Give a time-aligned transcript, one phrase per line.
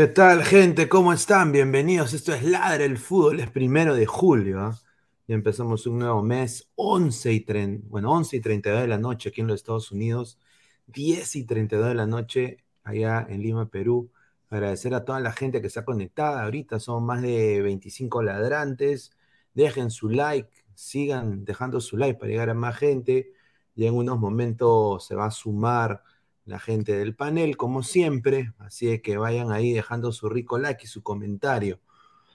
[0.00, 0.88] ¿Qué tal, gente?
[0.88, 1.52] ¿Cómo están?
[1.52, 2.14] Bienvenidos.
[2.14, 4.58] Esto es Ladre el Fútbol, es primero de julio.
[4.58, 4.78] ¿ah?
[5.26, 9.28] Y empezamos un nuevo mes, 11 y, 30, bueno, 11 y 32 de la noche
[9.28, 10.38] aquí en los Estados Unidos,
[10.86, 14.10] 10 y 32 de la noche allá en Lima, Perú.
[14.48, 16.44] Agradecer a toda la gente que está conectada.
[16.44, 19.10] Ahorita son más de 25 ladrantes.
[19.52, 23.34] Dejen su like, sigan dejando su like para llegar a más gente.
[23.74, 26.02] Y en unos momentos se va a sumar
[26.50, 28.52] la gente del panel, como siempre.
[28.58, 31.80] Así que vayan ahí dejando su rico like y su comentario.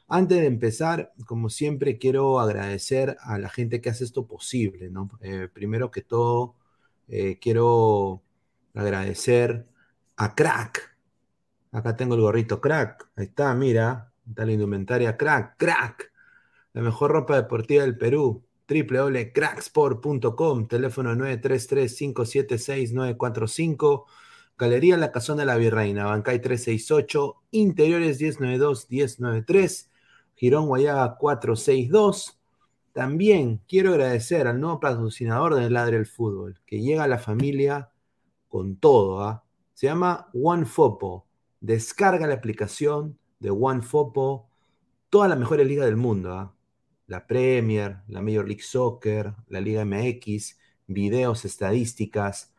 [0.08, 5.10] Antes de empezar, como siempre, quiero agradecer a la gente que hace esto posible, ¿no?
[5.22, 6.56] Eh, primero que todo,
[7.08, 8.24] eh, quiero
[8.74, 9.68] agradecer
[10.18, 10.98] a Crack.
[11.72, 13.10] Acá tengo el gorrito Crack.
[13.16, 14.14] Ahí está, mira.
[14.28, 15.58] Está la indumentaria Crack.
[15.58, 16.12] Crack.
[16.74, 24.06] La mejor ropa deportiva del Perú www.cracksport.com, teléfono 933-576-945,
[24.58, 29.90] Galería La Casona de la Virreina, Bancay 368, Interiores 1092-1093,
[30.36, 32.40] Girón Guayaga 462.
[32.94, 37.92] También quiero agradecer al nuevo patrocinador de Ladre el Fútbol, que llega a la familia
[38.48, 39.22] con todo.
[39.22, 39.44] ¿ah?
[39.74, 41.28] Se llama OneFopo.
[41.60, 44.48] Descarga la aplicación de OneFopo,
[45.10, 46.34] todas las mejores ligas del mundo.
[46.34, 46.55] ¿ah?
[47.08, 50.58] La Premier, la Major League Soccer, la Liga MX,
[50.88, 52.54] videos, estadísticas,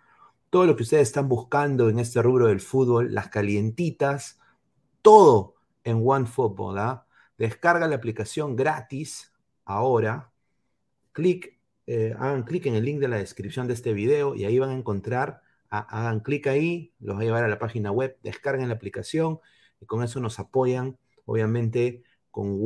[0.51, 4.39] todo lo que ustedes están buscando en este rubro del fútbol, las calientitas,
[5.03, 6.79] todo en OneFootball.
[6.79, 7.07] ¿ah?
[7.37, 9.33] Descarga la aplicación gratis
[9.65, 10.33] ahora.
[11.87, 14.71] Eh, hagan clic en el link de la descripción de este video y ahí van
[14.71, 18.75] a encontrar, hagan clic ahí, los va a llevar a la página web, descarguen la
[18.75, 19.41] aplicación
[19.81, 22.57] y con eso nos apoyan, obviamente, con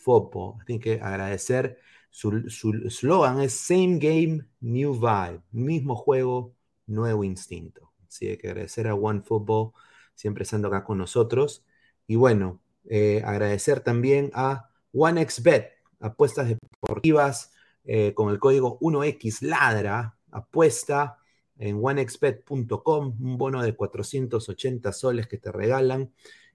[0.00, 0.64] OneFootball.
[0.64, 1.78] Tienen que agradecer.
[2.10, 2.42] Su
[2.88, 5.42] slogan es Same Game, New Vibe.
[5.52, 6.54] Mismo juego,
[6.86, 7.92] nuevo instinto.
[8.08, 9.72] Así que agradecer a OneFootball
[10.14, 11.64] siempre estando acá con nosotros.
[12.06, 15.70] Y bueno, eh, agradecer también a OneXBet,
[16.00, 17.52] apuestas deportivas
[17.84, 21.18] eh, con el código 1XLadra, apuesta
[21.58, 26.12] en onexbet.com, un bono de 480 soles que te regalan.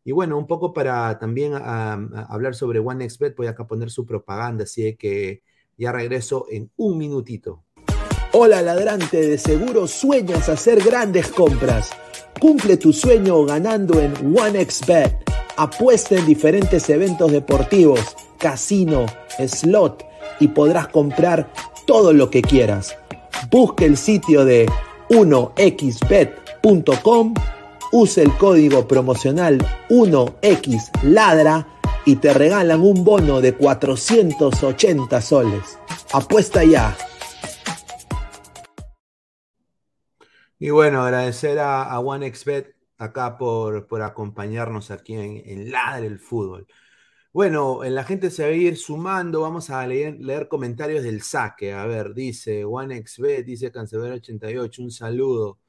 [0.08, 4.66] Y bueno, un poco para también hablar sobre OneXBet, voy acá a poner su propaganda,
[4.66, 5.42] así que
[5.78, 7.64] ya regreso en un minutito.
[8.32, 11.90] Hola ladrante, de seguro sueñas hacer grandes compras.
[12.40, 15.24] Cumple tu sueño ganando en OneXBet.
[15.58, 19.08] Apuesta en diferentes eventos deportivos, casino,
[19.40, 20.06] slot
[20.40, 21.52] y podrás comprar
[21.88, 22.96] todo lo que quieras.
[23.50, 24.68] Busque el sitio de
[25.10, 26.44] 1xbet.com,
[27.96, 29.58] use el código promocional
[29.90, 31.66] 1xladra
[32.04, 35.80] y te regalan un bono de 480 soles.
[36.12, 36.94] Apuesta ya.
[40.60, 46.68] Y bueno, agradecer a, OneXBet acá por, por acompañarnos aquí en, en Ladre el Fútbol.
[47.32, 49.40] Bueno, la gente se va a ir sumando.
[49.40, 51.72] Vamos a leer, leer comentarios del saque.
[51.72, 55.60] A ver, dice OneXBet, dice Cancelero88, un saludo.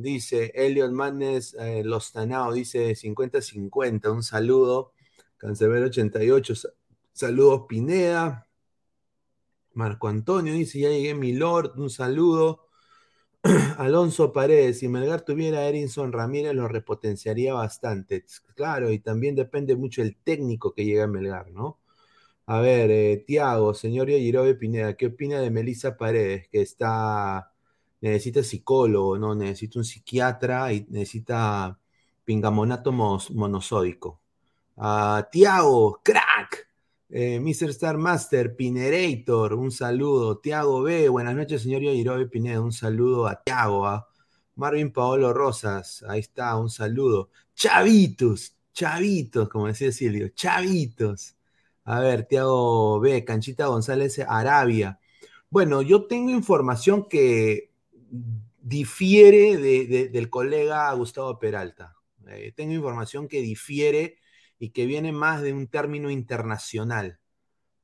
[0.00, 4.92] Dice Elliot Manes eh, Los Tanao, dice 50-50, un saludo.
[5.38, 6.72] Cancelero88,
[7.12, 8.46] saludos Pineda.
[9.74, 12.66] Marco Antonio dice, ya llegué mi Lord, un saludo.
[13.78, 18.24] Alonso Paredes, si Melgar tuviera a Erinson Ramírez, lo repotenciaría bastante.
[18.54, 21.78] Claro, y también depende mucho el técnico que llega a Melgar, ¿no?
[22.46, 26.48] A ver, eh, Tiago, señor Yajirobe Pineda, ¿qué opina de Melissa Paredes?
[26.48, 27.49] Que está,
[28.00, 29.34] necesita psicólogo, ¿no?
[29.34, 31.78] Necesita un psiquiatra y necesita
[32.24, 34.20] pingamonato monosódico.
[34.76, 36.68] Uh, Tiago, crack.
[37.12, 37.70] Eh, Mr.
[37.70, 40.38] Star Master, Pinerator, un saludo.
[40.38, 43.86] Tiago B, buenas noches, señor Yajirobe Pineda, un saludo a Tiago.
[43.86, 44.06] ¿ah?
[44.54, 47.30] Marvin Paolo Rosas, ahí está, un saludo.
[47.54, 51.36] Chavitos, chavitos, como decía Silvio, chavitos.
[51.84, 55.00] A ver, Tiago B, Canchita González, Arabia.
[55.50, 57.69] Bueno, yo tengo información que
[58.10, 59.56] difiere
[60.08, 61.96] del colega Gustavo Peralta.
[62.28, 64.18] Eh, tengo información que difiere
[64.58, 67.18] y que viene más de un término internacional.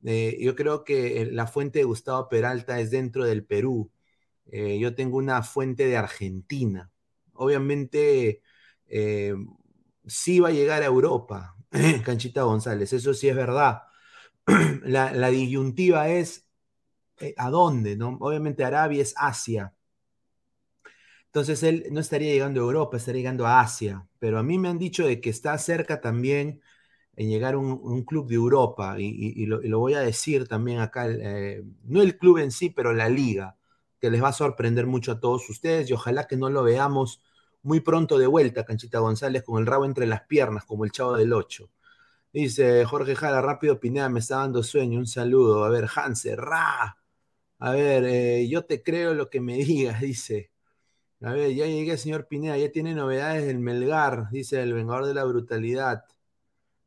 [0.04, 3.90] Eh, yo creo que la fuente de Gustavo Peralta es dentro del Perú.
[4.46, 6.90] Eh, yo tengo una fuente de Argentina.
[7.34, 8.42] Obviamente,
[10.06, 11.56] sí va a llegar a Europa,
[12.04, 13.82] Canchita González, eso sí es verdad.
[14.84, 16.48] la, disyuntiva es
[17.36, 18.16] a dónde, ¿no?
[18.20, 19.75] Obviamente Arabia es Asia.
[21.36, 24.08] Entonces él no estaría llegando a Europa, estaría llegando a Asia.
[24.18, 26.62] Pero a mí me han dicho de que está cerca también
[27.14, 32.00] en llegar un, club de Europa, y, lo, voy a decir también acá, eh, no
[32.00, 33.58] el club en sí, pero la liga,
[34.00, 37.22] que les va a sorprender mucho a todos ustedes, y ojalá que no lo veamos
[37.62, 41.16] muy pronto de vuelta, Canchita González, con el rabo entre las piernas, como el chavo
[41.18, 41.70] del 8.
[42.32, 45.64] Dice Jorge Jara, rápido Pineda, me está dando sueño, un saludo.
[45.64, 46.98] A ver, Hanse, ra.
[47.58, 50.50] A ver, eh, yo te creo lo que me digas, dice.
[51.22, 55.14] A ver, ya llegué, señor Pineda, ya tiene novedades del Melgar, dice el Vengador de
[55.14, 56.04] la Brutalidad.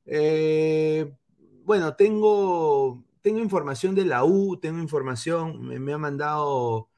[0.06, 1.14] Eh,
[1.66, 6.90] bueno, tengo, tengo información de la U, tengo información, me, ha mandado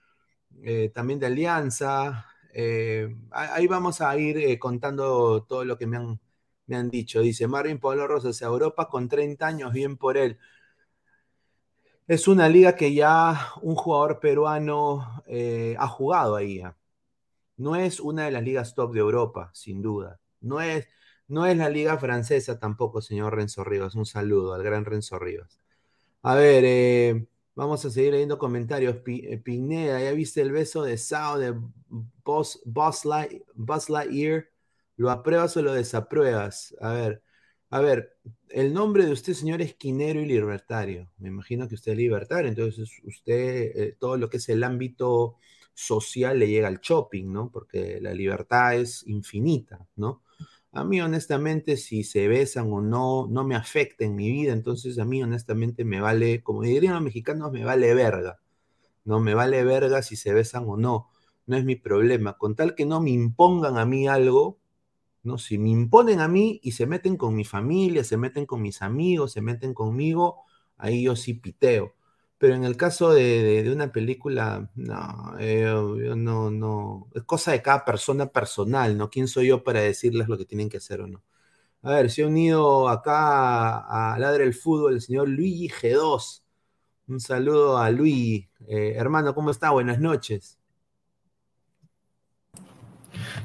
[0.64, 2.28] eh, también de Alianza.
[2.54, 6.20] Eh, ahí vamos a ir contando todo lo que me han,
[6.68, 7.22] me han dicho.
[7.22, 10.40] Dice Marvin Pablo Rosas, Europa con 30 años, bien por él.
[12.08, 15.24] Es una liga que ya un jugador peruano
[15.78, 16.62] ha jugado ahí.
[17.62, 20.20] No es una de las ligas top de Europa, sin duda.
[20.40, 20.88] No es,
[21.28, 23.94] no es la liga francesa tampoco, señor Renzo Rivas.
[23.94, 25.60] Un saludo al gran Renzo Rivas.
[26.24, 28.98] A ver, eh, vamos a seguir leyendo comentarios.
[29.06, 31.54] Eh, Pineda, ¿ya viste el beso de Sao de
[32.24, 32.60] Buzz,
[33.90, 34.50] Lightyear?
[34.98, 36.76] ¿Lo apruebas o lo desapruebas?
[36.82, 37.22] A ver,
[37.70, 38.18] a ver,
[38.50, 41.12] el nombre de usted, señor, es Quinero y Libertario.
[41.20, 45.38] Me imagino que usted es libertario, entonces usted, eh, todo lo que es el ámbito
[45.74, 47.52] social le llega al shopping, ¿no?
[47.52, 50.24] Porque la libertad es infinita, ¿no?
[50.74, 54.54] A mí, honestamente, si se besan o no, no me afecta en mi vida.
[54.54, 58.40] Entonces, a mí, honestamente, me vale, como dirían los mexicanos, me vale verga.
[59.06, 61.10] No me vale verga si se besan o no.
[61.48, 62.38] No es mi problema.
[62.38, 64.60] Con tal que no me impongan a mí algo,
[65.24, 65.38] ¿no?
[65.38, 68.82] Si me imponen a mí y se meten con mi familia, se meten con mis
[68.82, 70.44] amigos, se meten conmigo,
[70.78, 71.96] ahí yo sí piteo.
[72.42, 77.62] Pero en el caso de, una película, no, eh, yo no, no, es cosa de
[77.62, 79.12] cada persona personal, ¿no?
[79.12, 81.24] ¿Quién soy yo para decirles lo que tienen que hacer o no?
[81.84, 83.80] A ver, se ha unido acá
[84.14, 86.44] a, Ladre el Fútbol el señor Luigi G2.
[87.08, 88.50] Un saludo a Luigi.
[88.68, 89.72] Eh, hermano, ¿cómo está?
[89.72, 90.61] Buenas noches.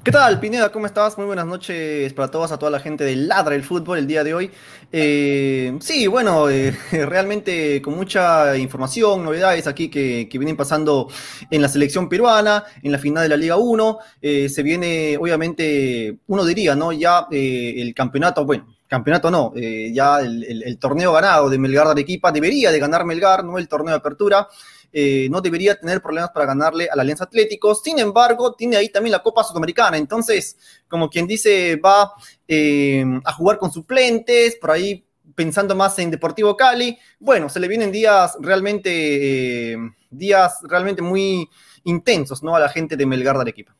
[0.02, 0.70] ¿Qué tal, Pineda?
[0.70, 1.18] ¿Cómo estás?
[1.18, 4.22] Muy buenas noches para todos, a toda la gente de Ladra el Fútbol el día
[4.22, 4.50] de hoy.
[4.92, 11.08] Eh, sí, bueno, eh, realmente con mucha información, novedades aquí que, vienen pasando
[11.50, 13.98] en la selección peruana, en la final de la Liga 1.
[14.22, 16.92] Eh, se viene, obviamente, uno diría, ¿no?
[16.92, 22.30] Ya el campeonato, bueno, campeonato no, ya el, el, torneo ganado de Melgar de Arequipa
[22.30, 24.46] debería de ganar Melgar, no el torneo de apertura.
[24.92, 27.74] Eh, no debería tener problemas para ganarle a la Alianza Atlético.
[27.74, 29.96] Sin embargo, tiene ahí también la Copa Sudamericana.
[29.96, 30.56] Entonces,
[30.88, 32.12] como quien dice, va
[32.48, 36.98] eh, a jugar con suplentes, por ahí pensando más en Deportivo Cali.
[37.20, 39.76] Bueno, se le vienen días realmente, eh,
[40.10, 41.48] días realmente muy
[41.84, 42.56] intensos, ¿no?
[42.56, 43.76] A la gente de Melgar de Arequipa.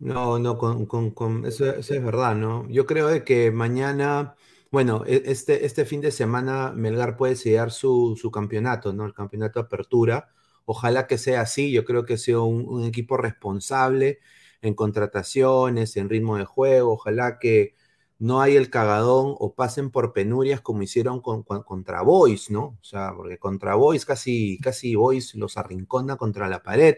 [0.00, 2.68] No, no, con, eso, es verdad, ¿no?
[2.68, 4.34] Yo creo de que mañana,
[4.74, 9.06] bueno, e, este, este fin de semana Melgar puede sellar su, su campeonato, ¿no?
[9.06, 10.30] El campeonato apertura.
[10.64, 14.18] Ojalá que sea así, yo creo que sea un, equipo responsable
[14.62, 17.76] en contrataciones, en ritmo de juego, ojalá que
[18.18, 22.78] no haya el cagadón o pasen por penurias como hicieron con, contra Boys, ¿no?
[22.80, 26.96] O sea, porque contra Boys casi, casi Boys los arrincona contra la pared.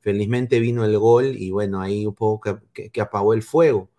[0.00, 3.90] Felizmente vino el gol y bueno, ahí un poco que apagó el fuego.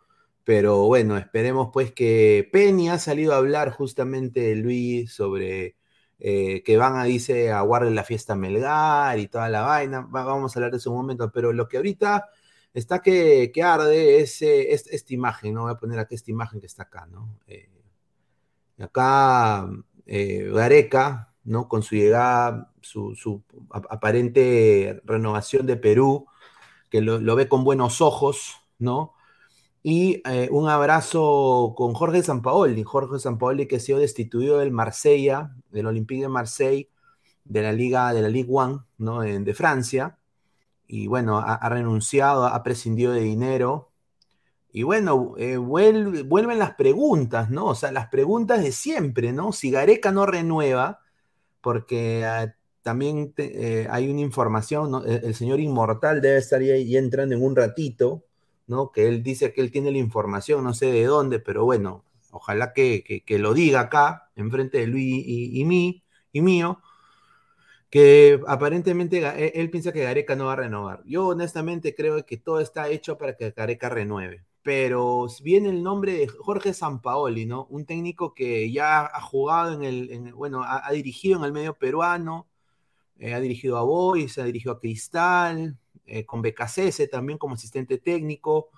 [0.49, 5.77] Pero bueno, esperemos pues que Penny ha salido a hablar justamente, Luis, sobre
[6.17, 10.07] eh, que van a, dice, a guardar la fiesta Melgar y toda la vaina.
[10.09, 12.29] vamos a hablar de eso un momento, pero lo que ahorita
[12.73, 15.61] está que, arde es, esta imagen, ¿no?
[15.63, 17.37] Voy a poner aquí esta imagen que está acá, ¿no?
[17.45, 17.69] Eh,
[18.79, 19.69] acá
[20.07, 21.67] eh, Gareca, ¿no?
[21.67, 26.25] Con su llegada, su, aparente renovación de Perú,
[26.89, 29.13] que lo ve con buenos ojos, ¿no?
[29.81, 32.83] Y eh, un abrazo con Jorge Sampaoli.
[32.83, 36.89] Jorge Sampaoli que ha sido destituido del Marsella, del Olympique de Marseille,
[37.45, 39.21] de la Liga, de la Ligue 1, ¿no?
[39.21, 40.19] de Francia.
[40.87, 43.91] Y bueno, ha, renunciado, ha prescindido de dinero.
[44.71, 47.65] Y bueno, eh, vuelven las preguntas, ¿no?
[47.67, 49.51] O sea, las preguntas de siempre, ¿no?
[49.51, 50.99] Si Gareca no renueva,
[51.61, 55.03] porque ah, también eh, hay una información, ¿no?
[55.05, 58.25] el, señor Inmortal debe estar ahí entrando en un ratito,
[58.69, 58.91] ¿no?
[58.91, 62.73] Que él dice que él tiene la información, no sé de dónde, pero bueno, ojalá
[62.73, 66.81] que, lo diga acá, enfrente de Luis y, mí, y mío,
[67.89, 69.23] que aparentemente
[69.59, 71.03] él, piensa que Gareca no va a renovar.
[71.05, 74.45] Yo honestamente creo que todo está hecho para que Gareca renueve.
[74.61, 77.65] Pero viene el nombre de Jorge Sampaoli, ¿no?
[77.71, 82.47] Un técnico que ya ha jugado en el, bueno, ha, dirigido en el medio peruano,
[83.17, 85.77] eh, ha dirigido a Boys, ha dirigido a Cristal,
[86.09, 88.69] eh, con BKCS también como asistente técnico,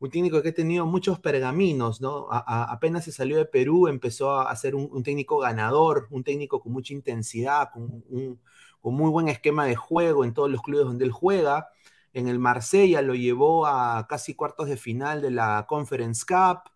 [0.00, 2.26] un técnico que ha tenido muchos pergaminos, ¿no?
[2.30, 6.94] apenas se salió de Perú, empezó a ser un, técnico ganador, un técnico con mucha
[6.94, 8.40] intensidad, con, un,
[8.82, 11.68] muy buen esquema de juego en todos los clubes donde él juega.
[12.14, 16.70] En el Marsella lo llevó a casi cuartos de final de la Conference Cup.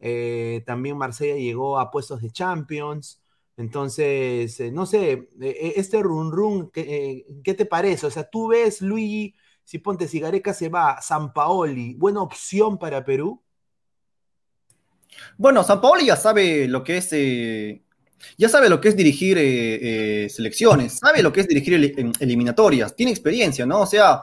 [0.00, 3.20] Eh, también Marsella llegó a puestos de Champions.
[3.58, 8.06] Entonces, eh, no sé, este run run, ¿qué, ¿qué, te parece?
[8.06, 12.78] O sea, tú ves, Luigi, si ponte si Gareca se va, San Paoli, ¿buena opción
[12.78, 13.42] para Perú?
[15.36, 17.08] Bueno, San Paoli ya sabe lo que es.
[17.12, 17.82] Eh,
[18.38, 21.74] ya sabe lo que es dirigir eh, eh, selecciones, sabe lo que es dirigir
[22.20, 23.80] eliminatorias, tiene experiencia, ¿no?
[23.80, 24.20] O sea,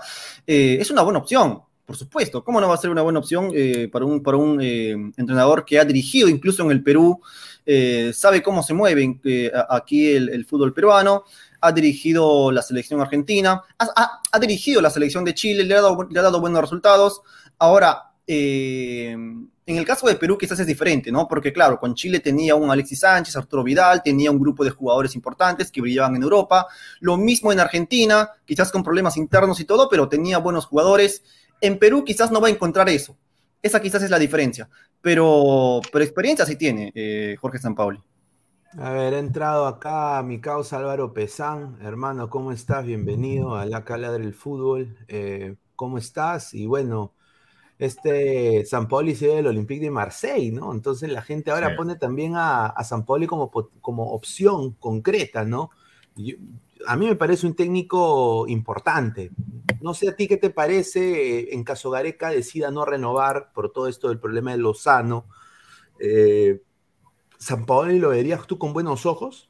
[0.48, 2.42] es una buena opción, por supuesto.
[2.42, 3.52] ¿Cómo no va a ser una buena opción
[3.92, 7.22] para un, para un entrenador que ha dirigido incluso en el Perú?
[8.14, 9.20] sabe cómo se mueve
[9.70, 11.26] aquí el fútbol peruano
[11.62, 16.62] ha dirigido la selección argentina, ha, dirigido la selección de Chile, le ha dado, buenos
[16.62, 17.22] resultados.
[17.58, 19.16] Ahora, eh,
[19.70, 21.28] en el caso de Perú quizás es diferente, ¿no?
[21.28, 25.14] Porque claro, con Chile tenía un Alexis Sánchez, Arturo Vidal, tenía un grupo de jugadores
[25.14, 26.66] importantes que brillaban en Europa.
[27.02, 31.22] Lo mismo en Argentina, quizás con problemas internos y todo, pero tenía buenos jugadores.
[31.62, 33.16] En Perú quizás no va a encontrar eso.
[33.62, 34.68] Esa quizás es la diferencia.
[35.02, 38.00] Pero, pero experiencia sí tiene eh, Jorge Sampaoli.
[38.78, 41.80] A ver, he entrado acá mi causa Álvaro Pesán.
[41.82, 42.86] Hermano, ¿cómo estás?
[42.86, 44.96] Bienvenido a la Cala del Fútbol.
[45.08, 46.54] Eh, ¿Cómo estás?
[46.54, 47.16] Y bueno,
[47.80, 50.72] este San Pauli se del Olympique de Marseille, ¿no?
[50.72, 55.72] Entonces la gente ahora pone también a, San Pauli como, como opción concreta, ¿no?
[56.86, 59.32] a mí me parece un técnico importante,
[59.82, 63.72] No sé a ti qué te parece eh, en caso Gareca decida no renovar por
[63.72, 65.26] todo esto del problema de Lozano.
[66.00, 66.62] Eh,
[67.40, 69.50] ¿San Paolo lo verías tú con buenos ojos?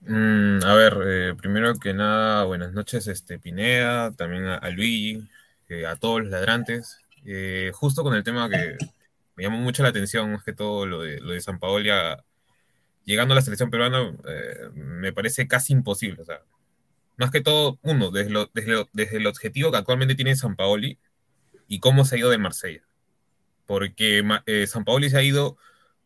[0.00, 5.28] Mm, a ver, eh, primero que nada, buenas noches, este, Pineda, también a, Luigi,
[5.88, 7.00] a todos los ladrantes.
[7.72, 8.76] justo con el tema que
[9.36, 11.84] me llamó mucho la atención, más que todo lo de, lo de San Paolo
[13.04, 14.14] llegando a la selección peruana,
[14.74, 16.22] me parece casi imposible.
[16.22, 16.42] O sea,
[17.16, 18.48] más que todo, uno, desde,
[18.92, 20.98] desde, el objetivo que actualmente tiene San Paoli
[21.68, 22.82] y cómo se ha ido del Marsella.
[23.66, 25.56] Porque eh, San Paoli se ha ido,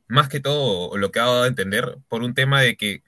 [0.08, 3.02] más que todo, lo que ha dado a entender, por un tema de que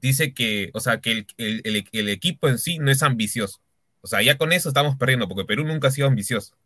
[0.00, 3.60] dice que, o sea, que el, equipo en sí no es ambicioso.
[4.02, 6.56] O sea, ya con eso estamos perdiendo, porque Perú nunca ha sido ambicioso.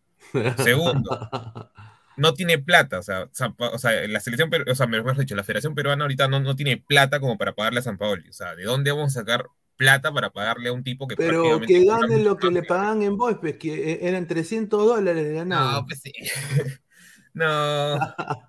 [0.62, 1.31] Segundo,
[2.17, 2.99] no tiene plata.
[2.99, 3.29] O sea,
[4.09, 7.37] la selección, o sea, mejor dicho, la Federación Peruana ahorita no, no tiene plata como
[7.37, 8.29] para pagarle a San Paoli.
[8.29, 11.61] O sea, ¿de dónde vamos a sacar plata para pagarle a un tipo que Pero
[11.61, 15.35] que gane lo que le pagan en Boys, pues que e-, eran 300 dólares de
[15.35, 15.81] ganado.
[15.81, 16.12] No, pues sí.
[17.35, 17.95] no,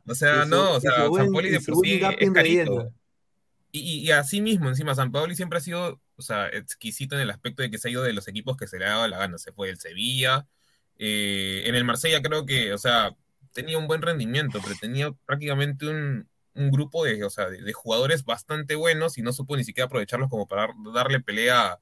[0.08, 2.94] o sea, no, o sea, San Paoli de por sí es carito.
[3.72, 7.30] Y, y, así mismo, encima, San Paoli siempre ha sido, o sea, exquisito en el
[7.30, 9.18] aspecto de que se ha ido de los equipos que se le ha dado la
[9.18, 9.38] gana.
[9.38, 10.48] Se fue del Sevilla,
[10.98, 13.14] eh, en el Marsella creo que, o sea,
[13.52, 18.24] tenía un buen rendimiento, pero tenía prácticamente un, un grupo de, o sea, de, jugadores
[18.24, 21.80] bastante buenos y no supo ni siquiera aprovecharlos como para darle pelea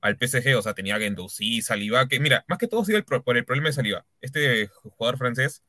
[0.00, 0.56] al PSG.
[0.56, 3.68] O sea, tenía Gendouzi, Saliba, que mira, más que todo ha sido por el problema
[3.68, 4.06] de Saliba.
[4.20, 5.62] Este jugador francés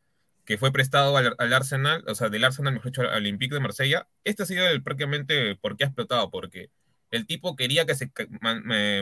[0.46, 4.08] que fue prestado al, Arsenal, o sea, del Arsenal, mejor dicho, al Olympique de Marsella,
[4.24, 6.70] este ha sido el, prácticamente por qué ha explotado, porque
[7.12, 8.12] el tipo quería que se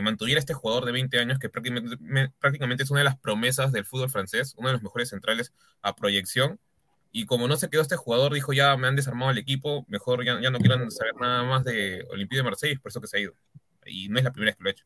[0.02, 1.96] mantuviera este jugador de 20 años que prácticamente,
[2.40, 5.94] prácticamente es una de las promesas del fútbol francés, uno de los mejores centrales a
[5.94, 6.58] proyección,
[7.12, 10.24] y como no se quedó este jugador, dijo ya me han desarmado el equipo, mejor
[10.24, 13.20] ya, no quiero saber nada más de Olympique de Marsella, por eso que se ha
[13.20, 13.34] ido.
[13.86, 14.84] Y no es la primera vez que lo ha hecho.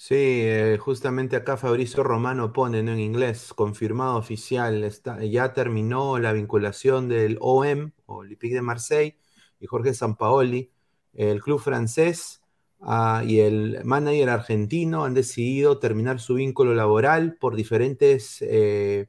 [0.00, 6.32] Sí, eh, justamente acá Fabrizio Romano pone en inglés, confirmado oficial, está, ya terminó la
[6.32, 9.18] vinculación del OM, Olympique de Marseille,
[9.58, 10.70] y Jorge Sampaoli,
[11.14, 12.42] el club francés
[12.80, 19.08] ah, y el manager argentino han decidido terminar su vínculo laboral por diferentes eh,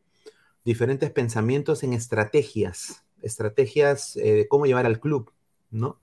[0.66, 5.32] diferentes pensamientos en estrategias, estrategias eh, de cómo llevar al club,
[5.70, 6.00] ¿no?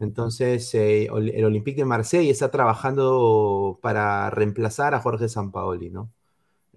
[0.00, 6.10] Entonces, eh, el Olympique de Marsella está trabajando para reemplazar a Jorge Sampaoli, ¿no?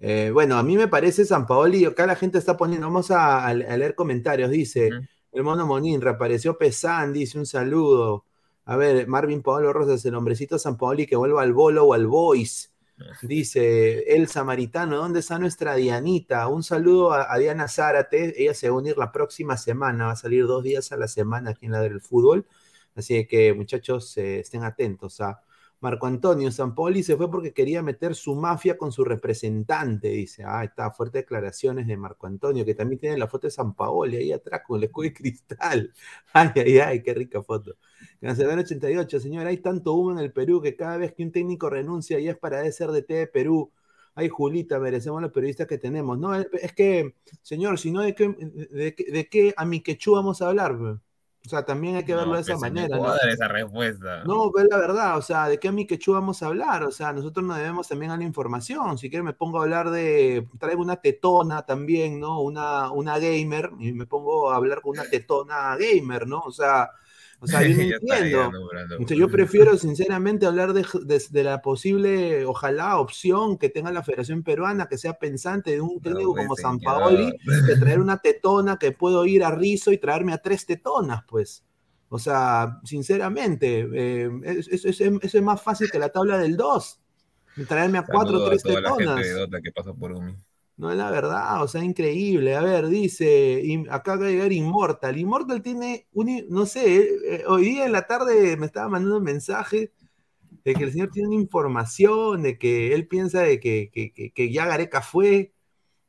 [0.00, 3.94] Eh, bueno, a mí me parece Sampaoli, acá la gente está poniendo, vamos a, leer
[3.94, 4.90] comentarios, dice,
[5.32, 8.24] el mono Monín, reapareció Pesan, dice un saludo.
[8.64, 12.72] A ver, Marvin Paolo Rosas, el hombrecito Sampaoli que vuelva al bolo o al boys.
[13.22, 16.46] Dice el samaritano, ¿dónde está nuestra Dianita?
[16.48, 20.16] Un saludo a, Diana Zárate, ella se va a unir la próxima semana, va a
[20.16, 22.46] salir dos días a la semana aquí en la del fútbol,
[22.94, 25.42] así que muchachos eh, estén atentos a
[25.82, 30.44] Marco Antonio Sampoli se fue porque quería meter su mafia con su representante, dice.
[30.46, 34.16] Ah, está, fuertes declaraciones de Marco Antonio, que también tiene la foto de San Paoli
[34.16, 35.92] ahí atrás con el escudo de cristal.
[36.32, 37.76] Ay, ay, ay, qué rica foto.
[38.20, 41.68] Cancelero 88, señor, hay tanto humo en el Perú que cada vez que un técnico
[41.68, 43.72] renuncia y es para ser de T de Perú.
[44.14, 46.16] Ay, Julita, merecemos los periodistas que tenemos.
[46.16, 50.48] No, es que, señor, si no, ¿de qué, de, qué a mi quechua vamos a
[50.48, 50.78] hablar?
[51.44, 52.96] O sea, también hay que verlo de esa pues, manera.
[52.96, 54.22] No dar esa respuesta.
[54.24, 56.84] No, pero la verdad, o sea, ¿de qué a mi quechua vamos a hablar?
[56.84, 58.96] O sea, nosotros nos debemos también a la información.
[58.96, 62.40] Si quieres me pongo a hablar de, traigo una tetona también, ¿no?
[62.40, 66.40] Una, una gamer, y me pongo a hablar con una tetona gamer, ¿no?
[66.40, 66.90] O sea,
[67.42, 69.14] o sea, yo no entiendo.
[69.14, 74.96] yo prefiero sinceramente hablar de, la posible, ojalá, opción que tenga la Federación Peruana, que
[74.96, 79.42] sea pensante de un técnico como San Paoli, de traer una tetona que puedo ir
[79.42, 81.64] a Rizo y traerme a tres tetonas, pues.
[82.08, 84.30] O sea, sinceramente, eh,
[84.70, 87.00] eso, es más fácil que la tabla del 2.
[87.66, 89.20] Traerme a cuatro o tres tetonas.
[89.62, 90.14] que pasa por
[90.76, 92.56] no es la verdad, o sea, increíble.
[92.56, 95.18] A ver, dice, acá va a llegar Immortal.
[95.18, 99.18] Immortal tiene, un, no sé, eh, eh, hoy día en la tarde me estaba mandando
[99.18, 99.92] un mensaje
[100.64, 103.90] de que el señor tiene una información, de que él piensa de que,
[104.34, 105.54] que, ya Gareca fue.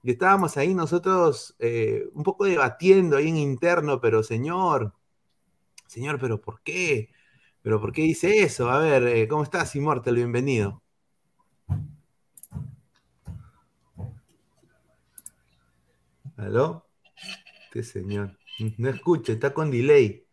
[0.04, 4.94] Y estábamos ahí nosotros eh, un poco debatiendo ahí en interno, pero señor,
[5.88, 7.10] señor, pero ¿por qué?
[7.62, 8.70] ¿Pero por qué dice eso?
[8.72, 10.16] A ver, ¿cómo estás, Immortal?
[10.16, 10.83] Bienvenido.
[16.44, 16.90] ¿Aló?
[17.66, 18.38] Este señor.
[18.78, 20.26] No escucha, está con delay.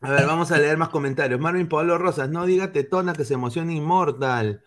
[0.00, 1.40] A ver, vamos a leer más comentarios.
[1.40, 4.62] Marvin Pablo Rosas, no diga tetona que se emociona inmortal.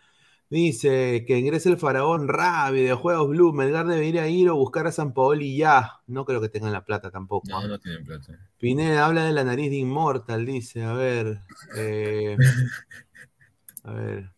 [0.50, 5.14] Dice que ingrese el faraón Ra, videojuegos Blue, Melgar debería ir o buscar a San
[5.14, 6.00] Paoli ya.
[6.08, 7.50] No creo que tengan la plata tampoco.
[7.50, 8.40] No, no tienen plata.
[8.58, 10.84] Pineda habla de la nariz de Inmortal, dice.
[10.84, 11.42] A ver.
[11.76, 12.38] Eh,
[13.84, 14.32] a ver.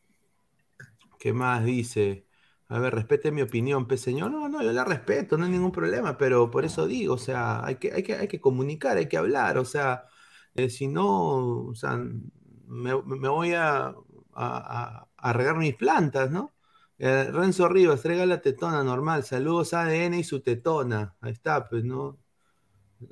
[1.19, 2.28] ¿Qué más dice?
[2.71, 4.29] A ver, respete mi opinión, pe señor.
[4.32, 7.65] No, no, yo la respeto, no hay ningún problema, pero por eso digo, o sea,
[7.65, 10.05] hay que, hay que, hay que comunicar, hay que hablar, o sea,
[10.53, 11.97] eh, si no, o sea,
[12.67, 13.95] me, voy a,
[14.34, 16.53] a, regar mis plantas, ¿no?
[16.99, 21.84] Eh, Renzo Rivas, traiga la tetona normal, saludos ADN y su tetona, ahí está, pues,
[21.84, 22.19] ¿no?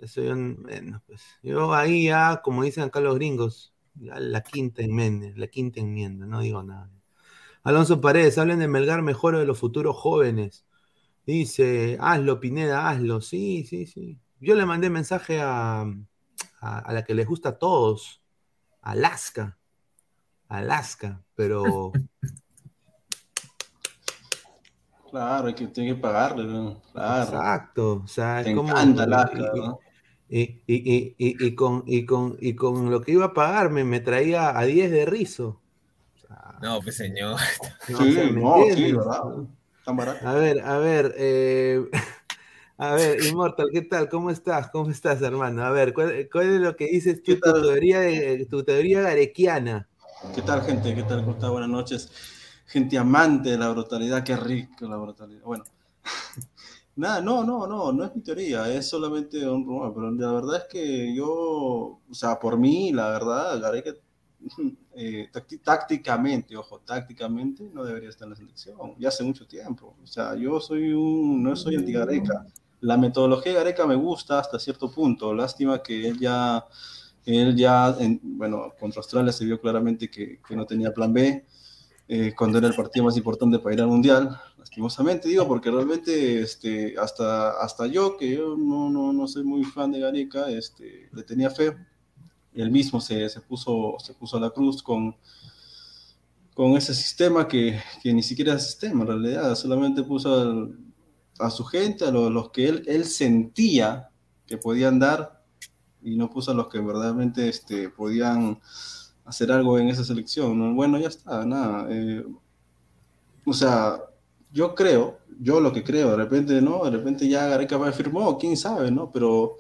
[0.02, 5.28] Eso yo, bueno, pues, yo ahí ya, como dicen acá los gringos, la quinta enmienda,
[5.36, 6.92] la quinta enmienda, no digo nada.
[7.68, 10.66] Alonso Paredes, hablen de Melgar mejor de los futuros jóvenes.
[11.26, 13.20] Dice, hazlo, Pineda, hazlo.
[13.20, 14.18] Sí, sí, sí.
[14.40, 15.82] Yo le mandé mensaje a,
[16.62, 18.24] a, la que les gusta a todos,
[18.82, 19.58] Alaska.
[20.48, 21.92] Alaska, pero.
[25.12, 26.82] Claro, hay que, tiene que pagarle, ¿no?
[26.94, 27.24] Claro.
[27.24, 28.02] Exacto.
[28.04, 28.74] O sea, es como.
[28.74, 29.80] Alaska, ¿no?
[30.30, 33.84] Y, y, y, y, con, y, con, y con lo que iba a pagar me,
[33.84, 35.62] me traía a 10 de rizo.
[36.62, 37.40] No, pues señor.
[37.90, 39.22] No, sí, no, sí, ¿verdad?
[39.86, 40.28] Tan barato.
[40.28, 41.90] A ver, a ver, eh,
[42.78, 44.10] a ver, Immortal, ¿qué tal?
[44.10, 44.70] ¿Cómo estás?
[44.72, 45.64] ¿Cómo estás, hermano?
[45.64, 49.88] A ver, ¿cuál, es lo que dices tú, tu teoría, de, tu teoría garequiana?
[50.36, 50.94] ¿Qué tal, gente?
[50.94, 51.22] ¿Qué tal?
[51.22, 51.50] ¿Cómo está?
[51.50, 52.12] Buenas noches.
[52.66, 55.44] Gente amante de la brutalidad, qué rico la brutalidad.
[55.44, 55.64] Bueno,
[56.98, 60.64] Nada, no, no, no, no es mi teoría, es solamente un rumor, pero la verdad
[60.64, 63.92] es que yo, o sea, por mí, la verdad, Gareca,
[64.96, 65.30] eh,
[65.64, 70.36] tácticamente, ojo, tácticamente no debería estar en la selección, ya hace mucho tiempo, o sea,
[70.36, 72.46] yo soy un, no soy anti-Gareca,
[72.82, 76.66] la metodología de Gareca me gusta hasta cierto punto, lástima que él ya,
[77.26, 81.44] él ya, bueno, contra Australia se vio claramente que, que no tenía plan B,
[82.10, 86.42] eh, cuando era el partido más importante para ir al Mundial, lastimosamente digo, porque realmente
[86.42, 91.10] este, hasta, hasta yo, que yo no, no, no soy muy fan de Gareca, este,
[91.12, 91.76] le tenía fe,
[92.62, 95.16] él mismo se, se, puso, se puso a la cruz con,
[96.54, 100.70] con ese sistema que, que ni siquiera es sistema en realidad, solamente puso
[101.40, 104.10] a su gente, a los, que él, él, sentía
[104.46, 105.44] que podían dar
[106.02, 108.60] y no puso a los que verdaderamente este, podían
[109.26, 110.76] hacer algo en esa selección.
[110.76, 111.86] Bueno, ya está, nada.
[111.90, 112.26] Eh,
[113.46, 114.00] o sea,
[114.52, 116.84] yo creo, yo lo que creo, de repente, ¿no?
[116.86, 119.12] De repente ya Gareca firmó, quién sabe, ¿no?
[119.12, 119.58] Pero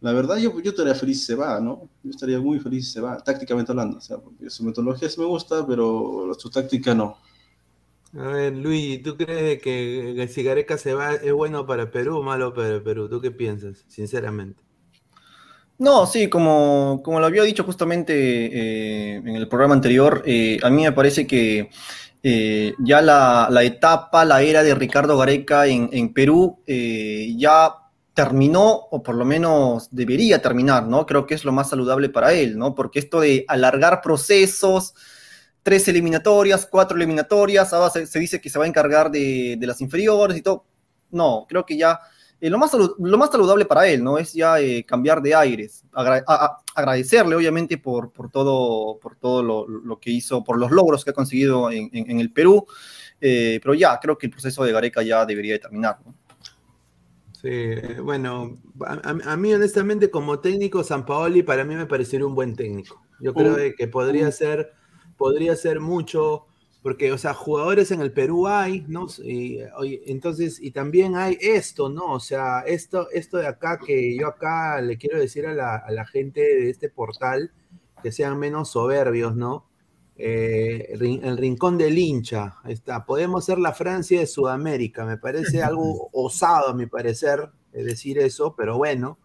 [0.00, 1.88] la verdad yo, yo estaría feliz si se va, ¿no?
[2.02, 3.98] Yo estaría muy feliz si se va, tácticamente hablando.
[3.98, 7.16] O sea, porque su metodología sí me gusta, pero su táctica no.
[8.16, 12.22] A ver, Luis, ¿tú crees que, si Gareca se va es bueno para Perú o
[12.22, 13.08] malo para Perú?
[13.08, 14.62] ¿Tú qué piensas, sinceramente?
[15.78, 20.70] No, sí, como, como lo había dicho justamente eh, en el programa anterior, eh, a
[20.70, 21.70] mí me parece que
[22.22, 27.74] eh, ya la, etapa, la era de Ricardo Gareca en, Perú ya
[28.18, 31.06] terminó, o por lo menos debería terminar, ¿no?
[31.06, 32.74] Creo que es lo más saludable para él, ¿no?
[32.74, 34.92] Porque esto de alargar procesos,
[35.62, 40.36] tres eliminatorias, cuatro eliminatorias, ahora se, dice que se va a encargar de, las inferiores
[40.36, 40.66] y todo.
[41.12, 42.00] No, creo que ya
[42.40, 44.18] eh, lo, más lo más saludable para él, ¿no?
[44.18, 45.84] Es ya eh, cambiar de aires,
[46.74, 51.14] agradecerle obviamente por, por todo, por todo lo, que hizo, por los logros que ha
[51.14, 52.66] conseguido en, el Perú,
[53.20, 56.17] eh, pero ya, creo que el proceso de Gareca ya debería de terminar, ¿no?
[57.40, 62.56] Sí, bueno, a, mí honestamente como técnico, San Paoli para mí me parecería un buen
[62.56, 63.00] técnico.
[63.20, 64.72] Yo creo que podría ser,
[65.16, 66.46] podría ser mucho
[66.82, 69.06] porque, o sea, jugadores en el Perú hay, ¿no?
[69.22, 69.58] Y,
[70.06, 72.12] entonces, y también hay esto, ¿no?
[72.12, 76.40] O sea, esto, esto de acá que yo acá le quiero decir a la, gente
[76.40, 77.52] de este portal
[78.02, 79.67] que sean menos soberbios, ¿no?
[80.20, 83.06] Eh, el rincón del hincha, está.
[83.06, 88.18] Podemos ser la Francia de Sudamérica, me parece algo osado a mi parecer eh, decir
[88.18, 89.18] eso, pero bueno.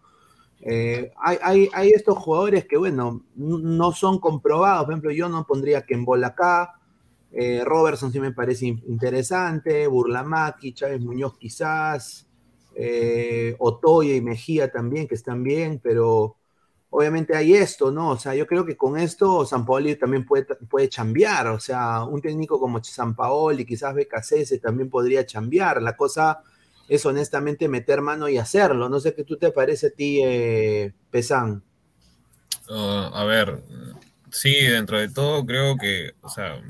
[0.66, 4.84] Eh, hay, hay, estos jugadores que, bueno, no son comprobados.
[4.84, 6.80] Por ejemplo, yo no pondría que en bola acá,
[7.36, 12.28] eh, Robertson sí me parece interesante, Burlamaki, Chávez Muñoz quizás,
[12.76, 16.36] eh, Otoya y Mejía también, que están bien, pero
[16.96, 18.10] obviamente hay esto, ¿no?
[18.10, 22.04] O sea, yo creo que con esto San Paoli también puede, puede chambear, o sea,
[22.04, 26.44] un técnico como San Paoli, quizás Becasese también podría chambear, la cosa
[26.88, 30.92] es honestamente meter mano y hacerlo, no sé qué tú te parece a ti, eh,
[31.10, 31.64] Pesán.
[32.68, 33.60] Uh, a ver,
[34.30, 36.62] sí, dentro de todo creo que, o sea,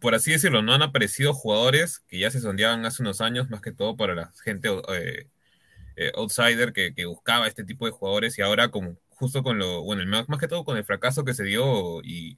[0.00, 3.60] por así decirlo, no han aparecido jugadores que ya se sondeaban hace unos años, más
[3.60, 5.26] que todo para la gente eh,
[6.00, 10.06] eh, outsider que, buscaba este tipo de jugadores y ahora como justo con lo, bueno,
[10.06, 12.34] más, que todo con el fracaso que se dio y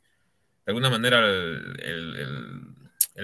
[0.65, 2.75] de alguna manera el,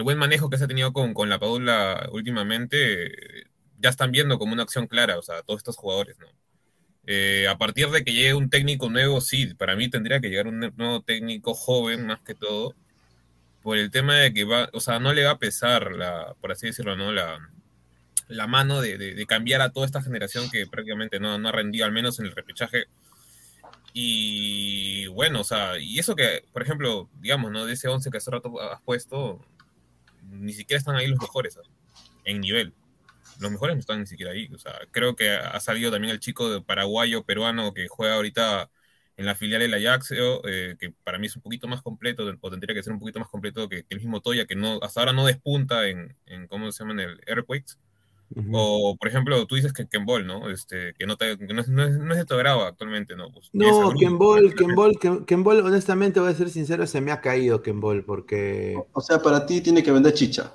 [0.03, 3.47] buen manejo que se ha tenido con, con la Padula últimamente,
[3.79, 6.27] ya están viendo como una acción clara, o sea, todos estos jugadores, ¿no?
[7.07, 10.49] Eh, a partir de que llegue un técnico nuevo, sí, para mí tendría que llegar
[10.49, 12.75] un nuevo técnico joven más que todo,
[13.63, 16.53] por el tema de que va, o sea, no le va a pesar, la, por
[16.53, 17.11] así decirlo, ¿no?
[17.13, 17.39] La,
[18.29, 21.93] la mano de, cambiar a toda esta generación que prácticamente no, no ha rendido, al
[21.93, 22.87] menos en el repechaje.
[23.93, 27.65] Y bueno, o sea, y eso que, por ejemplo, digamos, ¿no?
[27.65, 29.41] De ese 11 que hace rato has puesto,
[30.23, 31.59] ni siquiera están ahí los mejores,
[32.25, 32.75] en nivel.
[33.41, 34.51] Los mejores no están ni siquiera ahí.
[34.55, 38.71] O sea, creo que ha salido también el chico de paraguayo, peruano, que juega ahorita
[39.17, 42.51] en la filial del Ajax, eh, que para mí es un poquito más completo, o
[42.51, 45.13] tendría que ser un poquito más completo que, el mismo Toya, que no, hasta ahora
[45.15, 47.03] no despunta en, en ¿cómo se llama?
[47.03, 47.79] En el Airquakes.
[48.53, 50.51] O, por ejemplo, tú dices que Ken Ball, ¿no?
[50.51, 53.31] Este, que no, te, no, es, no, es, de tu agrado actualmente, ¿no?
[53.31, 57.13] Pues, no, Ken Ball, Ken Ball, Ken, Ball, honestamente, voy a ser sincero, se me
[57.13, 58.77] ha caído Ken Ball, porque...
[58.93, 60.53] O sea, para ti tiene que vender chicha.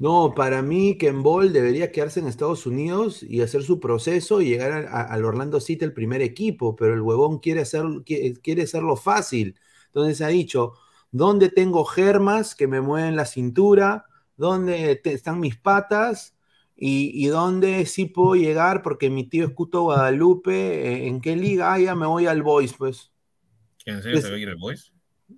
[0.00, 4.48] No, para mí Ken Ball debería quedarse en Estados Unidos y hacer su proceso y
[4.48, 9.56] llegar al Orlando City el primer equipo, pero el huevón quiere, hacer, quiere, hacerlo fácil.
[9.88, 10.72] Entonces ha dicho,
[11.10, 14.06] ¿dónde tengo germas que me mueven la cintura?
[14.38, 16.34] ¿Dónde están mis patas?
[16.82, 18.80] ¿Y, dónde sí puedo llegar?
[18.80, 20.52] Porque mi tío es Cuto Guadalupe.
[20.52, 21.74] Eh, ¿En qué liga?
[21.74, 23.12] Ah, ya me voy al Boys, pues.
[23.84, 24.90] ¿En serio se va a ir al Boys?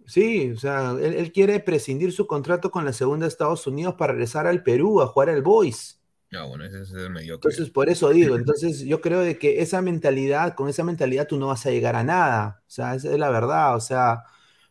[0.07, 4.13] Sí, o sea, él, quiere prescindir su contrato con la segunda de Estados Unidos para
[4.13, 6.01] regresar al Perú a jugar al Boys.
[6.31, 7.35] No, bueno, ese es el medio.
[7.35, 11.39] Entonces, por eso digo, entonces yo creo de que esa mentalidad, con esa mentalidad tú
[11.39, 12.63] no vas a llegar a nada.
[12.69, 13.75] O sea, esa es la verdad.
[13.75, 14.23] O sea,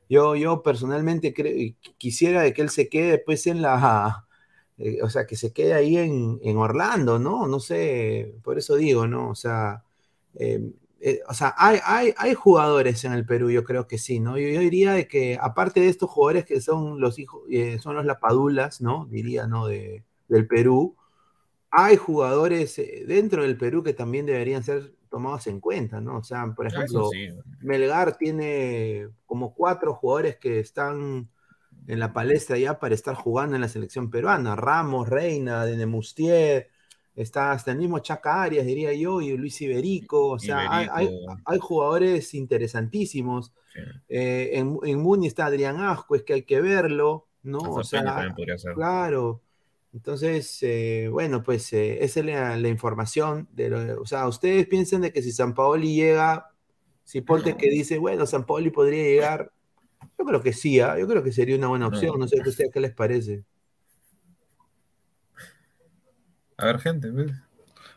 [0.08, 1.34] yo, yo personalmente
[1.98, 4.26] quisiera de que él se quede después en la,
[4.84, 7.48] eh, o sea, que se quede ahí en, Orlando, ¿no?
[7.48, 9.30] No sé, por eso digo, ¿no?
[9.30, 9.84] O sea,
[10.36, 14.20] em, eh, o sea, hay, hay, hay, jugadores en el Perú, yo creo que sí,
[14.20, 14.38] ¿no?
[14.39, 18.06] Yo, diría de que, aparte de estos jugadores que son los hijos, eh, son los
[18.06, 19.06] lapadulas, ¿no?
[19.06, 19.67] Diría, ¿no?
[19.67, 20.96] De, del Perú,
[21.70, 26.17] hay jugadores dentro del Perú que también deberían ser tomados en cuenta, ¿no?
[26.17, 27.10] O sea, por ejemplo,
[27.60, 31.30] Melgar tiene como cuatro jugadores que están
[31.88, 34.56] en la palestra ya para estar jugando en la selección peruana.
[34.56, 36.70] Ramos, Reina, Denemustier,
[37.15, 42.34] está hasta el mismo Chaca Arias, diría yo, y Luis Iberico, o sea, Hay, jugadores
[42.34, 43.54] interesantísimos.
[44.10, 47.60] Eh, en, en, Muni está Adrián Asco, es que hay que verlo, ¿no?
[47.60, 48.34] O sea,
[48.76, 49.41] claro.
[49.94, 53.48] Entonces, eh, bueno, pues eh, esa es la, información.
[53.52, 56.52] De o sea, ustedes piensan de que si San Paoli llega,
[57.04, 59.52] si Ponte que dice, bueno, San Paoli podría llegar,
[60.18, 60.98] yo creo que sí, ¿ah?
[61.00, 63.44] yo creo que sería una buena opción, no, sé qué, qué les parece.
[66.58, 67.12] A ver, gente.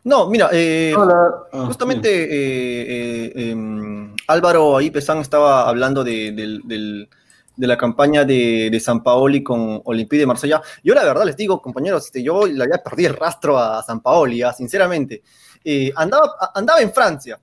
[0.05, 7.09] No, mira, eh, ah, justamente eh, eh, em, Álvaro ahí Pesán estaba hablando de,
[7.57, 10.61] la campaña de, San Paoli con Olympique de Marsella.
[10.83, 14.01] Yo la verdad les digo, compañeros, este, yo le había perdido el rastro a San
[14.01, 15.23] Paoli, ah, sinceramente.
[15.97, 17.41] andaba, andaba en Francia,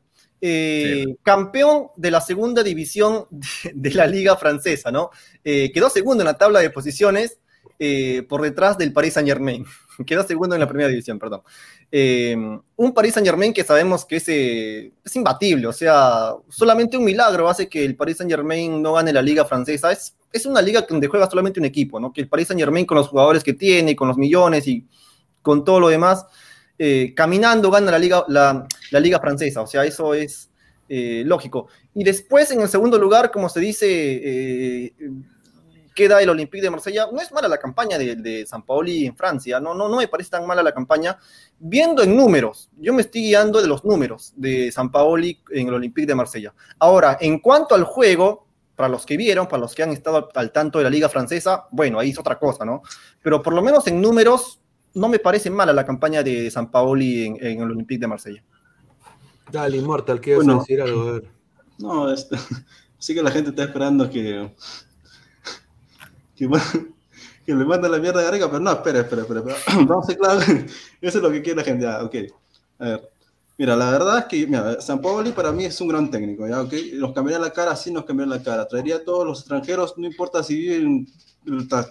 [1.21, 3.27] campeón de la segunda división
[3.73, 5.11] de, la liga francesa, ¿no?
[5.43, 7.39] quedó segundo en la tabla de posiciones
[8.27, 9.65] por detrás del Paris Saint Germain.
[10.05, 11.41] quedó segundo en la primera división, perdón.
[11.91, 12.35] Eh,
[12.75, 17.03] un Paris Saint Germain que sabemos que es, eh, es, imbatible, o sea, solamente un
[17.03, 19.91] milagro hace que el Paris Saint Germain no gane la liga francesa.
[19.91, 22.13] Es, es una liga donde juega solamente un equipo, ¿no?
[22.13, 24.87] Que el Paris Saint Germain con los jugadores que tiene, con los millones y
[25.41, 26.25] con todo lo demás,
[26.83, 30.49] eh, caminando gana la liga, la, la, liga francesa, o sea, eso es
[30.89, 31.67] lógico.
[31.93, 34.91] Y después, en el segundo lugar, como se dice,
[35.93, 37.07] queda el Olympique de Marsella.
[37.11, 40.07] No es mala la campaña de, de San Paoli en Francia, no, no, no me
[40.07, 41.17] parece tan mala la campaña.
[41.59, 45.73] Viendo en números, yo me estoy guiando de los números de San Paoli en el
[45.73, 46.53] Olympique de Marsella.
[46.79, 50.51] Ahora, en cuanto al juego, para los que vieron, para los que han estado al
[50.51, 52.81] tanto de la liga francesa, bueno, ahí es otra cosa, ¿no?
[53.21, 54.60] Pero por lo menos en números,
[54.93, 58.43] no me parece mala la campaña de San Paoli en, el Olympique de Marsella.
[59.51, 61.21] Dale, Immortal, ¿qué bueno, decir algo?
[61.77, 62.37] No, este,
[62.97, 64.49] sí que la gente está esperando que
[66.35, 66.47] que,
[67.53, 69.43] le manda la mierda de Gareca, pero no, espera, espera, espera.
[69.85, 70.43] Vamos a ser claros,
[71.01, 71.85] eso es lo que quiere la gente.
[71.85, 72.15] Ah, ok,
[72.79, 73.11] a ver.
[73.57, 76.61] Mira, la verdad es que mira, San Paoli para mí es un gran técnico, ¿ya?
[76.61, 76.93] Okay?
[76.93, 78.67] Nos cambiaría la cara, sí nos cambiaría la cara.
[78.67, 81.07] Traería a todos los extranjeros, no importa si viven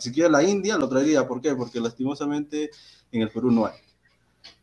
[0.00, 1.26] siquiera la India, lo traería.
[1.26, 1.54] ¿Por qué?
[1.54, 2.70] Porque lastimosamente
[3.12, 3.74] en el Perú no hay.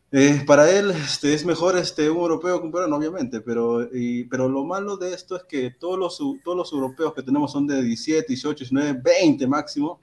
[0.10, 4.24] Eh, para él este, es mejor este, un europeo que un peruano, obviamente, pero, y,
[4.26, 7.68] pero lo malo de esto es que todos los, todos los europeos que tenemos son
[7.68, 10.00] de 17, 18, 19, 20 máximo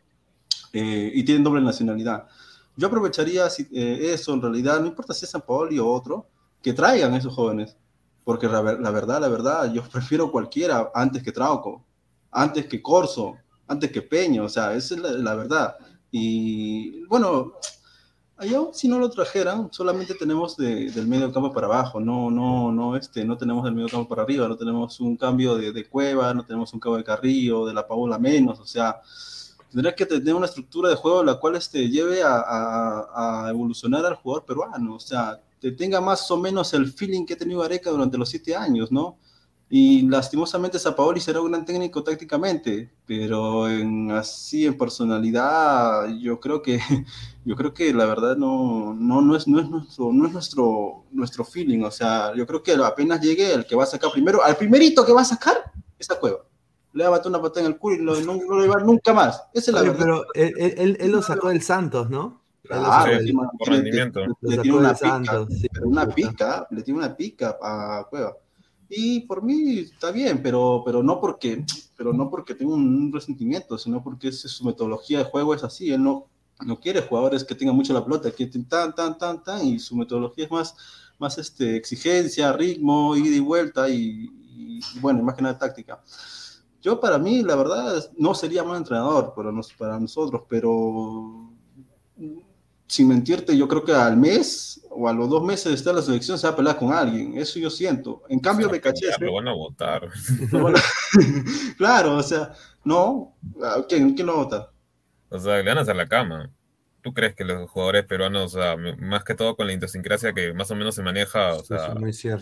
[0.74, 2.26] eh, y tienen doble nacionalidad.
[2.76, 6.26] Yo aprovecharía eh, eso en realidad, no importa si es San Paoli o otro,
[6.64, 7.76] que traigan esos jóvenes,
[8.24, 11.84] porque la, verdad, la verdad, yo prefiero cualquiera antes que Trauco,
[12.32, 13.36] antes que Corso,
[13.68, 15.76] antes que Peño, o sea, es la, verdad.
[16.10, 17.52] Y bueno,
[18.36, 22.96] Allá si no lo trajeran, solamente tenemos del medio campo para abajo, no, no, no,
[22.96, 26.44] este, no tenemos del medio campo para arriba, no tenemos un cambio de, Cueva, no
[26.44, 29.00] tenemos un cambio de Carrillo, de la Paula menos, o sea,
[29.70, 32.42] tendría que tener una estructura de juego la cual este, lleve a,
[33.14, 37.32] a, evolucionar al jugador peruano, o sea, que tenga más o menos el feeling que
[37.32, 39.18] ha tenido Areca durante los siete años, ¿no?
[39.70, 46.60] Y lastimosamente Zapaoli será un gran técnico tácticamente, pero en, así en personalidad yo creo
[46.60, 46.80] que
[47.46, 51.04] yo creo que la verdad no, no, no, es, no es, nuestro, no es nuestro,
[51.12, 51.82] nuestro feeling.
[51.82, 55.06] O sea, yo creo que apenas llegue el que va a sacar primero, al primerito
[55.06, 56.40] que va a sacar, esa cueva.
[56.92, 58.84] Le va a una patada en el culo y no, no, lo va a llevar
[58.84, 59.42] nunca más.
[59.54, 59.98] Esa es la verdad.
[59.98, 62.43] Pero él, él, él, lo sacó del Santos, ¿no?
[62.64, 64.20] Claro, sí, por rendimiento.
[64.40, 65.46] Le, tiene una pica,
[65.82, 68.36] una pica, le tiene una pica a Cueva.
[68.88, 71.64] Y por mí está bien, pero, pero, no porque,
[71.96, 75.92] pero no porque tenga un resentimiento, sino porque es, su metodología de juego es así.
[75.92, 76.26] Él no,
[76.64, 79.94] no quiere jugadores que tengan mucho la pelota, que tan, tan, tan, tan, y su
[79.94, 80.76] metodología es más,
[81.18, 84.30] más este, exigencia, ritmo, ida y vuelta, y,
[85.00, 86.02] bueno, más que nada táctica.
[86.80, 91.53] Yo para mí, la verdad, no sería mal entrenador para, nos, para nosotros, pero
[92.86, 95.96] sin mentirte, yo creo que al mes o a los dos meses de estar en
[95.96, 97.36] la selección se va a pelear con alguien.
[97.36, 98.22] Eso yo siento.
[98.28, 99.06] En cambio, me caché.
[99.18, 100.08] Lo van a votar.
[101.76, 102.52] claro, o sea,
[102.84, 103.34] no.
[103.88, 104.70] ¿Quién, quién lo vota?
[105.30, 106.50] O sea, le van a hacer la cama.
[107.02, 110.54] ¿Tú crees que los jugadores peruanos, o sea, más que todo con la idiosincrasia que
[110.54, 111.92] más o menos se maneja, o sea,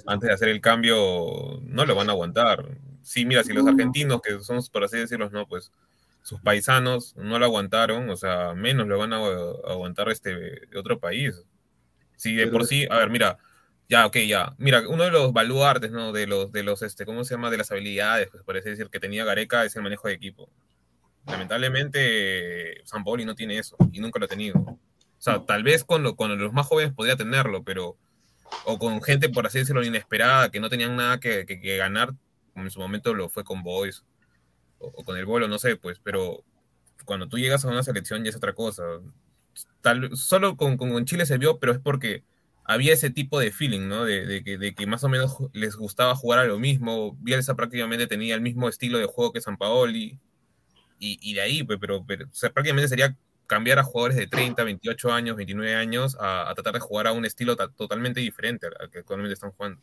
[0.07, 2.64] antes de hacer el cambio, no lo van a aguantar?
[3.02, 5.72] Sí, mira, si los argentinos, que son, por así decirlo, no, pues
[6.22, 11.35] sus paisanos no lo aguantaron, o sea, menos lo van a aguantar este otro país.
[12.16, 13.38] Si de por sí, a ver, mira,
[13.88, 14.54] ya, ok, ya.
[14.58, 16.12] Mira, uno de los baluartes, ¿no?
[16.12, 17.50] De los, de los, este, ¿cómo se llama?
[17.50, 20.48] De las habilidades, pues parece decir, que tenía Gareca es el manejo de equipo.
[21.26, 24.58] Lamentablemente, San Pauli no tiene eso y nunca lo ha tenido.
[24.61, 24.78] O
[25.18, 27.96] sea, tal vez con, con los más jóvenes podría tenerlo, pero.
[28.66, 32.12] O con gente, por así decirlo, inesperada, que no tenían nada que, que ganar,
[32.52, 34.04] como en su momento lo fue con Boys
[34.83, 36.45] o, con el bolo, no sé, pues, pero
[37.05, 38.83] cuando tú llegas a una selección ya es otra cosa.
[39.81, 42.25] Tal, solo con, con Chile se vio, pero es porque
[42.64, 44.05] había ese tipo de feeling, ¿no?
[44.05, 47.16] De, que, de, que, más o menos les gustaba jugar a lo mismo.
[47.21, 50.18] Bielsa prácticamente tenía el mismo estilo de juego que San Paoli.
[50.99, 53.16] Y, y de ahí, pues, pero, pero prácticamente sería
[53.47, 57.12] cambiar a jugadores de 30, 28 años, 29 años a, a tratar de jugar a
[57.12, 59.81] un estilo totalmente diferente al que actualmente están jugando.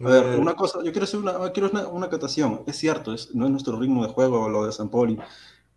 [0.00, 2.62] A ver, una cosa, yo quiero hacer una, quiero una, una catación.
[2.66, 5.18] Es cierto, es, no es nuestro ritmo de juego lo de San Poli.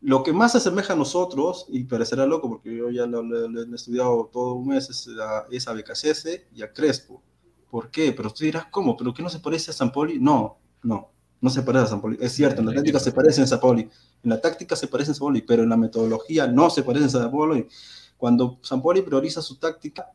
[0.02, 3.76] Lo que más se asemeja a nosotros, y parecerá loco porque yo ya lo, he
[3.76, 5.76] estudiado todo un mes, es a, es a
[6.54, 7.22] y a Crespo.
[7.70, 8.12] ¿Por qué?
[8.12, 8.96] Pero tú dirás, ¿cómo?
[8.96, 10.20] ¿Pero qué no se parece a San Poli?
[10.20, 11.10] No, no,
[11.42, 12.18] no se parece a San Poli.
[12.22, 13.82] Es cierto, en la táctica se parece a San Poli.
[14.24, 17.06] En la táctica se parece a San Poli, pero en la metodología no se parece
[17.06, 17.68] a San Poli.
[18.18, 20.12] Cuando San Poli prioriza su táctica,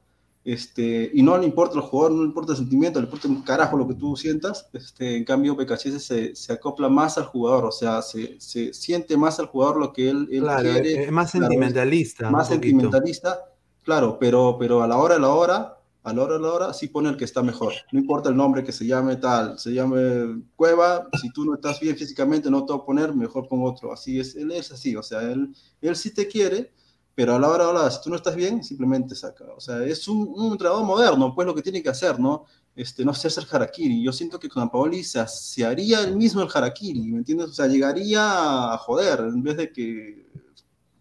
[0.52, 3.42] este, y no le importa el jugador, no le importa el sentimiento, le importa un
[3.42, 7.66] carajo lo que tú sientas, este, en cambio Becachese se, se acopla más al jugador,
[7.66, 11.04] o sea, se, se, siente más al jugador lo que él, él quiere.
[11.04, 12.30] Es más sentimentalista.
[12.30, 13.38] más sentimentalista,
[13.84, 16.74] claro, pero, pero a la hora, a la hora, a la hora, a la hora,
[16.74, 17.72] sí pone el que está mejor.
[17.92, 21.78] No importa el nombre que se llame tal, se llame Cueva, si tú no estás
[21.78, 23.92] bien físicamente, no te voy a poner, mejor pongo otro.
[23.92, 26.72] Así es, él es así, o sea, él, él sí te quiere,
[27.14, 29.44] pero a la hora, si tú no estás bien, simplemente saca.
[29.56, 32.46] O sea, es un, un moderno, pues lo que tiene que hacer, ¿no?
[32.74, 34.02] Este, no hacerse el harakiri.
[34.02, 37.48] Yo siento que con Paoli se, haría el mismo el harakiri, ¿me entiendes?
[37.48, 40.26] O sea, llegaría a joder en vez de que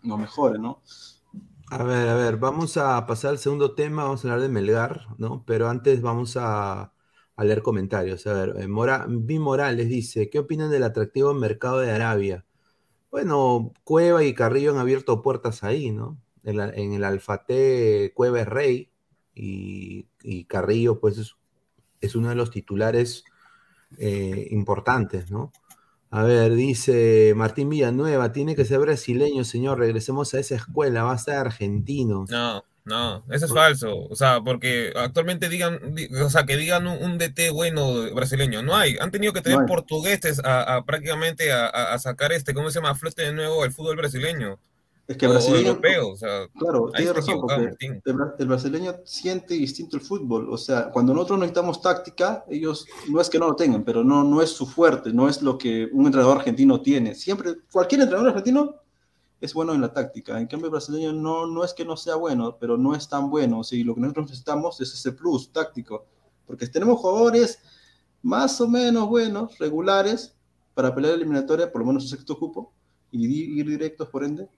[0.03, 0.81] no mejore, ¿no?
[1.71, 5.07] A ver, a ver, vamos a pasar al segundo tema, vamos a hablar de Melgar,
[5.19, 5.43] ¿no?
[5.45, 6.93] Pero antes vamos a,
[7.37, 8.25] leer comentarios.
[8.27, 12.45] A ver, eh, Mora, Vi Morales dice, ¿qué opinan del atractivo mercado de Arabia?
[13.11, 16.17] Bueno, Cueva y Carrillo han abierto puertas ahí, ¿no?
[16.43, 18.91] En, el Alfate, Cueva es rey
[19.35, 20.05] y,
[20.45, 21.35] Carrillo, pues,
[22.01, 23.23] es, uno de los titulares
[23.97, 25.51] eh, importantes, ¿no?
[26.11, 31.11] A ver, dice Martín Villanueva, tiene que ser brasileño, señor, regresemos a esa escuela, va
[31.11, 32.25] a ser argentino.
[32.29, 34.08] No, no, eso es falso.
[34.10, 38.63] O sea, porque actualmente digan, o sea, que digan un, DT bueno brasileño.
[38.63, 38.97] No hay.
[39.00, 42.96] Han tenido que tener portugueses a, prácticamente a, sacar este, ¿cómo se llama?
[42.96, 44.58] Flote de nuevo el fútbol brasileño.
[45.08, 45.67] Es que el brasileño.
[45.69, 47.77] Europeo, o sea, claro, tiene razón, porque
[48.40, 50.52] el, brasileño siente distinto el fútbol.
[50.52, 54.23] O sea, cuando nosotros necesitamos táctica, ellos no es que no lo tengan, pero no,
[54.23, 57.13] no es su fuerte, no es lo que un entrenador argentino tiene.
[57.13, 58.75] Siempre, cualquier entrenador argentino
[59.42, 60.40] es bueno en la táctica.
[60.40, 63.29] En cambio, el brasileño no, no es que no sea bueno, pero no es tan
[63.29, 63.60] bueno.
[63.60, 66.06] O lo que nosotros necesitamos es ese plus táctico.
[66.46, 67.60] Porque tenemos jugadores
[68.21, 70.35] más o menos buenos, regulares,
[70.73, 72.73] para pelear eliminatoria, por lo menos un sexto cupo,
[73.12, 73.25] y
[73.60, 74.50] ir directos por ende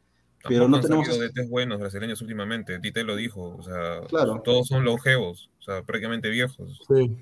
[0.48, 2.80] pero no tenemos DTs buenos brasileños últimamente.
[2.80, 4.02] Tite lo dijo, o sea,
[4.44, 6.82] todos son longevos, o sea, prácticamente viejos.
[6.88, 7.18] Sí.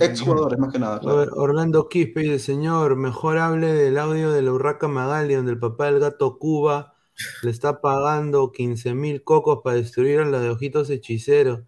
[0.00, 1.00] Ex, jugadores, más que nada.
[1.02, 5.86] Orlando Quispe dice, señor, mejor hable del audio de la Urraca Magali, donde el papá
[5.86, 6.94] del gato Cuba
[7.42, 11.60] le está pagando 15 mil cocos para destruir a los de ojitos hechiceros.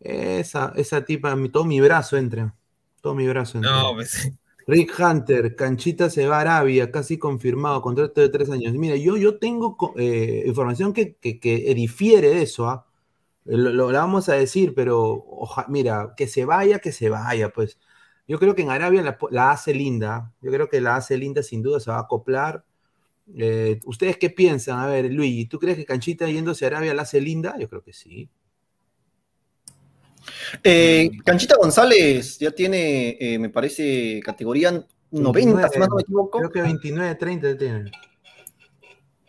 [0.00, 2.54] Esa, esa tipa, todo mi brazo entra.
[3.00, 3.72] Todo mi brazo entra.
[3.72, 4.30] No, pues,
[4.66, 8.72] Rick Hunter, Canchita se va a Arabia, casi confirmado, contrato de tres años.
[8.74, 12.86] Mira, yo, yo tengo eh, información que, que, difiere de eso, ¿ah?
[13.44, 15.26] Lo, vamos a decir, pero
[15.68, 17.78] mira, que se vaya, que se vaya, pues.
[18.26, 20.32] Yo creo que en Arabia la, hace linda.
[20.40, 22.64] Yo creo que la hace linda, sin duda, se va a acoplar.
[23.36, 24.78] Eh, ¿Ustedes qué piensan?
[24.80, 27.56] A ver, Luigi, ¿tú crees que Canchita yéndose a Arabia la hace linda?
[27.58, 28.30] Yo creo que sí.
[30.62, 36.38] Eh, Canchita González ya tiene, eh, me parece, categoría 90, si no me equivoco.
[36.38, 37.90] Creo que 29, 30 tiene.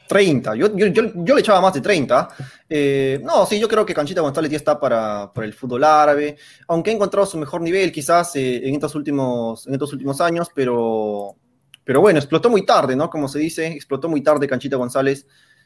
[0.07, 2.29] 30, yo, yo, le echaba más de 30.
[2.69, 6.37] Eh, no, sí, yo creo que Canchita González ya está para, el fútbol árabe,
[6.67, 11.35] aunque ha encontrado su mejor nivel quizás en, estos últimos, en estos últimos años, pero,
[11.83, 13.09] pero bueno, explotó muy tarde, ¿no?
[13.09, 15.25] Como se dice, explotó muy tarde Canchita González.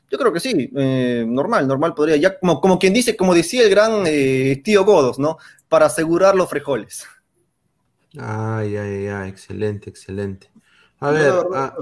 [0.09, 3.63] Yo creo que sí, eh, normal, normal podría, ya como, como quien dice, como decía
[3.63, 5.37] el gran eh, tío Godos, ¿no?
[5.67, 7.05] Para asegurar los frijoles.
[8.17, 10.51] Ay, ay, ay, excelente, excelente.
[10.99, 11.75] A ver, ah,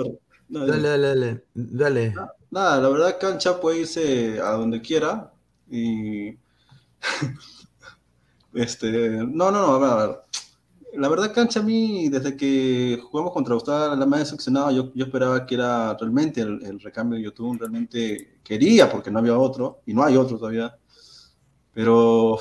[0.49, 2.13] dale, dale, dale, dale.
[2.51, 5.31] Nada, la verdad Cancha puede irse a donde quiera
[5.69, 6.37] y...
[8.53, 10.26] este, no, no, no, a ver, a ver
[10.93, 15.05] la verdad, Cancha, a mí, desde que jugamos contra Gustavo, la más decepcionado, yo, yo
[15.05, 19.93] esperaba que era realmente el, recambio de YouTube, realmente quería, porque no había otro, y
[19.93, 20.77] no hay otro todavía.
[21.73, 22.39] Pero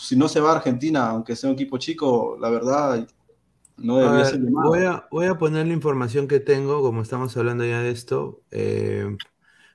[0.00, 3.06] si no se va a Argentina, aunque sea un equipo chico, la verdad,
[3.76, 7.64] no debería ser voy a, voy a poner la información que tengo, como estamos hablando
[7.64, 9.16] ya de esto, eh,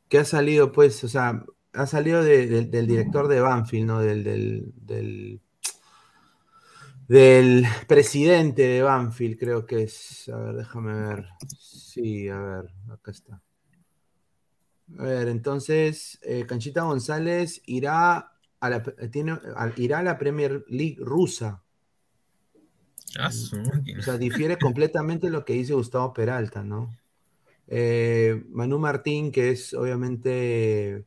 [0.09, 3.99] que ha salido, pues, o sea, ha salido del director de Banfield, ¿no?
[3.99, 5.42] del, del del
[7.87, 10.29] presidente de Banfield, creo que es.
[10.29, 11.25] A ver, déjame ver.
[11.57, 13.41] Sí, a ver, acá está.
[14.97, 19.39] A ver, entonces, eh, Canchita González irá a la, tiene,
[19.77, 21.61] irá a la Premier League rusa.
[23.19, 26.97] Ah, o sea, difiere completamente lo que dice Gustavo Peralta, ¿no?
[27.67, 31.05] Eh, Manu Martín, que es obviamente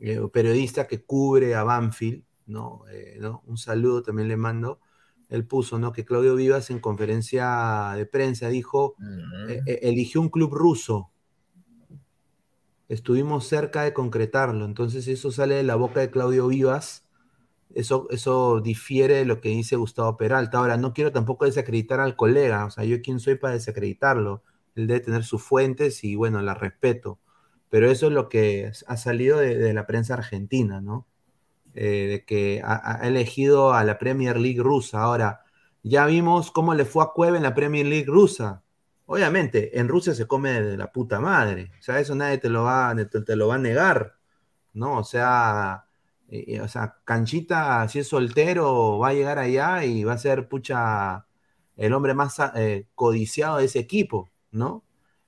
[0.00, 2.84] eh, periodista que cubre a Banfield, ¿no?
[3.18, 3.42] ¿no?
[3.46, 4.80] Un saludo también le mando
[5.34, 5.92] él puso, ¿no?
[5.92, 8.94] Que Claudio Vivas en conferencia de prensa dijo,
[9.48, 11.10] e, e, eligió un club ruso.
[12.88, 14.64] Estuvimos cerca de concretarlo.
[14.64, 17.06] Entonces eso sale de la boca de Claudio Vivas.
[17.74, 20.58] Eso, eso difiere de lo que dice Gustavo Peralta.
[20.58, 22.66] Ahora, no quiero tampoco desacreditar al colega.
[22.66, 24.42] O sea, yo quién soy para desacreditarlo.
[24.76, 27.18] Él debe tener sus fuentes y bueno, la respeto.
[27.70, 31.08] Pero eso es lo que ha salido de la prensa argentina, ¿no?
[31.74, 35.02] Eh, de que ha, elegido a la Premier League rusa.
[35.02, 35.42] Ahora,
[35.82, 38.62] ya vimos cómo le fue a Cueva en la Premier League rusa.
[39.06, 41.72] Obviamente, en Rusia se come de la puta madre.
[41.78, 42.94] O sea, eso nadie te lo va,
[43.26, 44.16] te, lo va a negar.
[44.72, 44.98] ¿No?
[44.98, 45.86] O sea,
[46.28, 50.48] eh, o sea, Canchita, si es soltero, va a llegar allá y va a ser
[50.48, 51.26] pucha
[51.76, 54.84] el hombre más eh, codiciado de ese equipo, ¿no?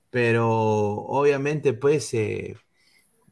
[0.09, 2.13] Pero obviamente, pues,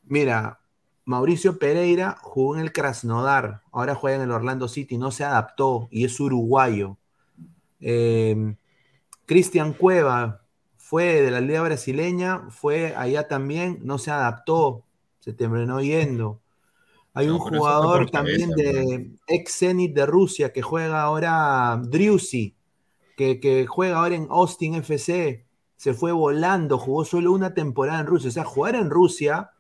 [0.04, 0.60] mira,
[1.06, 5.88] Mauricio Pereira jugó en el Krasnodar, ahora juega en el Orlando City, no se adaptó
[5.92, 6.98] y es uruguayo.
[7.80, 8.58] Em,
[9.28, 10.42] Cristian Cueva
[10.78, 14.84] fue de la Liga Brasileña, fue allá también, no se adaptó,
[15.20, 16.42] se terminó yendo.
[17.14, 22.56] Hay un jugador también de ex Zenit de Rusia que juega ahora Driussi,
[23.16, 25.46] que, que juega ahora en Austin FC,
[25.78, 28.30] se fue volando, jugó solo una temporada en Rusia.
[28.30, 29.52] O sea, jugar en Rusia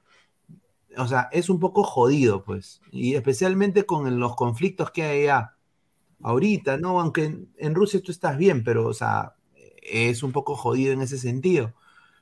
[0.97, 2.81] o sea, es un poco jodido, pues.
[2.91, 5.53] Y especialmente con los conflictos que hay allá.
[6.21, 6.99] Ahorita, ¿no?
[6.99, 9.35] Aunque en, Rusia tú estás bien, pero, o sea,
[9.81, 11.73] es un poco jodido en ese sentido.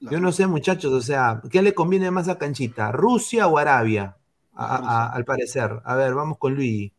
[0.01, 2.91] Yo no sé, muchachos, o sea, ¿qué le conviene más a Canchita?
[2.91, 4.17] ¿Rusia o Arabia?
[4.55, 5.81] al parecer.
[5.83, 6.91] A ver, vamos con Luis.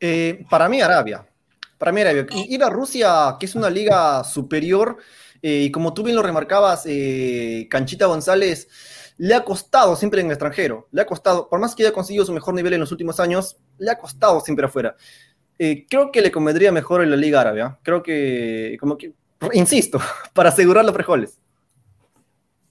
[0.00, 1.26] Eh, para mí, Arabia.
[1.76, 2.26] Para mí, Arabia.
[2.32, 4.98] Ir a Rusia, que es una liga superior,
[5.42, 8.68] eh, y como tú bien lo remarcabas, eh, Canchita González
[9.16, 10.88] le ha costado siempre en el extranjero.
[10.92, 13.56] Le ha costado, por más que haya conseguido su mejor nivel en los últimos años,
[13.78, 14.96] le ha costado siempre afuera.
[15.58, 17.62] Eh, creo que le convendría mejor en la Liga Árabe.
[17.62, 17.78] ¿ah?
[17.82, 19.12] Creo que, como que,
[19.52, 20.00] insisto,
[20.32, 21.38] para asegurar los frijoles.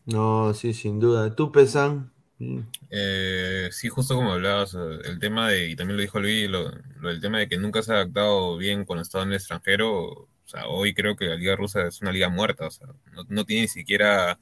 [0.05, 1.36] No, sí, sin duda.
[1.36, 2.11] ¿Tú, Pesan?
[2.39, 7.20] sí, justo como hablabas, el tema de, y también lo dijo Luis, lo, lo, el
[7.20, 10.68] tema de que nunca se ha adaptado bien cuando estaba en el extranjero, o sea,
[10.68, 12.88] hoy creo que la liga rusa es una liga muerta, o sea,
[13.28, 14.39] no, tiene ni siquiera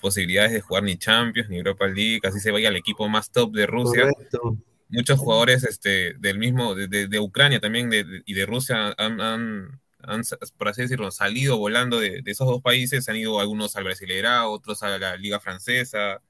[0.00, 3.52] posibilidades de jugar ni Champions ni Europa League, así se vaya al equipo más top
[3.52, 4.08] de Rusia.
[4.88, 7.90] Muchos jugadores este, del mismo, de, Ucrania también
[8.24, 9.80] y de Rusia han, han,
[10.56, 14.84] por así decirlo, salido volando de, esos dos países, han ido algunos al Brasileirao, otros
[14.84, 16.22] a la Liga Francesa,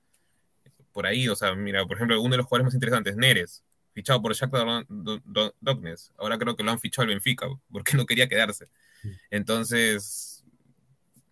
[0.90, 3.62] por ahí, o sea, mira, por ejemplo, uno de los jugadores más interesantes, Neres,
[3.92, 8.26] fichado por Shakhtar Donetsk, ahora creo que lo han fichado al Benfica, porque no quería
[8.26, 8.68] quedarse.
[9.30, 10.44] Entonces,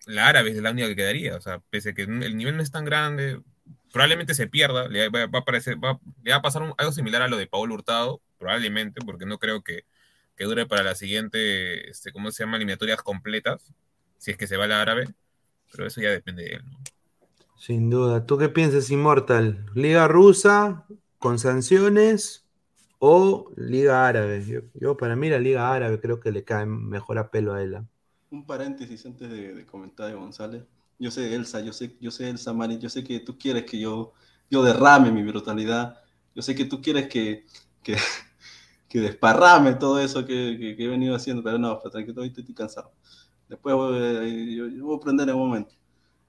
[0.06, 2.62] la árabe es la única que quedaría, o sea, pese a que el nivel no
[2.62, 3.40] es tan grande,
[3.92, 5.78] probablemente se pierda, le va, a, parecer,
[6.22, 9.62] le va a pasar algo similar a lo de Paul Hurtado, probablemente, porque no creo
[9.62, 9.84] que,
[10.36, 12.56] que, dure para la siguiente, este, ¿cómo se llama?
[12.56, 13.72] Eliminatorias completas,
[14.18, 15.08] si es que se va la árabe,
[15.72, 16.62] pero eso ya depende de él.
[17.58, 18.26] Sin duda.
[18.26, 19.66] ¿Tú qué piensas, Immortal?
[19.74, 20.84] ¿Liga rusa
[21.18, 22.45] con sanciones
[22.99, 24.44] o Liga Árabe?
[24.74, 27.78] Yo, para mí la Liga Árabe creo que le cae mejor a pelo a él.
[28.30, 30.64] Un paréntesis antes de, de comentar González.
[30.99, 33.78] Yo sé, Elsa, yo sé, yo sé, Elsa Mari, yo sé que tú quieres que
[33.78, 34.12] yo,
[34.51, 36.01] yo derrame mi brutalidad.
[36.34, 37.44] Yo sé que tú quieres que,
[37.82, 37.97] que,
[38.88, 42.92] que desparrame todo eso que, que, he venido haciendo, pero no, tranquilo, estoy cansado.
[43.49, 45.74] Después voy, yo, voy a aprender en un momento.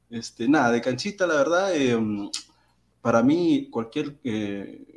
[0.10, 2.30] Este, nada, de canchita, la verdad, em,
[3.02, 4.97] para mí cualquier eh,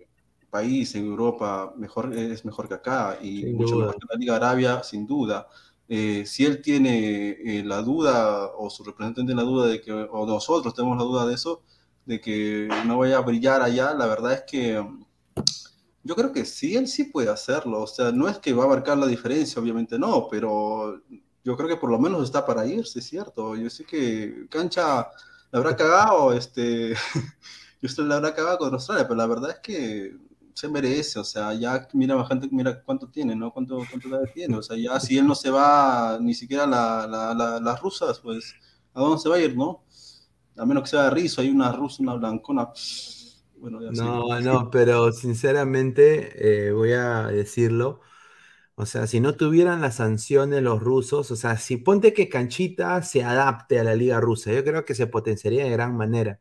[0.50, 4.82] país en Europa mejor, es mejor que acá y mucho mejor que la Liga Arabia,
[4.82, 5.46] sin duda.
[5.88, 10.26] Eh, si él tiene eh, la duda o su representante la duda de que, o
[10.26, 11.62] nosotros tenemos la duda de eso,
[12.06, 14.84] de que no vaya a brillar allá, la verdad es que
[16.02, 17.82] yo creo que sí, él sí puede hacerlo.
[17.82, 21.02] O sea, no es que va a marcar la diferencia, obviamente no, pero
[21.44, 23.56] yo creo que por lo menos está para irse, ¿cierto?
[23.56, 25.08] Yo sé que Cancha
[25.50, 26.94] la habrá cagado, este,
[27.82, 30.16] yo usted la habrá cagado con Australia, pero la verdad es que
[30.54, 33.52] se merece, o sea, ya mira bastante, mira cuánto tiene, ¿no?
[33.52, 37.60] Cuánto, cuánto tiene, o sea, ya si él no se va ni siquiera a la,
[37.60, 38.54] las rusas, pues,
[38.94, 39.84] ¿a dónde se va a ir, no?
[40.56, 42.68] A menos que sea de rizo, hay una rusa, una blancona.
[43.58, 48.00] Bueno, ya no, no, pero sinceramente eh, voy a decirlo.
[48.74, 53.02] O sea, si no tuvieran las sanciones los rusos, o sea, si ponte que Canchita
[53.02, 56.40] se adapte a la liga rusa, yo creo que se potenciaría de gran manera.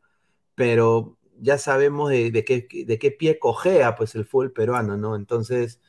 [0.54, 5.16] Pero ya sabemos de, qué, de qué pie cojea pues el fútbol peruano, ¿no?
[5.16, 5.80] Entonces,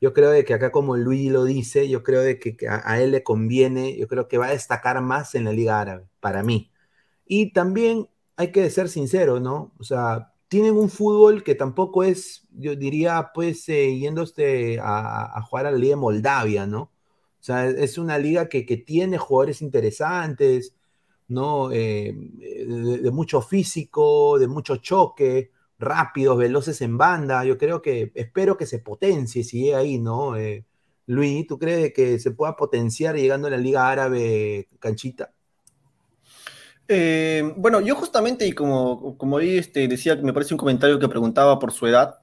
[0.00, 3.10] yo creo de que acá como Luis lo dice, yo creo de que, a, él
[3.12, 6.72] le conviene, yo creo que va a destacar más en la Liga Árabe, para mí.
[7.26, 9.72] Y también hay que ser sincero, ¿no?
[9.78, 15.40] O sea, tienen un fútbol que tampoco es, yo diría, pues, eh, yendo este a,
[15.48, 16.82] jugar a la Liga Moldavia, ¿no?
[17.40, 20.74] O sea, es una liga que, que tiene jugadores interesantes,
[21.30, 21.72] ¿no?
[21.72, 27.44] Eh, de, mucho físico, de mucho choque, rápidos, veloces en banda.
[27.44, 30.36] Yo creo que, espero que se potencie si llega ahí, ¿no?
[30.36, 30.66] Eh,
[31.06, 35.32] Luis, ¿tú crees que se pueda potenciar llegando a la Liga Árabe canchita?
[36.86, 41.58] Eh, bueno, yo justamente, y como, como este, decía, me parece un comentario que preguntaba
[41.58, 42.19] por su edad,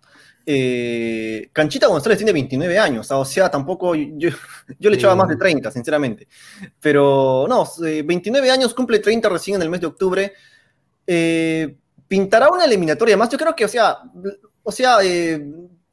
[0.49, 4.29] eh, Canchita González tiene 29 años, o sea, tampoco yo,
[4.79, 6.29] yo le echaba más de 30, sinceramente.
[6.79, 10.31] Pero no, 29 eh, años, cumple 30 recién en el mes de octubre.
[11.05, 11.75] Eh,
[12.07, 13.27] pintará una eliminatoria más.
[13.27, 13.97] Yo creo que, o sea,
[14.63, 14.99] o sea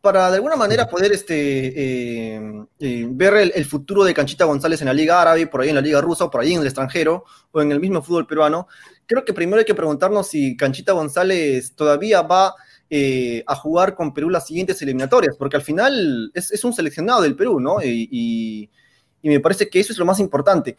[0.00, 2.38] para de alguna manera poder este,
[2.78, 5.80] ver el, el, futuro de Canchita González en la Liga Árabe, por ahí en la
[5.80, 8.68] Liga Rusa, por ahí en el extranjero, o en el mismo fútbol peruano,
[9.06, 12.54] creo que primero hay que preguntarnos si Canchita González todavía va
[12.90, 17.34] eh, a jugar con Perú las siguientes eliminatorias, porque al final es, un seleccionado del
[17.34, 17.82] Perú, ¿no?
[17.82, 18.70] Y,
[19.22, 20.76] me parece que eso es lo más importante.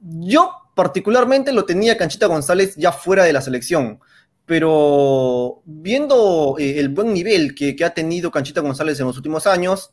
[0.00, 3.98] Yo particularmente lo tenía Canchita González ya fuera de la selección,
[4.46, 9.92] pero viendo eh, el buen nivel que, ha tenido Canchita González en los últimos años,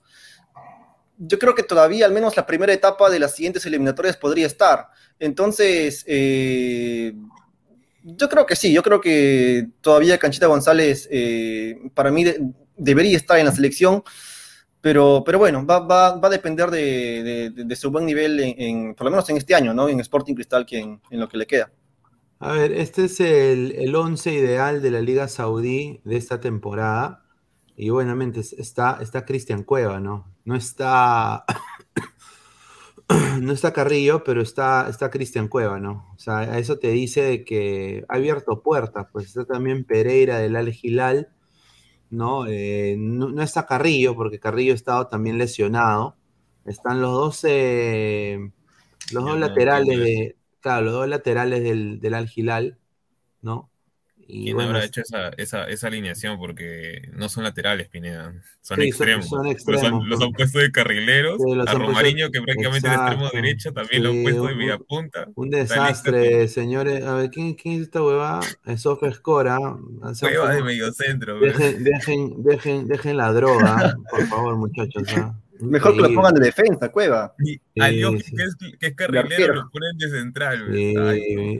[1.17, 4.89] yo creo que todavía al menos la primera etapa de las siguientes eliminatorias podría estar.
[5.17, 7.13] Entonces, eh,
[8.03, 12.25] yo creo que sí, yo creo que todavía Canchita González eh, para mí
[12.77, 14.03] debería estar en la selección,
[14.81, 19.37] pero, pero bueno, va, a depender de, su buen nivel, en, por lo menos en
[19.37, 19.89] este año, ¿no?
[19.89, 21.71] En Sporting Cristal, que en, lo que le queda.
[22.39, 27.25] A ver, este es el, el once ideal de la Liga Saudí de esta temporada.
[27.75, 30.33] Y buenamente está, está Cristian Cueva, ¿no?
[30.45, 31.45] No está
[33.41, 36.07] no está Carrillo, pero está, está Cristian Cueva, ¿no?
[36.15, 40.55] O sea, a eso te dice que ha abierto puertas, pues está también Pereira del
[40.55, 41.29] Al Gilal,
[42.09, 42.45] ¿no?
[42.47, 43.41] Eh, ¿no?
[43.41, 46.17] está Carrillo, porque Carrillo ha estado también lesionado.
[46.65, 48.51] Están los dos, eh,
[49.11, 52.79] los dos laterales de, claro, los dos laterales del, del Al Gilal,
[53.41, 53.68] ¿no?
[54.31, 56.37] Y ¿Quién habrá hecho esa, esa, esa, alineación?
[56.37, 59.27] Porque no son laterales, Pineda, son extremos.
[59.27, 60.05] Son, extremos.
[60.05, 64.21] Los, han puesto de carrileros, a Romariño, que prácticamente es extremo derecho, también lo han
[64.21, 65.27] puesto de media punta.
[65.33, 67.03] Un desastre, señores.
[67.05, 68.41] A ver, ¿quién, quién es esta hueva?
[68.67, 69.57] Es Escora.
[69.59, 71.39] Hueva de medio centro.
[71.39, 75.07] Dejen, dejen, dejen, dejen, la droga, por favor, muchachos.
[75.61, 77.35] Mejor que lo pongan de defensa, Cueva.
[77.39, 80.69] Y a que, es, que es carrilero, lo ponen de central.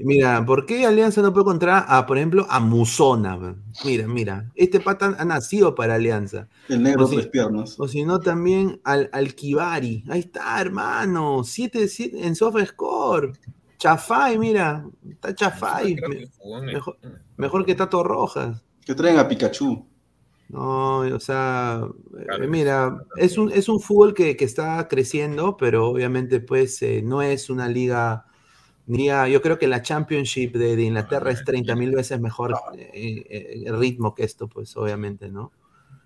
[0.04, 3.38] mira, ¿por qué Alianza no puede encontrar a, por ejemplo, a Musona?
[3.84, 6.48] Mira, mira, este pata ha nacido para Alianza.
[6.70, 7.80] El negro de tres piernas.
[7.80, 10.04] O si no, también al, al Kibari.
[10.10, 11.44] Ahí está, hermano.
[11.44, 13.34] 7 en soft score.
[13.78, 14.86] Chafai, mira.
[15.10, 15.98] Está Chafai.
[16.64, 16.98] Mejor,
[17.38, 18.64] mejor que Tato Rojas.
[18.86, 19.89] Que traen a Pikachu.
[20.50, 21.88] No, o sea,
[22.42, 27.22] eh, mira, es un, es un fútbol que, está creciendo, pero obviamente pues eh, no
[27.22, 28.26] es una liga,
[28.88, 34.24] yo creo que la Championship de, Inglaterra es 30 mil veces mejor eh, ritmo que
[34.24, 35.52] esto, pues obviamente, ¿no?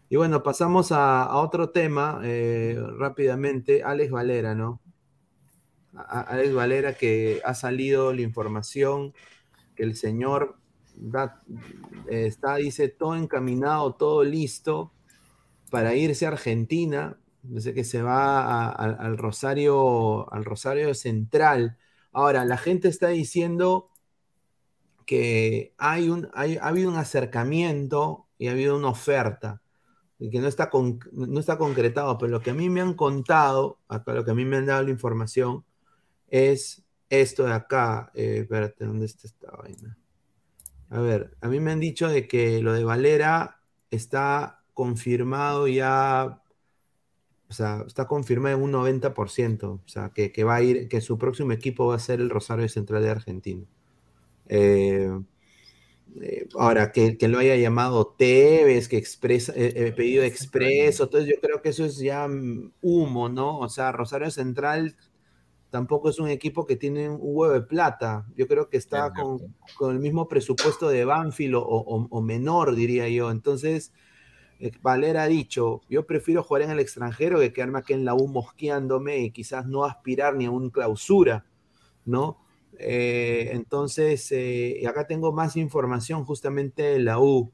[0.10, 2.22] Y bueno, pasamos a, otro tema
[2.98, 4.82] rápidamente, Alex Valera, ¿no?
[5.94, 9.14] Alex Valera que ha salido la información
[9.76, 10.58] que el señor
[12.08, 14.92] está, dice, todo encaminado, todo listo
[15.72, 17.18] para irse a Argentina.
[17.44, 21.78] Dice que se va al Rosario, al Rosario Central.
[22.12, 23.90] Ahora, la gente está diciendo
[25.06, 29.62] que hay un, ha habido un acercamiento y ha habido una oferta
[30.20, 30.70] y que no está,
[31.12, 34.36] no está concretado, pero lo que a mí me han contado, acá lo que a
[34.36, 35.66] mí me han dado la información,
[36.30, 38.10] es esto de acá.
[38.14, 39.98] Eh, espérate, ¿dónde está esta vaina?
[40.94, 46.40] A ver, a mí me han dicho de que lo de Valera está confirmado ya,
[47.50, 51.18] o sea, está confirmado en un 90%, o sea, que, va a ir, que su
[51.18, 53.66] próximo equipo va a ser el Rosario Central de Argentina.
[54.50, 55.10] Eh,
[56.22, 61.64] eh, ahora, que, lo haya llamado Tevez, que expresa, eh, pedido expreso, entonces yo creo
[61.64, 63.58] que eso es ya mm, humo, ¿no?
[63.58, 64.96] O sea, Rosario Central
[65.74, 68.28] tampoco es un equipo que tiene un huevo de plata.
[68.36, 73.32] Yo creo que está con, el mismo presupuesto de Banfield o, menor, diría yo.
[73.32, 73.92] Entonces,
[74.60, 78.14] eh, Valera ha dicho, yo prefiero jugar en el extranjero que quedarme aquí en la
[78.14, 81.44] U mosqueándome y quizás no aspirar ni a un clausura,
[82.06, 82.38] ¿no?
[82.78, 87.52] Eh, entonces, eh, acá tengo más información justamente de la U.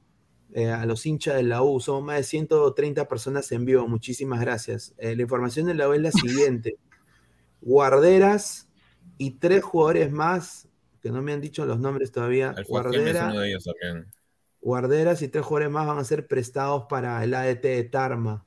[0.57, 4.93] a los hinchas de la U, somos más de 130 personas en vivo, muchísimas gracias.
[4.97, 6.75] la información de la U es la siguiente
[7.61, 8.69] guarderas
[9.17, 10.67] y tres jugadores más,
[11.01, 12.55] que no me han dicho los nombres todavía.
[14.61, 18.45] Guarderas y tres jugadores más van a ser prestados para el ADT de Tarma.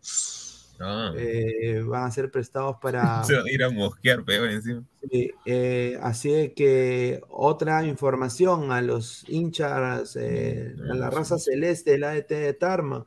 [0.84, 1.12] Ah.
[1.16, 3.22] Eh, van a ser prestados para.
[3.24, 4.84] Se van a ir a mosquear peor encima.
[5.44, 12.28] Eh, así que otra información a los hinchas, eh, a la raza celeste del ADT
[12.30, 13.06] de Tarma.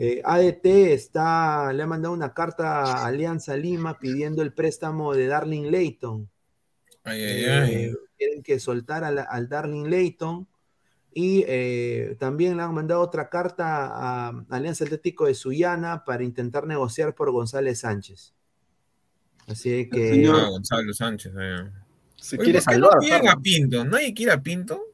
[0.00, 5.26] Eh, ADT está, le ha mandado una carta a Alianza Lima pidiendo el préstamo de
[5.26, 6.30] Darling Layton.
[7.04, 10.46] Eh, quieren que soltar al, Darling Layton.
[11.12, 16.64] Y eh, también le han mandado otra carta a Alianza Atlético de Sullana para intentar
[16.64, 18.34] negociar por González Sánchez.
[19.48, 20.10] Así que.
[20.10, 20.48] Señor...
[20.48, 21.32] González Sánchez.
[22.14, 22.98] Se quiere salvar.
[23.02, 23.84] No a Pinto?
[23.84, 24.87] ¿Nadie quiere a Pinto?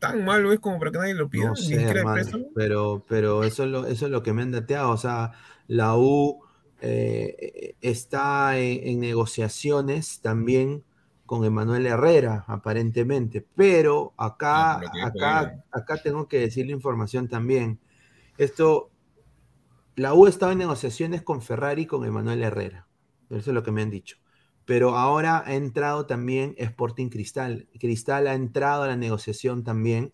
[0.00, 1.52] Tan malo es como para que nadie lo pida.
[2.54, 4.90] pero, pero eso, es lo, eso es lo que me han dateado.
[4.90, 5.32] O sea,
[5.68, 6.42] la U
[6.80, 10.82] eh, está en, negociaciones también
[11.26, 13.46] con Emanuel Herrera, aparentemente.
[13.54, 17.78] Pero acá, acá, acá tengo que decir la información también.
[18.38, 18.90] Esto,
[19.94, 22.86] la U estaba en negociaciones con Ferrari y con Emanuel Herrera.
[23.28, 24.16] Eso es lo que me han dicho
[24.64, 27.68] pero ahora ha entrado también Sporting Cristal.
[27.78, 30.12] Cristal ha entrado a la negociación también,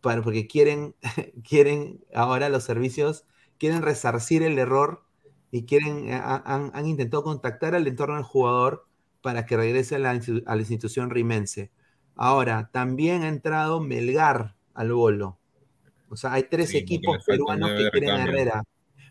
[0.00, 0.94] para, porque quieren,
[1.48, 3.24] quieren ahora los servicios,
[3.58, 5.04] quieren resarcir el error
[5.50, 8.86] y quieren, eh, han, intentado contactar al entorno del jugador
[9.22, 11.70] para que regrese a la, institución rimense.
[12.16, 15.38] Ahora, también ha entrado Melgar al bolo.
[16.08, 18.64] O sea, hay tres equipos peruanos que quieren a Herrera.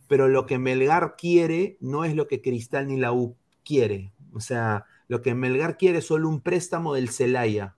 [0.07, 4.11] Pero lo que Melgar quiere no es lo que Cristal ni la U quiere.
[4.33, 7.75] O sea, lo que Melgar quiere es solo un préstamo del Celaya.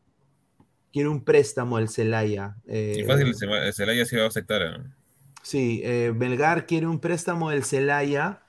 [0.92, 2.56] Quiere un préstamo del Celaya.
[2.66, 4.62] y fácil, el Celaya sí va a aceptar.
[4.62, 4.84] ¿eh?
[5.44, 8.42] Sí, eh, Melgar quiere un préstamo del Celaya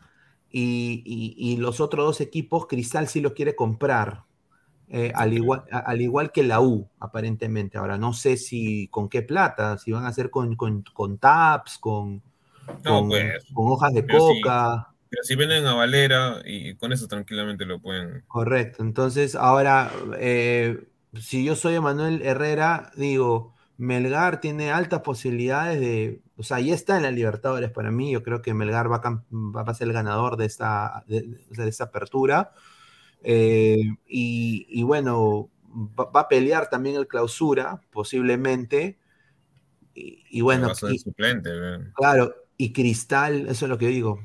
[0.51, 4.25] y, los otros dos equipos, Cristal sí lo quiere comprar.
[4.89, 7.77] Eh, al, igual, al igual que la U, aparentemente.
[7.77, 12.23] Ahora, no sé si con qué plata, si van a hacer con, con, taps, con,
[12.65, 14.95] pues, con, hojas de coca.
[15.17, 18.23] Pero si vienen a Valera y con eso tranquilamente lo pueden.
[18.29, 18.83] Correcto.
[18.83, 20.85] Entonces, ahora, eh,
[21.19, 26.21] si yo soy Emanuel Herrera, digo, Melgar tiene altas posibilidades de.
[26.37, 28.13] O sea, ya está en la Libertadores para mí.
[28.13, 31.85] Yo creo que Melgar va a, va a ser el ganador de esta, de, esta
[31.85, 32.53] apertura.
[33.23, 35.49] Eh, y, bueno,
[35.99, 38.99] va, a pelear también el clausura, posiblemente.
[39.95, 40.75] Y, bueno.
[40.75, 41.51] suplente,
[41.95, 44.21] claro, y Cristal, eso es lo que digo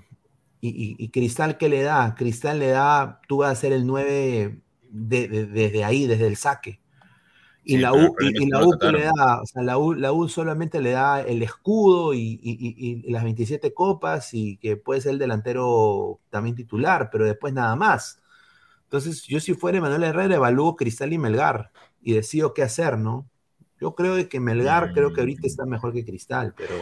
[0.63, 2.13] Y, Cristal, ¿qué le da?
[2.15, 6.79] Cristal le da, tú vas a ser el 9 desde ahí, desde el saque.
[7.63, 10.81] Y la U, y, la U le da, o sea, la U, la U solamente
[10.81, 16.55] le da el escudo y, las 27 copas y que puede ser el delantero también
[16.55, 18.21] titular, pero después nada más.
[18.83, 23.27] Entonces, yo si fuera Manuel Herrera, evalúo Cristal y Melgar y decido qué hacer, ¿no?
[23.79, 26.75] Yo creo que Melgar, creo que ahorita está mejor que Cristal, pero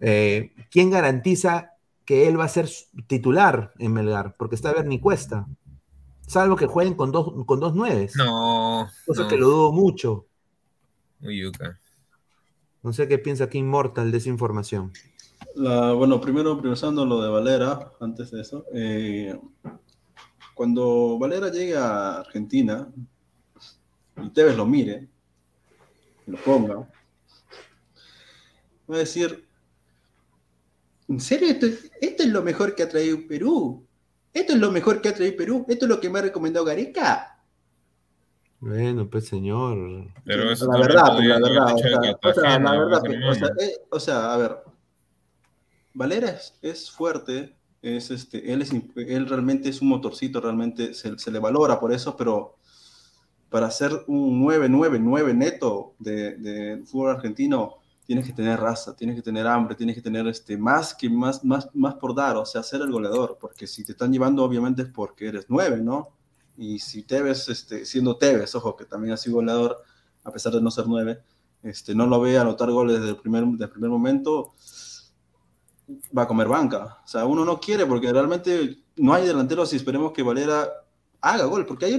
[0.00, 1.69] eh, ¿quién garantiza
[2.10, 2.68] que él va a ser
[3.06, 4.34] titular en Melgar?
[4.36, 5.46] Porque está Berni Cuesta.
[6.26, 8.16] Salvo que jueguen con dos, con dos nueves.
[8.16, 8.88] No.
[9.06, 10.26] Cosa que lo dudo mucho.
[11.20, 11.78] Muy yuca.
[12.82, 14.92] No sé qué piensa aquí Inmortal de esa información.
[15.54, 18.64] bueno, primero priorizando lo de Valera, antes de eso.
[18.74, 19.38] Eh,
[20.52, 22.88] cuando Valera llegue a Argentina
[24.20, 25.08] y Tevez lo mire,
[26.26, 26.74] lo ponga,
[28.90, 29.48] va a decir,
[31.10, 31.66] ¿en serio esto,
[32.00, 33.84] esto es lo mejor que ha traído Perú?
[34.32, 35.66] ¿Esto es lo mejor que ha traído Perú?
[35.68, 37.42] ¿Esto es lo que me ha recomendado Gareca?
[38.60, 40.06] Bueno, pues señor.
[40.24, 41.74] Pero la verdad, la verdad,
[42.22, 43.02] o sea, la verdad,
[43.90, 44.56] o sea, a ver,
[45.94, 51.30] Valera es fuerte, es este, él, es, él realmente es un motorcito, realmente se, se
[51.32, 52.56] le valora por eso, pero
[53.48, 57.79] para ser un 9-9-9 neto del de fútbol argentino,
[58.10, 61.44] tienes que tener raza, tienes que tener hambre, tienes que tener este, más que más,
[61.44, 64.82] más, más por dar, o sea, ser el goleador, porque si te están llevando obviamente
[64.82, 66.08] es porque eres 9, ¿no?
[66.56, 69.84] Y si te ves este, siendo Tevez, ojo, que también ha sido goleador,
[70.24, 71.22] a pesar de no ser 9,
[71.62, 74.54] este, no lo ve anotar goles desde el primer, desde el primer momento,
[76.18, 76.98] va a comer banca.
[77.04, 80.68] O sea, uno no quiere porque realmente no hay delanteros y esperemos que Valera
[81.20, 81.98] haga gol, porque allá,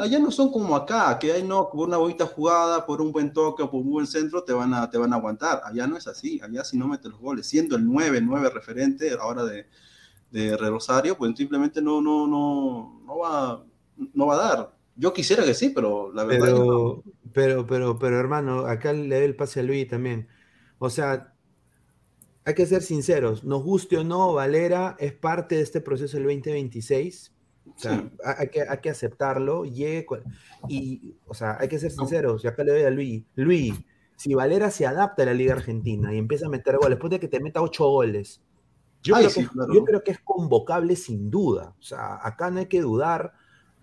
[0.00, 3.32] allá, no son como acá, que hay no, por una bonita jugada, por un buen
[3.32, 5.62] toque o por un buen centro te van a, te van a aguantar.
[5.64, 9.12] Allá no es así, allá si no metes los goles, siendo el 9, 9 referente
[9.20, 9.66] ahora de,
[10.30, 13.64] de Rosario, pues simplemente no, no, no, no, va,
[14.14, 14.76] no va a dar.
[14.96, 16.46] Yo quisiera que sí, pero la verdad.
[16.46, 17.02] Pero,
[17.32, 20.26] pero, pero, pero, hermano, acá le doy el pase a Luis también.
[20.78, 21.34] O sea,
[22.44, 26.24] hay que ser sinceros, nos guste o no, Valera es parte de este proceso del
[26.24, 27.35] 2026.
[27.76, 29.64] O sea, hay, que, hay que aceptarlo.
[29.66, 30.04] y,
[31.26, 32.44] o sea, hay que ser sinceros.
[32.44, 33.24] Y acá le doy a Luis.
[33.34, 33.74] Luis,
[34.16, 37.20] si Valera se adapta a la Liga Argentina y empieza a meter goles, después de
[37.20, 38.42] que te meta ocho goles,
[39.02, 41.74] yo, creo, que, yo creo que es convocable sin duda.
[41.78, 43.34] O sea, acá no hay que dudar,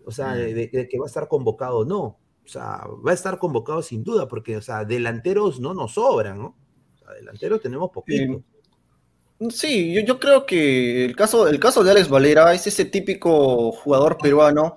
[0.06, 2.02] o sea, de, de, que va a estar convocado o no.
[2.46, 6.40] O sea, va a estar convocado sin duda, porque, o sea, delanteros no nos sobran,
[6.40, 6.58] ¿no?
[6.96, 8.42] O sea, delanteros tenemos poquitos.
[9.52, 14.18] Sí, yo, creo que el caso, el caso de Alex Valera es ese típico jugador
[14.18, 14.76] peruano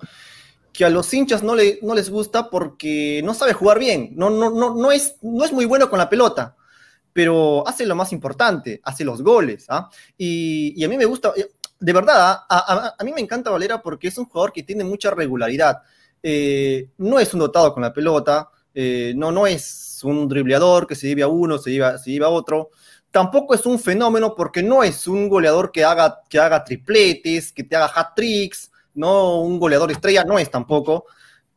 [0.73, 4.29] que a los hinchas no, le, no les gusta porque no sabe jugar bien, no,
[4.29, 6.55] no, no, no, es, no es muy bueno con la pelota,
[7.13, 9.65] pero hace lo más importante, hace los goles.
[9.69, 9.89] ¿ah?
[10.17, 11.49] Y, a mí me gusta, eh,
[11.79, 12.93] de verdad, ¿ah?
[12.97, 15.81] a, mí me encanta Valera porque es un jugador que tiene mucha regularidad.
[16.21, 20.93] Eh, no es un dotado con la pelota, eh, no, no es un dribleador que
[20.93, 22.69] se lleve a uno, se lleva, se lleva a otro
[23.11, 27.63] tampoco es un fenómeno porque no es un goleador que haga, que haga tripletes, que
[27.63, 31.05] te haga hat-tricks, no un goleador estrella, no es tampoco.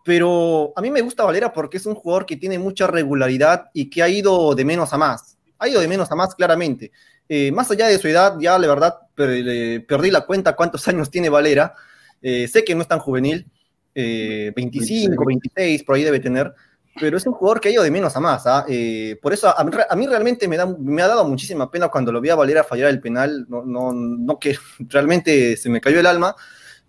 [0.05, 3.91] Pero a mí me gusta Valera porque es un jugador que tiene mucha regularidad y
[3.91, 5.37] que ha ido de menos a más.
[5.59, 6.91] Ha ido de menos a más claramente.
[7.29, 11.29] Eh, más allá de su edad, ya la verdad perdí la cuenta cuántos años tiene
[11.29, 11.75] Valera.
[12.23, 13.47] Eh, sé que no es tan juvenil,
[13.95, 16.53] 25, eh, 26, por ahí debe tener
[17.01, 18.47] pero es un jugador que ha ido de menos a más.
[18.47, 18.65] ¿ah?
[18.69, 19.65] Eh, por eso a
[19.97, 22.91] mí, realmente me, da, me ha dado muchísima pena cuando lo vi a Valera fallar
[22.91, 23.47] el penal.
[23.49, 26.37] No, no, no que realmente se me cayó el alma,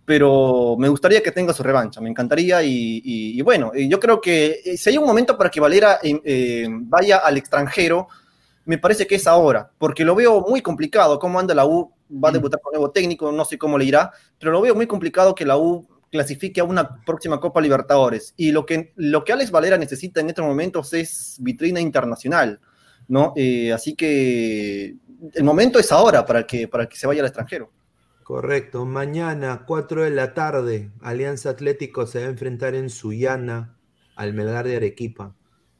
[0.04, 2.62] pero me gustaría que tenga su revancha, me encantaría.
[2.62, 6.00] Y, bueno, eh, yo creo que eh, si hay un momento para que Valera
[6.70, 8.10] vaya al extranjero,
[8.66, 11.18] me parece que es ahora, porque lo veo muy complicado.
[11.18, 11.92] ¿Cómo anda la U?
[12.12, 14.86] Va a debutar con nuevo técnico, no sé cómo le irá, pero lo veo muy
[14.86, 18.34] complicado que la U clasifique a una próxima Copa Libertadores.
[18.38, 22.60] Y lo que, lo que Alex Valera necesita en estos momentos es vitrina internacional,
[23.08, 23.34] ¿no?
[23.36, 24.96] Eh, así que
[25.34, 27.72] el momento es ahora para que, para que se vaya al extranjero.
[28.24, 28.86] Correcto.
[28.86, 33.78] Mañana, 4 de la tarde, Alianza Atlético se va a enfrentar en Sullana
[34.16, 35.36] al Melgar de Arequipa.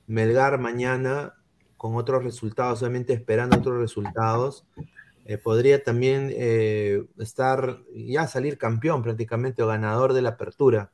[0.08, 1.36] Melgar mañana
[1.78, 4.66] con otros resultados, obviamente esperando otros resultados.
[5.26, 10.92] Eh, podría también eh, estar, ya salir campeón prácticamente o ganador de la apertura.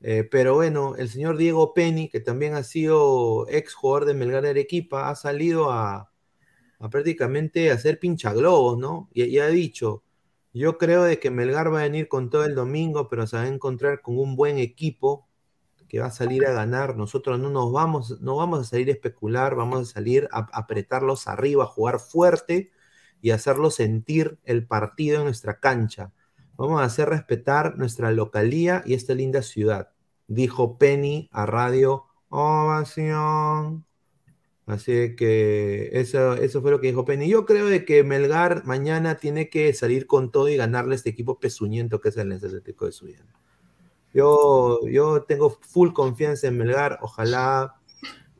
[0.00, 4.42] Eh, pero bueno, el señor Diego Penny, que también ha sido ex jugador de Melgar
[4.42, 6.10] de Arequipa, ha salido a,
[6.90, 9.08] prácticamente hacer pinchaglobos, ¿no?
[9.12, 10.04] Y, ha dicho,
[10.52, 13.42] yo creo de que Melgar va a venir con todo el domingo, pero se va
[13.44, 15.26] a encontrar con un buen equipo
[15.88, 16.96] que va a salir a ganar.
[16.96, 21.28] Nosotros no nos vamos, no vamos a salir a especular, vamos a salir a apretarlos
[21.28, 22.70] arriba, a jugar fuerte
[23.20, 26.12] y hacerlo sentir el partido en nuestra cancha.
[26.56, 29.90] Vamos a hacer respetar nuestra localía y esta linda ciudad,
[30.26, 33.84] dijo Penny a Radio Ovación.
[34.66, 37.28] Así que eso, eso fue lo que dijo Penny.
[37.28, 41.10] Yo creo de que Melgar mañana tiene que salir con todo y ganarle a este
[41.10, 43.32] equipo pezuñento que es el Atlético de Suyana.
[44.12, 46.98] Yo, yo tengo full confianza en Melgar.
[47.02, 47.75] Ojalá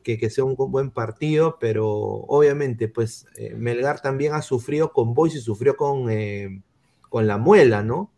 [0.07, 5.13] que, que sea un buen partido, pero obviamente, pues eh, Melgar también ha sufrido con
[5.13, 6.61] Boys y sufrió con, eh,
[7.09, 8.13] con la muela, ¿no?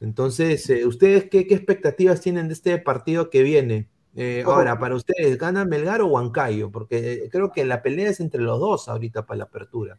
[0.00, 3.88] Entonces, eh, ¿ustedes qué, qué, expectativas tienen de este partido que viene?
[4.46, 6.70] ahora, para ustedes, ¿gana Melgar o Huancayo?
[6.70, 9.98] Porque creo que la pelea es entre los dos ahorita para la apertura.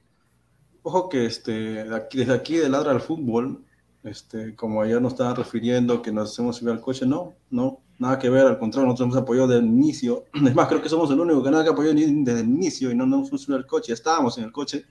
[0.84, 3.66] Ojo que este, desde aquí de Ladra al Fútbol,
[4.04, 8.20] este, como ayer nos estaban refiriendo que nos hacemos subir al coche, no, no, nada
[8.20, 11.10] que ver, al contrario, nosotros hemos apoyado desde el inicio, es más, creo que somos
[11.12, 14.38] el único canal que apoyó desde el inicio y no nos subido al coche, estábamos
[14.38, 14.86] en el coche,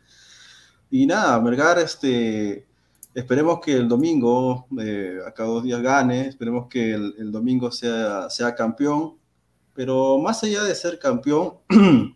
[0.90, 2.66] y nada, Melgar, este,
[3.14, 7.70] esperemos que el domingo, eh, a cada dos días gane, esperemos que el, el domingo
[7.70, 9.14] sea, sea campeón,
[9.74, 11.54] pero más allá de ser campeón,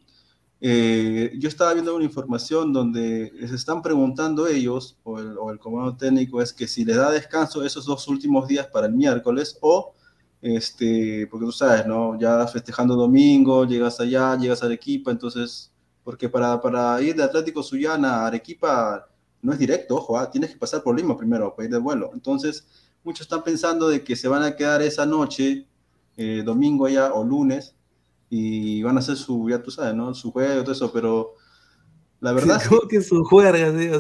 [0.61, 5.59] Eh, yo estaba viendo una información donde se están preguntando ellos, o el, o el,
[5.59, 9.57] comando técnico, es que si le da descanso esos dos últimos días para el miércoles,
[9.61, 9.95] o,
[10.41, 12.19] este, porque tú sabes, ¿no?
[12.19, 15.73] Ya festejando domingo, llegas allá, llegas a Arequipa, entonces,
[16.05, 19.09] porque para, para ir de Atlético Suyana a Arequipa
[19.43, 20.31] no es directo, ojo, ¿ah?
[20.31, 22.11] tienes que pasar por Lima primero para ir de vuelo.
[22.13, 22.67] Entonces,
[23.05, 25.67] muchos están pensando de que se van a quedar esa noche,
[26.17, 27.75] eh, domingo allá o lunes,
[28.31, 30.15] y van a hacer su, ya tú sabes, ¿no?
[30.15, 31.35] Su juego, todo eso, pero
[32.21, 32.61] la verdad...
[32.69, 33.23] ¿Cómo que su?
[33.23, 33.43] O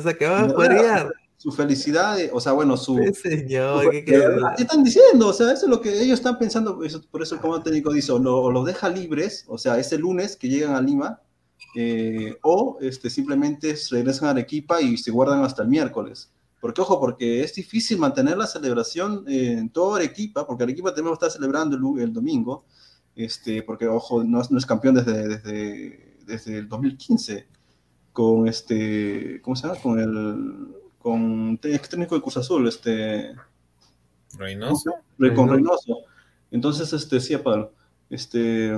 [0.03, 1.13] sea, que van a jugar.
[1.39, 2.99] Su felicidad, o sea, bueno, su...
[3.15, 5.29] señor, su, ¿qué, están diciendo?
[5.29, 7.93] O sea, eso es lo que ellos están pensando, eso, por eso el comando técnico
[7.93, 11.23] dice, o los lo deja libres, o sea, ese lunes que llegan a Lima,
[11.77, 16.31] eh, o este, simplemente regresan a Arequipa y se guardan hasta el miércoles.
[16.61, 21.31] Porque, ojo, porque es difícil mantener la celebración en toda Arequipa, porque Arequipa tenemos estar
[21.31, 22.65] celebrando el, el domingo,
[23.15, 27.47] este, porque ojo, no, no es campeón desde, desde, desde, el 2015,
[28.13, 29.81] con este, ¿cómo se llama?
[29.81, 30.69] Con el,
[30.99, 33.35] con técnico de Cruz Azul, este...
[34.37, 34.91] Reynoso.
[35.35, 36.03] Con Reynoso.
[36.51, 37.73] Entonces, este, sí, Pablo,
[38.09, 38.73] este,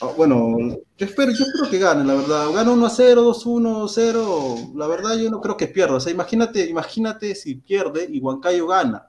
[0.00, 0.56] ah, bueno,
[0.96, 2.50] yo espero, yo espero que gane, la verdad.
[2.52, 4.56] Gana 1 a 0, 2 1, 0.
[4.74, 5.96] La verdad, yo no creo que pierda.
[5.96, 9.06] O sea, imagínate, imagínate si pierde y Huancayo gana.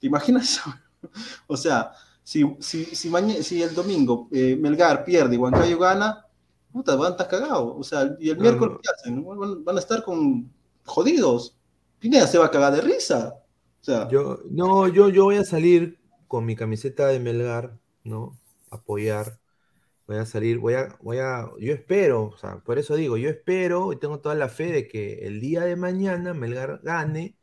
[0.00, 0.60] ¿Te imaginas?
[1.46, 1.92] o sea,
[2.22, 3.10] si, si, si,
[3.42, 6.26] si el domingo eh, Melgar pierde y Huancayo gana,
[6.72, 7.74] puta, van a estar cagados.
[7.76, 9.24] O sea, y el miércoles, ¿qué hacen?
[9.24, 10.50] Van, van, a estar con
[10.88, 11.56] jodidos.
[11.98, 13.42] Pineda se va a cagar de risa.
[13.80, 18.38] O sea, yo, no, yo, yo voy a salir con mi camiseta de Melgar, ¿no?
[18.70, 19.38] Apoyar.
[20.06, 23.28] Voy a salir, voy a, voy a, yo espero, o sea, por eso digo, yo
[23.28, 27.36] espero y tengo toda la fe de que el día de mañana Melgar gane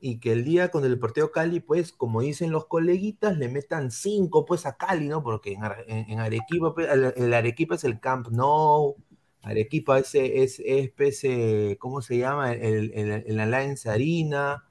[0.00, 3.92] y que el día con el partido Cali, pues, como dicen los coleguitas, le metan
[3.92, 5.22] cinco, pues, a Cali, ¿no?
[5.22, 8.96] Porque en, en, Arequipa, pues, el, Arequipa es el Camp Nou,
[9.42, 12.52] Arequipa es, es, es, ¿cómo se llama?
[12.52, 14.64] El, el, el Alliance Arena,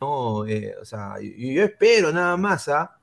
[0.00, 0.46] ¿no?
[0.46, 2.96] Eh, o sea, yo, espero nada más, ¿ah?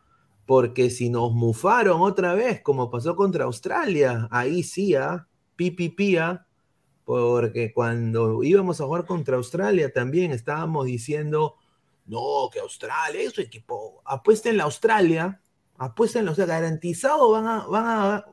[0.45, 5.27] Porque si nos mufaron otra vez, como pasó contra Australia, ahí sí, ¿ah?
[5.55, 6.47] Pipipía,
[7.03, 11.55] porque cuando íbamos a jugar contra Australia también estábamos diciendo
[12.05, 14.01] no, que Australia es su equipo.
[14.05, 15.41] Apuesta en la Australia,
[15.77, 18.25] apuesta en la Australia, garantizado van a, van a,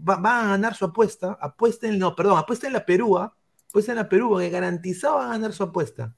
[0.00, 1.38] van a ganar su apuesta.
[1.40, 5.32] Apuesten, no, perdón, apuesta en la Perú, apuesta en la Perú, que garantizado van a
[5.32, 6.14] ganar su apuesta.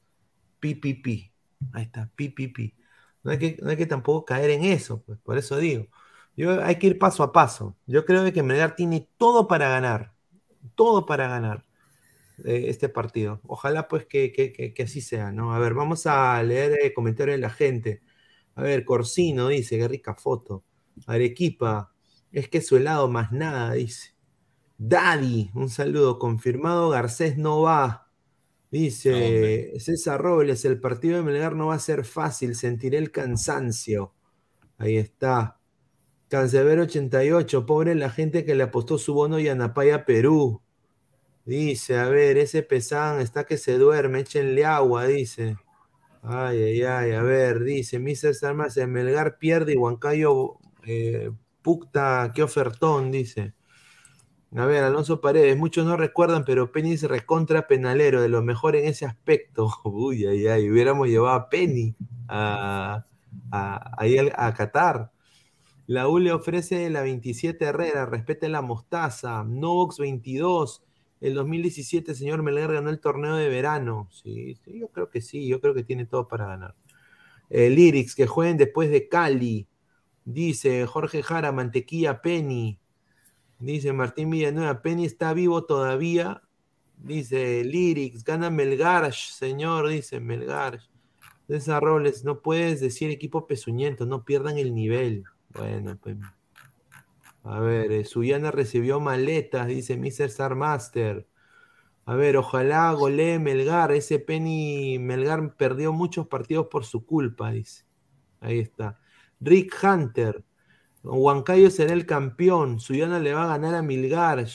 [0.61, 1.32] PPP.
[1.72, 2.74] Ahí está, PPP.
[3.22, 5.86] No hay que, no hay que tampoco caer en eso, pues, por eso digo.
[6.36, 7.76] Yo, hay que ir paso a paso.
[7.86, 10.14] Yo creo que Melgar tiene todo para ganar.
[10.74, 11.64] Todo para ganar
[12.45, 13.41] este partido.
[13.47, 15.55] Ojalá pues que, que, que, así sea, ¿no?
[15.55, 18.03] A ver, vamos a leer el comentario de la gente.
[18.55, 20.64] A ver, Corsino dice, qué rica foto.
[21.07, 21.93] Arequipa,
[22.33, 24.14] es que su helado más nada, dice.
[24.78, 28.11] Daddy, un saludo, confirmado, Garcés no va.
[28.70, 34.14] Dice César Robles, el partido de Melgar no va a ser fácil, sentiré el cansancio.
[34.78, 35.59] Ahí está.
[36.28, 40.62] Cancerbero 88, pobre la gente que le apostó su bono y Anapaya Perú.
[41.45, 45.57] Dice, a ver, ese pesán está que se duerme, échenle agua, dice.
[46.22, 48.35] Ay, ay, ay, a ver, dice, Mr.
[48.35, 51.31] Sarmas, Melgar pierde y Huancayo eh,
[51.62, 53.54] pucta, qué ofertón, dice.
[54.56, 58.74] A ver, Alonso Paredes, muchos no recuerdan, pero Penny es recontra penalero, de lo mejor
[58.74, 59.70] en ese aspecto.
[59.84, 61.94] Uy, ay, ay, hubiéramos llevado a Penny
[62.28, 63.06] a,
[63.52, 63.96] a,
[64.36, 65.12] a, Qatar.
[65.86, 69.44] La U le ofrece la 27 Herrera, respete la mostaza.
[69.44, 70.84] Novox 22.
[71.20, 74.08] el 2017 señor Melgar ganó el torneo de verano.
[74.11, 76.74] Sí, yo creo que sí, yo creo que tiene todo para ganar.
[77.50, 79.68] Eh, Lyrics, que jueguen después de Cali.
[80.25, 82.79] Dice Jorge Jara, Mantequilla Penny.
[83.59, 86.43] Dice Martín Villanueva, Penny está vivo todavía.
[86.97, 90.81] Dice Lyrics, gana Melgar, señor, dice Melgar.
[91.47, 95.25] César Robles, no puedes decir equipo pezuñento, no pierdan el nivel.
[95.49, 96.16] Bueno, pues.
[97.43, 100.27] A ver, eh, Suyana recibió maletas, dice Mr.
[100.27, 101.27] Star Master.
[102.05, 103.93] A ver, ojalá golee Melgar.
[103.93, 107.85] Ese Penny Melgar perdió muchos partidos por su culpa, dice.
[108.41, 109.01] Ahí está.
[109.41, 110.45] Rick Hunter.
[111.03, 112.80] Huancayo será el campeón.
[112.80, 114.47] Suyana le va a ganar a Milgar.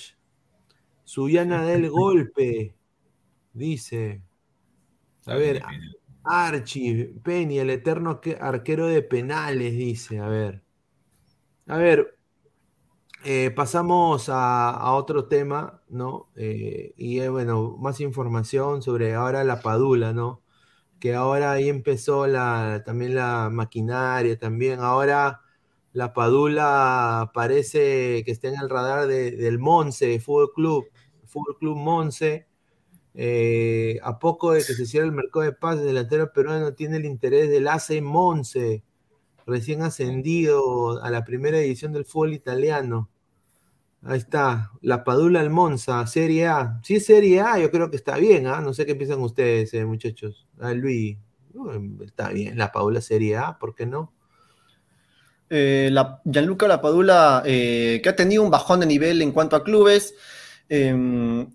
[1.04, 2.76] Suyana del golpe.
[3.54, 4.22] Dice.
[5.26, 5.64] A ver,
[6.24, 10.20] Archie, Penny, el eterno arquero de penales, dice.
[10.20, 10.62] A ver.
[11.68, 12.16] A ver,
[13.24, 16.30] eh, pasamos a, otro tema, ¿no?
[16.36, 20.42] Eh, y bueno, más información sobre ahora la Padula, ¿no?
[21.06, 25.42] Que ahora ahí empezó la, también la maquinaria, también ahora
[25.94, 30.86] la Padula parece que está en el radar del Monse, Fútbol Club,
[31.28, 32.48] Fútbol Club Monse.
[33.14, 36.98] Eh, a poco de que se cierre el mercado de pases, el delantero peruano tiene
[36.98, 38.84] el interés del AC Monse,
[39.46, 43.12] recién ascendido a la primera edición del fútbol italiano.
[44.08, 46.80] Ahí está, la Padula Almonza, Serie A.
[46.88, 48.62] Es Serie A, yo creo que está bien, ¿ah?
[48.62, 50.48] No sé qué piensan ustedes, eh, muchachos.
[50.60, 51.18] Ah, Luis,
[52.06, 54.14] está bien, la Padula Serie A, ¿por qué no?
[55.50, 59.64] Eh, la, Gianluca Lapadula, eh, que ha tenido un bajón de nivel en cuanto a
[59.64, 60.14] clubes.
[60.70, 61.48] Em,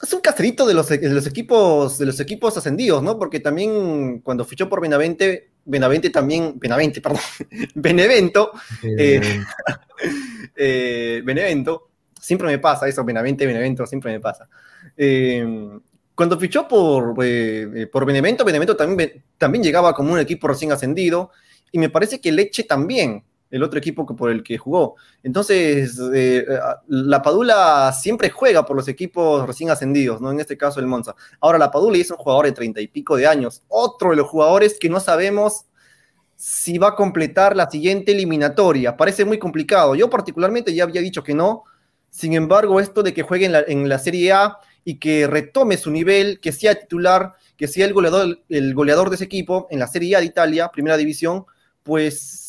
[0.00, 3.18] es un caserito de los, equipos, de los equipos ascendidos, ¿no?
[3.18, 7.20] Porque también cuando fichó por Benavente, Benavente también, Benavente, perdón,
[7.74, 8.52] Benevento,
[10.56, 11.88] Benevento,
[12.28, 14.48] Siempre me pasa eso, Benavente, Benevento, siempre me pasa.
[14.96, 15.42] Eh,
[16.14, 21.30] cuando fichó por, eh, por Benevento, Benevento también, también llegaba como un equipo recién ascendido,
[21.72, 24.96] y me parece que Leche también, el otro equipo que por el que jugó.
[25.22, 26.46] Entonces, eh,
[26.88, 30.30] la Padula siempre juega por los equipos recién ascendidos, ¿no?
[30.30, 31.14] En este caso el Monza.
[31.40, 34.28] Ahora, la Padula es un jugador de treinta y pico de años, otro de los
[34.28, 35.66] jugadores que no sabemos
[36.36, 38.96] si va a completar la siguiente eliminatoria.
[38.96, 39.96] Parece muy complicado.
[39.96, 41.64] Yo particularmente ya había dicho que no,
[42.10, 46.38] sin embargo, esto de que juegue en la, Serie A y que retome su nivel,
[46.40, 50.14] que sea titular, que sea el goleador, el goleador de ese equipo en la Serie
[50.14, 51.44] A de Italia, primera división,
[51.82, 52.47] pues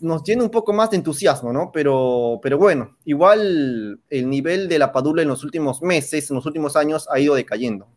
[0.00, 1.70] nos llena un poco más de entusiasmo, ¿no?
[1.72, 6.46] Pero, pero bueno, igual el nivel de la Padula en los últimos meses, en los
[6.46, 7.88] últimos años, ha ido decayendo.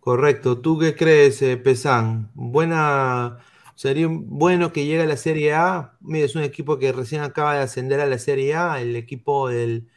[0.00, 0.60] Correcto.
[0.60, 2.30] ¿Tú qué crees, eh, Pesán?
[2.34, 3.38] Buena.
[3.76, 5.96] Sería bueno que llegue a la Serie A.
[6.00, 9.48] Mira, es un equipo que recién acaba de ascender a la Serie A, el equipo
[9.48, 9.88] del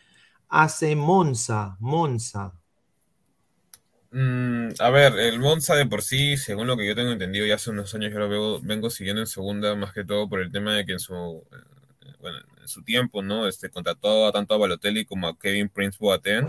[0.49, 1.77] AC Monza.
[1.79, 2.53] Monza.
[4.17, 7.55] Mm, a ver, el Monza de por sí, según lo que yo tengo entendido, ya
[7.55, 10.73] hace unos años yo lo vengo siguiendo en segunda, más que todo por el tema
[10.73, 13.45] de que en su, eh, bueno, en su tiempo, ¿no?
[13.45, 16.47] Este, contrató tanto a Balotelli como a Kevin Prince Boateng.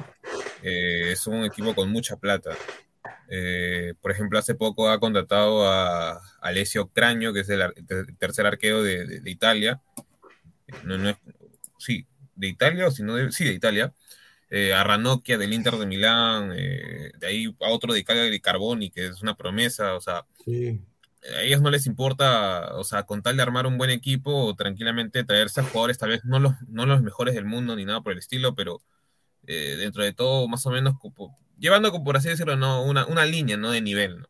[0.62, 2.56] Eh, es un equipo con mucha plata.
[3.28, 7.64] Eh, por ejemplo, hace poco ha contratado a Alessio Craño, que es el,
[8.16, 9.80] tercer arquero de, Italia.
[11.78, 12.06] sí,
[12.36, 13.92] de Italia, o si no, de, sí, de Italia.
[14.48, 18.90] Eh, a Ranocchia del Inter de Milán, eh, de ahí a otro de de Carboni,
[18.90, 23.36] que es una promesa, o sea, a ellos no les importa, o sea, con tal
[23.36, 27.02] de armar un buen equipo, tranquilamente traerse a jugadores, tal vez no los, no los
[27.02, 28.80] mejores del mundo ni nada por el estilo, pero
[29.42, 30.94] dentro de todo, más o menos
[31.58, 32.82] llevando, por así decirlo, ¿no?
[32.82, 33.70] una, una línea ¿no?
[33.70, 34.20] de nivel.
[34.20, 34.28] ¿no?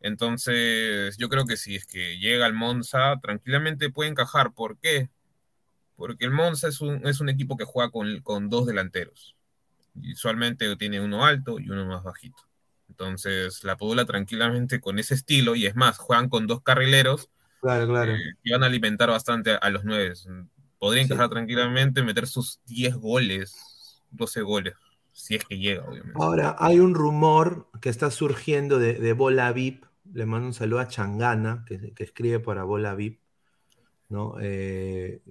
[0.00, 4.52] Entonces, yo creo que si es que llega al Monza, tranquilamente puede encajar.
[4.52, 5.08] ¿Por qué?
[5.96, 9.36] Porque el Monza es un, es un equipo que juega con, con dos delanteros.
[9.94, 12.42] Usualmente tiene uno alto y uno más bajito.
[12.88, 17.30] Entonces, la Padula tranquilamente con ese estilo, y es más, juegan con dos carrileros
[17.60, 18.12] claro, claro.
[18.12, 20.14] Eh, y van a alimentar bastante a, los nueve.
[20.78, 24.74] Podría encajar tranquilamente, meter sus 10 goles, 12 goles
[25.12, 26.18] si es que llega, obviamente.
[26.20, 29.84] Ahora, hay un rumor que está surgiendo de, Bola VIP.
[30.12, 33.20] Le mando un saludo a Changana, que, escribe para Bola VIP,
[34.08, 34.34] ¿no?
[34.40, 35.22] Eh,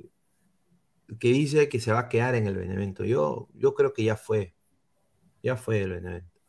[1.20, 3.06] que dice que se va a quedar en el Benevento.
[3.06, 4.56] Yo, yo creo que ya fue.
[5.44, 6.40] Ya fue el Benevento.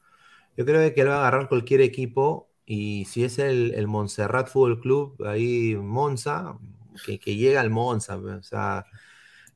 [0.56, 4.48] Yo creo que él va a agarrar cualquier equipo y si es el, el Montserrat
[4.48, 6.58] Fútbol Club, ahí Monza,
[7.06, 8.16] que, que llega al Monza.
[8.18, 8.84] O sea,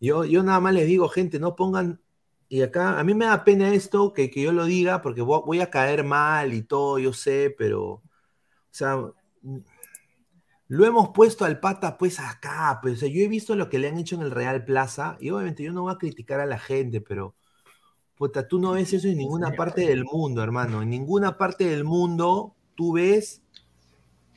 [0.01, 2.01] yo, yo nada más les digo, gente, no pongan
[2.49, 5.71] y acá, a mí me da pena esto, que, yo lo diga, porque voy, a
[5.71, 8.03] caer mal y todo, yo sé, pero, o
[8.71, 8.99] sea,
[10.69, 13.79] lo hemos puesto al pata pues acá, pues, o sea, yo he visto lo que
[13.79, 16.47] le han hecho en el Real Plaza, y obviamente yo no voy a criticar a
[16.47, 17.35] la gente, pero
[18.17, 20.83] puta, tú no ves eso en ninguna parte del mundo, hermano.
[20.83, 23.43] En ninguna parte del mundo tú ves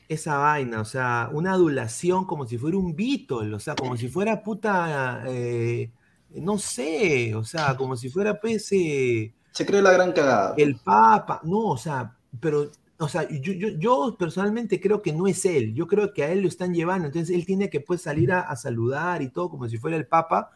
[0.08, 4.08] esa vaina, o sea, una adulación como si fuera un Beatle, o sea, como si
[4.08, 5.90] fuera puta, eh,
[6.30, 8.66] no sé, o sea, como si fuera pues...
[8.66, 10.54] Se cree la gran cagada.
[10.56, 12.70] El Papa, no, o sea, pero,
[13.00, 16.42] o sea, yo, yo, personalmente creo que no es él, yo creo que a él
[16.42, 19.78] lo están llevando, entonces él tiene que pues salir a, saludar y todo como si
[19.78, 20.50] fuera el Papa,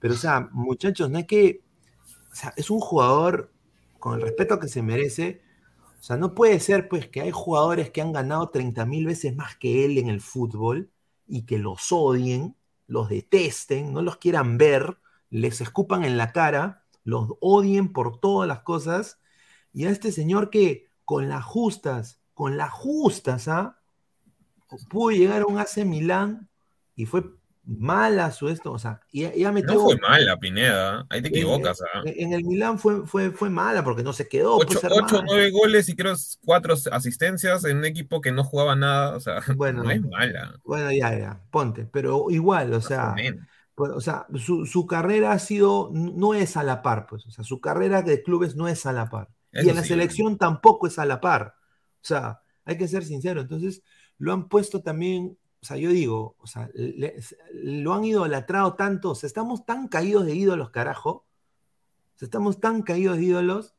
[0.00, 1.62] pero o sea, muchachos, no hay que,
[2.32, 3.52] o sea, es un jugador
[3.98, 5.42] con el respeto que se merece,
[6.00, 9.36] o sea, no puede ser pues que hay jugadores que han ganado 30 mil veces
[9.36, 10.90] más que él en el fútbol
[11.28, 14.98] y que los odien, los detesten, no los quieran ver,
[15.30, 19.20] les escupan en la cara, los odien por todas las cosas.
[19.72, 23.78] Y a este señor que con las justas, con las justas, ¿ah?
[24.88, 26.48] pudo llegar a un AC Milán
[26.94, 27.24] y fue
[27.64, 29.74] mala su esto, o sea, ya, metió...
[29.74, 31.80] No fue mala, Pineda, ahí te equivocas.
[31.82, 32.02] ¿ah?
[32.04, 34.56] En, el Milán fue, fue, fue mala porque no se quedó.
[34.56, 39.16] 8 o 9 goles y creo 4 asistencias en un equipo que no jugaba nada,
[39.16, 40.54] o sea, bueno, no es mala.
[40.64, 43.14] Bueno, ya, ya, ponte, pero igual, o sea,
[43.74, 47.30] pues, o sea, su, su, carrera ha sido, no es a la par, pues, o
[47.30, 49.28] sea, su carrera de clubes no es a la par.
[49.52, 51.54] Y en la selección tampoco es a la par.
[52.00, 53.42] O sea, hay que ser sincero.
[53.42, 53.82] Entonces,
[54.18, 59.14] lo han puesto también o sea, yo digo, o sea, lo han idolatrado tanto, o
[59.14, 61.28] sea, estamos tan caídos de ídolos, carajo.
[62.16, 63.76] O sea, estamos tan caídos de ídolos.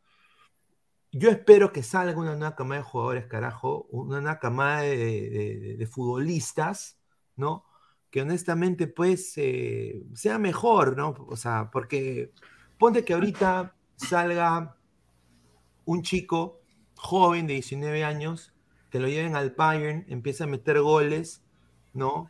[1.11, 6.97] Yo espero que salga una nueva camada de jugadores, carajo, una nueva camada de, futbolistas,
[7.35, 7.65] ¿no?
[8.09, 11.13] Que honestamente, pues, eh, sea mejor, ¿no?
[11.27, 12.31] O sea, porque
[12.79, 14.77] ponte que ahorita salga
[15.85, 16.59] un chico
[16.95, 18.53] joven de 19 años,
[18.89, 21.43] que lo lleven al Bayern, empieza a meter goles
[21.93, 22.29] ¿no?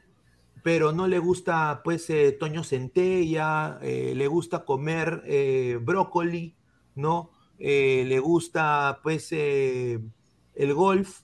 [0.62, 6.56] Pero no le gusta, pues, eh, Toño Centella, eh, le gusta comer eh, brócoli,
[6.96, 7.32] ¿no?
[7.60, 11.22] le gusta, pues, el golf,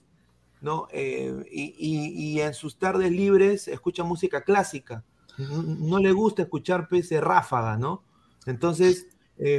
[0.62, 0.88] ¿no?
[0.90, 5.04] Y, en sus tardes libres escucha música clásica.
[5.36, 8.04] No, le gusta escuchar, pues, ráfaga, ¿no?
[8.46, 9.06] Entonces,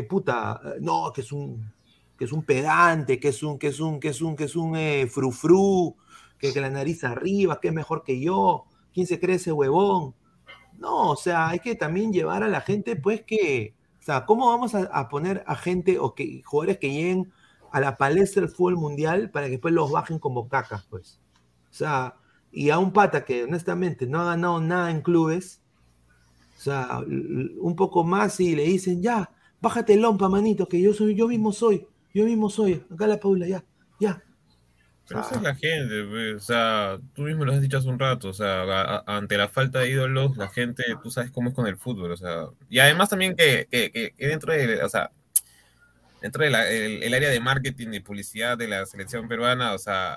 [0.09, 1.71] puta, no, que es un
[2.21, 4.55] que es un pedante, que es un, que es un, que es un, que es
[4.55, 4.77] un
[5.09, 5.95] frufru,
[6.37, 8.65] que, que la nariz arriba, que es mejor que yo.
[8.93, 10.13] ¿Quién se cree ese huevón?
[10.77, 14.49] No, o sea, hay que también llevar a la gente, pues que, o sea, ¿cómo
[14.49, 17.33] vamos a, poner a gente o que jugadores que lleguen
[17.71, 21.19] a la palestra del fútbol mundial para que después los bajen como cacas, pues?
[21.71, 22.17] O sea,
[22.51, 25.63] y a un pata que honestamente no ha ganado nada en clubes,
[26.55, 30.93] o sea, un poco más y le dicen, ya, bájate el lompa, manito, que yo
[30.93, 33.63] soy, yo mismo soy, yo mismo soy, acá la Paula, ya,
[33.99, 34.23] ya,
[35.07, 38.29] pero esa es la gente, o sea, tú mismo lo has dicho hace un rato,
[38.29, 41.77] o sea, ante la falta de ídolos, la gente, tú sabes cómo es con el
[41.77, 45.11] fútbol, o sea, y además también que, que, que, dentro de, o sea,
[46.21, 50.13] dentro del el, área de marketing y publicidad de la selección peruana, o sea,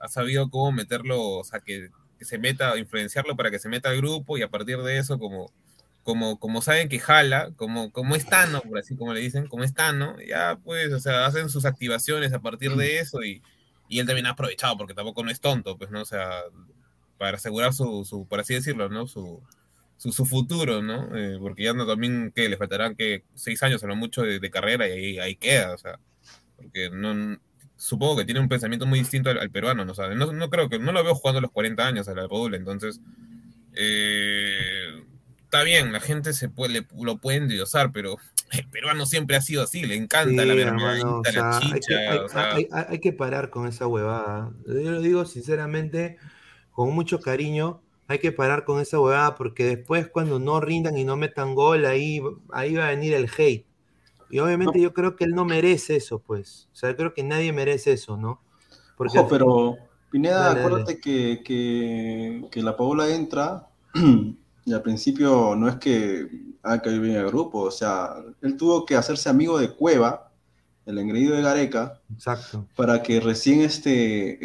[0.00, 1.90] ha sabido cómo meterlo, o sea, que,
[2.20, 5.52] se meta, influenciarlo para que se meta al grupo y a partir de eso, como,
[6.08, 9.62] como, como saben que jala, como, como es Tano, por así como le dicen, como
[9.62, 13.42] es Tano, ya pues, o sea, hacen sus activaciones a partir de eso y
[13.88, 16.02] y él también ha aprovechado, porque tampoco no es tonto, pues, ¿no?
[16.02, 16.30] O sea,
[17.16, 19.06] para asegurar su, su por así decirlo, ¿no?
[19.06, 19.42] Su,
[19.96, 21.16] su, futuro, ¿no?
[21.16, 24.50] Eh, porque ya no también, que Le faltarán, que Seis años a lo mucho de,
[24.50, 25.98] carrera y ahí, ahí, queda, o sea,
[26.56, 27.38] porque no...
[27.76, 29.92] Supongo que tiene un pensamiento muy distinto al, peruano, ¿no?
[29.92, 32.28] O no, no, creo que, no lo veo jugando a los 40 años a la
[32.28, 33.00] Padula, entonces,
[33.74, 35.04] eh,
[35.48, 38.18] está bien, la gente se puede, lo puede endiosar, pero
[38.52, 41.96] el peruano siempre ha sido así, le encanta la vermadita, la chicha.
[42.70, 44.50] Hay que, parar con esa huevada.
[44.66, 46.18] Yo lo digo sinceramente,
[46.72, 51.04] con mucho cariño, hay que parar con esa huevada porque después cuando no rindan y
[51.04, 52.20] no metan gol, ahí,
[52.52, 53.66] ahí va a venir el hate.
[54.30, 56.68] Y obviamente yo creo que él no merece eso, pues.
[56.74, 58.42] O sea, creo que nadie merece eso, ¿no?
[58.98, 59.78] Porque pero
[60.10, 63.68] Pineda, acuérdate Que, que, que la Paola entra
[64.68, 66.28] y al principio no es que
[66.62, 70.30] ah, que bien el grupo, o sea, él tuvo que hacerse amigo de Cueva,
[70.84, 72.66] el engreído de Gareca, Exacto.
[72.74, 74.38] para que recién este,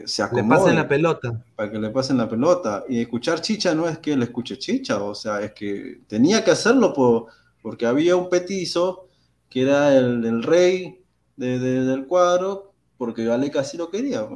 [0.00, 0.44] eh, se acomode.
[0.44, 1.44] Le pasen la pelota.
[1.54, 2.84] Para que le pasen la pelota.
[2.88, 6.50] Y escuchar chicha no es que él escuche chicha, o sea, es que tenía que
[6.50, 7.26] hacerlo por,
[7.62, 9.08] porque había un petizo
[9.48, 11.02] que era el, rey
[11.36, 14.26] del cuadro, porque Gareca sí lo quería.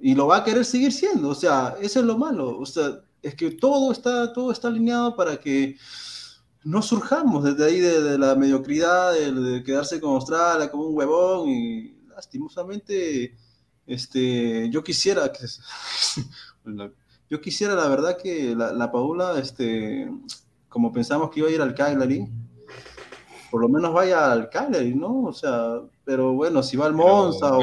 [0.00, 2.58] y lo va a querer seguir siendo, o sea, eso es lo malo.
[2.58, 5.76] O sea, es que todo está, todo está alineado para que
[6.64, 11.96] no surjamos desde ahí de, la mediocridad, de, quedarse con Australia como un huevón y
[12.08, 13.36] lastimosamente
[13.86, 15.46] este, yo quisiera que
[17.30, 20.10] yo quisiera la verdad que la, Paula este,
[20.68, 22.26] como pensamos que iba a ir al Cagliari
[23.50, 25.22] por lo menos vaya al Cagliari, ¿no?
[25.24, 27.62] O sea, pero bueno, si va al Monza o,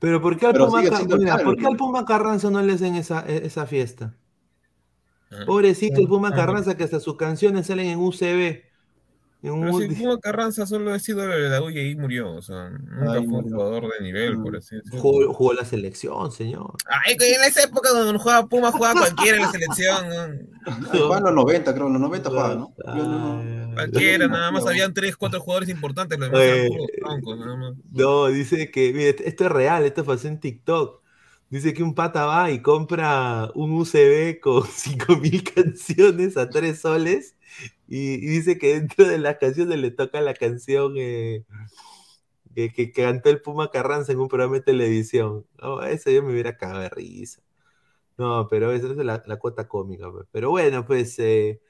[0.00, 0.54] Pero ¿por qué al,
[1.76, 4.14] Puma, Carranza no le hacen esa, e, esa fiesta?
[5.30, 5.44] Ah.
[5.46, 8.70] Pobrecito el Puma ah, Carranza que hasta sus canciones salen en UCB.
[9.42, 12.32] Pero si Puma Carranza solo ha sido de la y ahí murió.
[12.32, 15.00] O sea, nunca fue un jugador de nivel, por así decirlo.
[15.32, 16.74] Jugó, la selección, señor.
[16.86, 20.50] Ay, en esa época cuando jugaba Puma jugaba cualquiera en la selección.
[20.92, 22.72] Jugaba en los 90, creo, en los 90 jugaba, ¿no?
[23.74, 26.70] Cualquiera, nada más habían 3, 4 jugadores importantes, los demás
[27.38, 27.74] nada más.
[27.92, 31.00] No, dice que, mire, esto es real, esto pasó en TikTok.
[31.50, 37.36] Dice que un pata va y compra un UCB con 5000 canciones a 3 soles
[37.88, 41.44] y, dice que dentro de las canciones le toca la canción eh,
[42.54, 45.44] que, cantó el Puma Carranza en un programa de televisión.
[45.88, 47.42] eso yo me hubiera cagado de risa.
[48.16, 50.10] No, pero esa es la, cuota cómica.
[50.10, 50.26] Pues.
[50.30, 51.60] Pero bueno, pues eh,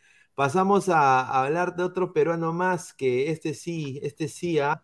[0.41, 4.83] pasamos a, hablar de otro peruano más, que este sí, este sí, ¿ah?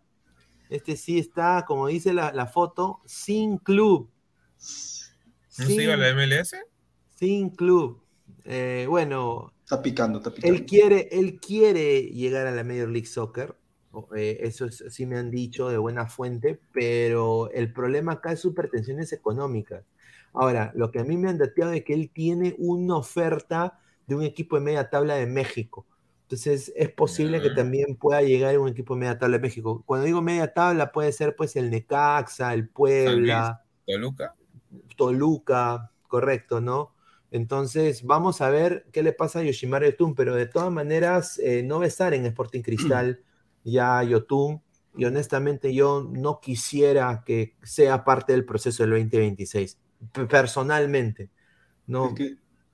[0.68, 4.10] este sí está, como dice la, foto, sin club.
[5.58, 6.56] ¿No se iba a la MLS?
[7.08, 8.04] Sin club.
[8.44, 10.54] Eh, bueno, Está picando, está picando.
[10.54, 13.56] Él quiere, él quiere llegar a la Major League Soccer.
[14.14, 18.52] Eh, eso sí me han dicho de buena fuente, pero el problema acá es sus
[18.52, 19.86] pretensiones económicas.
[20.34, 24.14] Ahora, lo que a mí me han dateado es que él tiene una oferta de
[24.14, 25.86] un equipo de media tabla de México.
[26.22, 29.84] Entonces, es posible que también pueda llegar un equipo de media tabla de México.
[29.86, 33.62] Cuando digo media tabla, puede ser pues el Necaxa, el Puebla.
[33.86, 34.34] Toluca.
[34.96, 36.94] Toluca, correcto, ¿no?
[37.30, 41.62] Entonces, vamos a ver qué le pasa a Yoshimaru Yotun, pero de todas maneras, eh,
[41.62, 43.20] no va a estar en Sporting Cristal
[43.64, 44.62] ya Yotun,
[44.96, 49.78] y honestamente yo no quisiera que sea parte del proceso del 2026,
[50.28, 51.30] personalmente.
[51.86, 52.14] No.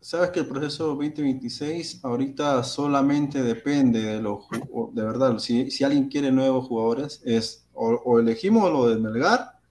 [0.03, 4.47] Sabes que el proceso 2026 ahorita solamente depende de lo
[4.93, 9.63] de verdad, si, alguien quiere nuevos jugadores, es o elegimos lo de Melgar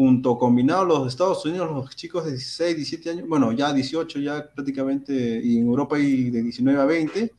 [0.00, 4.50] junto combinados los Estados Unidos, los chicos de 16, 17 años, bueno, ya 18 ya
[4.50, 5.12] prácticamente,
[5.44, 7.34] y en Europa y de 19 a 20,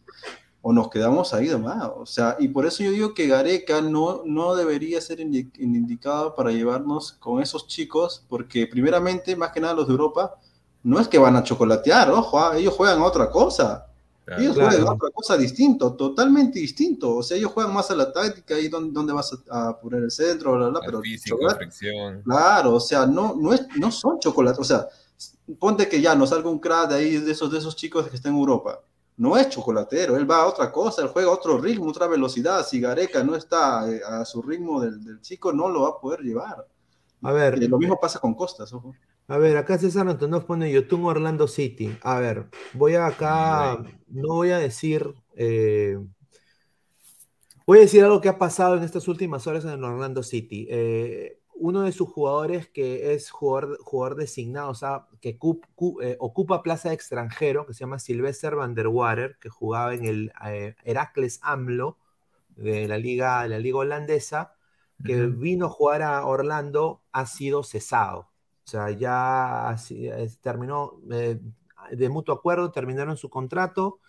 [0.62, 1.90] o nos quedamos ahí nomás.
[1.96, 6.52] O sea, y por eso yo digo que Gareca no, no debería ser indicado para
[6.52, 10.36] llevarnos con esos chicos, porque primeramente, más que nada los de Europa,
[10.84, 13.88] no es que van a chocolatear, ojo, ah, ellos juegan a otra cosa.
[14.38, 17.18] Ellos juegan otra cosa distinto, totalmente distinto.
[17.18, 20.56] O sea, ellos juegan más a la táctica y dónde, vas a, poner el centro,
[20.56, 21.02] bla, bla, pero
[22.24, 24.60] Claro, o sea, no, no, es, no son chocolates.
[24.60, 24.88] O sea,
[25.60, 28.16] ponte que ya nos salga un crack de ahí de esos, de esos chicos que
[28.16, 28.80] están en Europa.
[29.18, 32.66] No es chocolatero, él va a otra cosa, él juega a otro ritmo, otra velocidad.
[32.66, 36.00] Si Gareca no está eh, a su ritmo del, del chico, no lo va a
[36.00, 36.66] poder llevar.
[37.24, 37.62] A ver.
[37.70, 38.96] lo mismo pasa con Costas, ojo.
[39.32, 41.98] A ver, acá César Antonov pone YouTube Orlando City.
[42.02, 45.98] A ver, voy acá, no voy a decir, eh,
[47.66, 50.68] voy a decir algo que ha pasado en estas últimas horas en Orlando City.
[50.70, 55.40] Eh, uno de sus jugadores que es jugador, jugador designado, o sea, que
[56.02, 60.04] eh, ocupa plaza de extranjero, que se llama Sylvester Van der Water, que jugaba en
[60.04, 60.34] el
[60.84, 61.98] Heracles AMLO
[62.58, 64.56] de la liga, de la liga holandesa,
[65.06, 68.31] que vino a jugar a Orlando, ha sido cesado.
[68.72, 69.76] O sea, ya
[70.40, 71.42] terminó eh,
[71.92, 74.00] de mutuo acuerdo, terminaron su contrato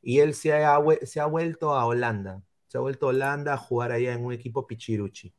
[0.00, 2.40] y él se ha, se ha vuelto a Holanda.
[2.68, 5.34] Se ha vuelto a Holanda a jugar allá en un equipo Pichiruchi.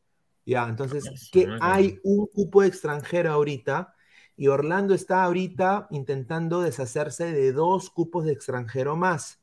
[0.45, 3.95] Ya, entonces, que hay un cupo extranjero ahorita
[4.35, 9.39] y Orlando está ahorita intentando deshacerse de dos cupos de extranjero más.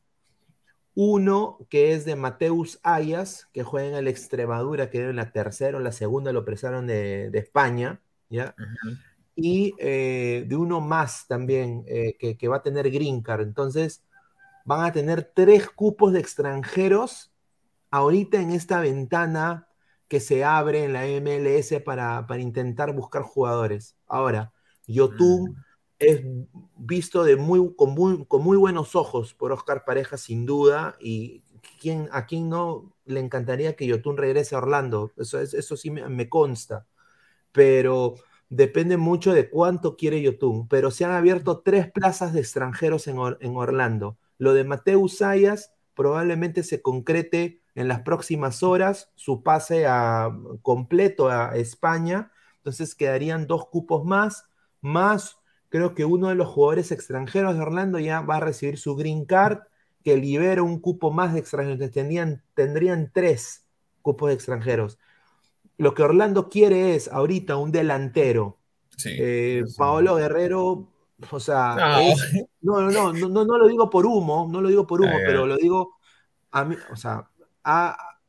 [0.94, 5.32] Uno que es de Mateus Ayas, que juega en el Extremadura, que era en la
[5.32, 8.54] tercera o la segunda, lo presaron de, España, ¿ya?
[9.34, 13.42] Y eh, de uno más también, eh, que, va a tener Green Card.
[13.42, 14.04] Entonces,
[14.64, 17.32] van a tener tres cupos de extranjeros
[17.90, 19.68] ahorita en esta ventana
[20.08, 23.96] que se abre en la MLS para, intentar buscar jugadores.
[24.06, 24.52] Ahora,
[24.86, 25.70] Yotun mm
[26.00, 26.22] es
[26.78, 31.44] visto de muy, con, muy, con muy buenos ojos por Oscar Pareja, sin duda, y
[31.78, 36.28] ¿quién, a quién no le encantaría que Yotun regrese a Orlando, eso, eso sí me,
[36.30, 36.86] consta,
[37.52, 38.14] pero
[38.50, 43.16] depende mucho de cuánto quiere Yotun, pero se han abierto tres plazas de extranjeros en,
[43.40, 44.18] en Orlando.
[44.36, 50.30] Lo de Mateus Sayas probablemente se concrete en las próximas horas, su pase a,
[50.62, 54.44] completo a España, entonces quedarían dos cupos más,
[54.80, 58.96] más creo que uno de los jugadores extranjeros de Orlando ya va a recibir su
[58.96, 59.60] green card,
[60.04, 61.90] que libera un cupo más de extranjeros.
[61.90, 63.66] Tendrían, tendrían tres
[64.02, 64.98] cupos de extranjeros.
[65.80, 68.58] Lo que Orlando quiere es ahorita un delantero.
[69.06, 70.92] Eh, Paolo Guerrero,
[71.30, 72.04] o sea,
[72.60, 72.80] no.
[72.80, 75.56] no, no, no, no, lo digo por humo, no lo digo por humo, pero lo
[75.56, 75.96] digo
[76.50, 77.26] a mí, o sea,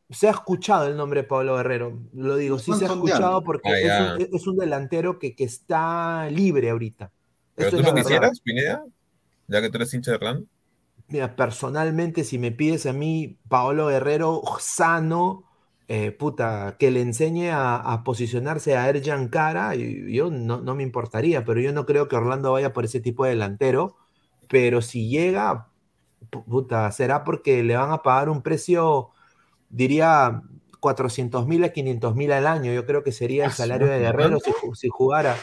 [0.10, 2.00] se ha escuchado el nombre de Pablo Guerrero.
[2.14, 7.12] Lo digo, sí se ha escuchado porque ah, es, un, delantero que, está libre ahorita.
[7.56, 8.86] ¿Pero tú lo quisieras, Pineda?
[9.50, 10.48] Ya que tú eres hincha de Orlando.
[11.10, 15.51] Mira, personalmente, si me pides a mí, Paolo Guerrero sano,
[15.88, 21.44] eh, puta, que le enseñe a, posicionarse a Erjan Cara, yo no, no, me importaría,
[21.44, 23.98] pero yo no creo que Orlando vaya por ese tipo de delantero.
[24.48, 25.70] Pero si llega,
[26.30, 29.10] puta, será porque le van a pagar un precio,
[29.70, 30.42] diría,
[30.80, 32.74] 400 mil a 500 mil al año.
[32.74, 35.36] Yo creo que sería el ah, salario de Guerrero si, si jugara.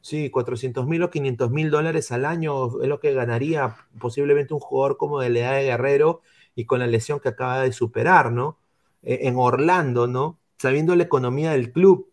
[0.00, 4.60] Sí, 400 mil o 500 mil dólares al año es lo que ganaría posiblemente un
[4.60, 6.20] jugador como de la edad de Guerrero
[6.54, 8.58] y con la lesión que acaba de superar, ¿no?
[9.06, 10.38] E, en Orlando, ¿no?
[10.58, 12.12] Sabiendo la economía del club.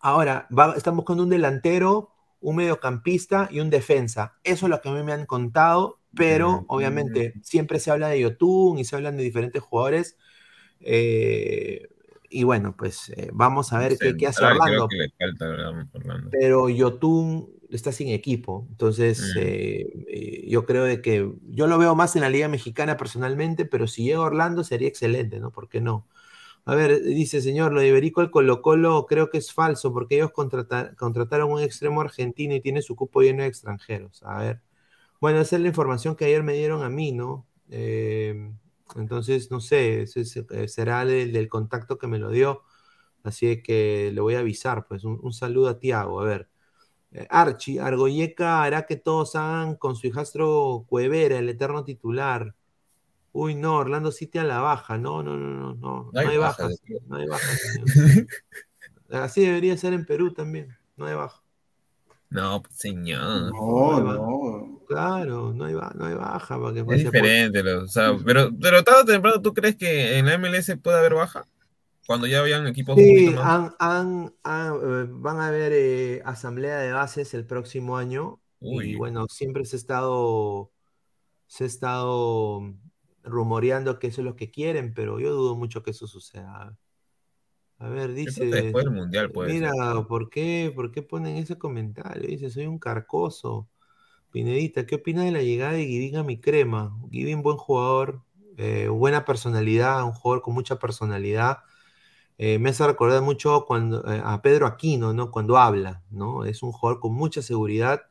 [0.00, 2.10] Ahora, estamos con un delantero,
[2.40, 4.34] un mediocampista y un defensa.
[4.42, 8.20] Eso es lo que a mí me han contado, pero obviamente siempre se habla de
[8.20, 10.18] Yotun y se hablan de diferentes jugadores.
[10.80, 11.88] Eh,
[12.28, 14.88] y bueno, pues eh, vamos a ver qué, hace Orlando.
[16.30, 18.66] Pero Yotun está sin equipo.
[18.70, 19.38] Entonces, mm.
[19.40, 23.64] eh, eh, yo creo de que yo lo veo más en la Liga Mexicana personalmente,
[23.64, 25.50] pero si llega Orlando sería excelente, ¿no?
[25.50, 26.06] ¿Por qué no?
[26.66, 30.16] A ver, dice señor, lo de Iberico el Colo Colo creo que es falso, porque
[30.16, 34.22] ellos contrataron un extremo argentino y tiene su cupo lleno de extranjeros.
[34.24, 34.62] A ver.
[35.20, 37.46] Bueno, esa es la información que ayer me dieron a mí, ¿no?
[37.70, 38.52] Eh,
[38.96, 42.62] entonces, no sé, eh, será del, contacto que me lo dio.
[43.22, 46.20] Así que le voy a avisar, pues un, saludo a Tiago.
[46.20, 46.53] A ver, eh,
[47.30, 52.54] Archie, Argoyeca hará que todos hagan con su hijastro Cuevera, el eterno titular.
[53.32, 54.98] Uy, no, Orlando City a la baja.
[54.98, 56.10] No, no, no, no, no.
[56.12, 56.68] No hay, baja,
[57.08, 57.46] no hay baja.
[59.10, 60.76] Así debería ser en Perú también.
[60.96, 61.42] No hay baja.
[62.30, 63.52] No, pues, señor.
[63.52, 64.80] No, no.
[64.88, 66.60] Claro, no hay, no hay baja.
[66.60, 70.26] Para que es diferente, o sea, pero, pero tarde o temprano, ¿tú crees que en
[70.26, 71.46] la MLS puede haber baja?
[72.06, 72.96] Cuando ya habían equipos.
[72.96, 78.40] Sí, han, eh, van a haber eh, asamblea de bases el próximo año.
[78.60, 80.70] Y bueno, siempre se ha estado.
[81.46, 82.62] Se ha estado
[83.22, 86.76] rumoreando que eso es lo que quieren, pero yo dudo mucho que eso suceda.
[87.78, 88.46] A ver, dice.
[88.46, 89.72] Después del mundial, puede Mira,
[90.08, 92.28] ¿por qué, ¿por qué ponen ese comentario?
[92.28, 93.68] Dice, soy un carcoso.
[94.30, 96.98] Pinedita, ¿qué opina de la llegada de Givin a mi crema?
[97.10, 98.22] Givin, buen jugador,
[98.56, 101.58] eh, buena personalidad, un jugador con mucha personalidad.
[102.38, 105.30] Eh, me hace recordar mucho cuando, eh, a Pedro Aquino, ¿no?
[105.30, 106.44] Cuando habla, ¿no?
[106.44, 108.02] Es un jugador con mucha seguridad,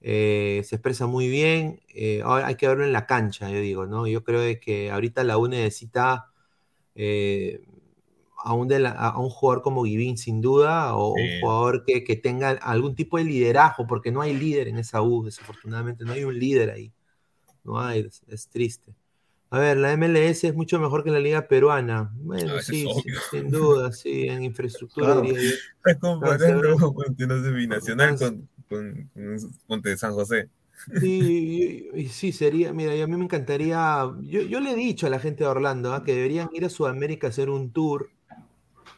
[0.00, 1.80] se expresa muy bien.
[2.22, 4.06] ahora hay que verlo en la cancha, yo digo, ¿no?
[4.06, 6.30] Yo creo que ahorita la U necesita
[8.46, 12.94] a un, a un jugador como Givín, sin duda, o un jugador que, tenga algún
[12.94, 16.70] tipo de liderazgo, porque no hay líder en esa U, desafortunadamente, no hay un líder
[16.70, 16.92] ahí.
[17.64, 18.94] No hay, es, triste.
[19.56, 22.12] A ver, la MLS es mucho mejor que la liga peruana.
[22.16, 22.86] Bueno, ah, sí,
[23.30, 25.56] sin duda, sí, en infraestructura diría yo.
[25.90, 29.10] Es comparando con binacional con, con,
[29.66, 30.50] con, San José.
[31.00, 35.20] Sí, sí, sería, mira, a mí me encantaría, yo, yo le he dicho a la
[35.20, 36.04] gente de Orlando ¿ah?
[36.04, 38.10] que deberían ir a Sudamérica a hacer un tour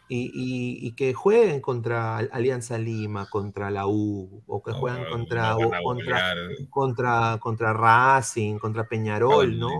[0.08, 6.34] y, que jueguen contra Alianza Lima, contra la U, o que jueguen contra, contra,
[6.70, 9.70] contra, contra, Racing, contra Peñarol, ¿no?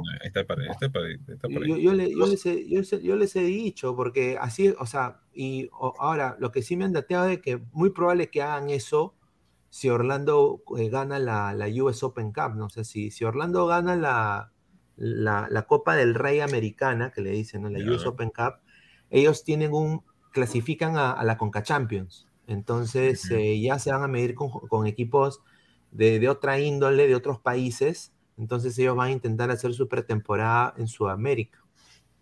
[1.78, 1.92] Yo,
[3.16, 5.68] les he, dicho, porque así, o sea, y
[5.98, 9.14] ahora lo que sí me han dateado es que muy probable que hagan eso
[9.70, 13.96] si Orlando eh, gana la, la, US Open Cup, no sé si, si Orlando gana
[13.96, 14.50] la,
[14.96, 17.70] la, Copa del Rey Americana, que le dicen, ¿no?
[17.70, 18.60] la US Open Cup,
[19.10, 20.02] ellos tienen un
[20.38, 22.28] clasifican a, la Conca Champions.
[22.46, 25.42] Entonces eh, ya se van a medir con, equipos
[25.90, 28.12] de, otra índole, de otros países.
[28.36, 31.58] Entonces ellos van a intentar hacer su pretemporada en Sudamérica.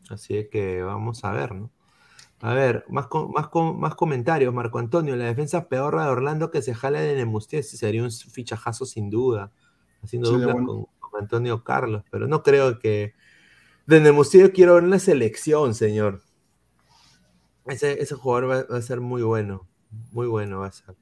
[0.09, 1.71] Así que vamos a ver, ¿no?
[2.41, 5.15] A ver, más, más, más comentarios, Marco Antonio.
[5.15, 9.53] La defensa peor de Orlando que se jala de Nemustier sería un fichajazo sin duda,
[10.03, 10.87] haciendo dupla con,
[11.19, 13.15] Antonio Carlos, pero no creo que
[13.87, 16.21] de Nemustier quiero ver una selección, señor.
[17.67, 19.67] Ese, ese jugador va, a ser muy bueno.
[20.13, 20.95] Muy bueno va a ser.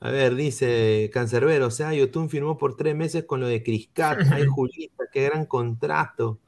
[0.00, 4.18] A ver, dice Cancerbero, o sea, Yotun firmó por tres meses con lo de Criscat.
[4.32, 6.40] Ay, Julita, qué gran contrato.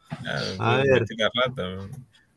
[0.58, 1.04] a ver.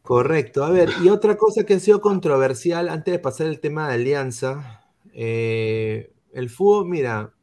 [0.02, 0.64] Correcto.
[0.64, 3.96] A ver, y otra cosa que ha sido controversial, antes de pasar el tema de
[3.96, 4.84] alianza,
[5.14, 7.34] eh, el fútbol, mira,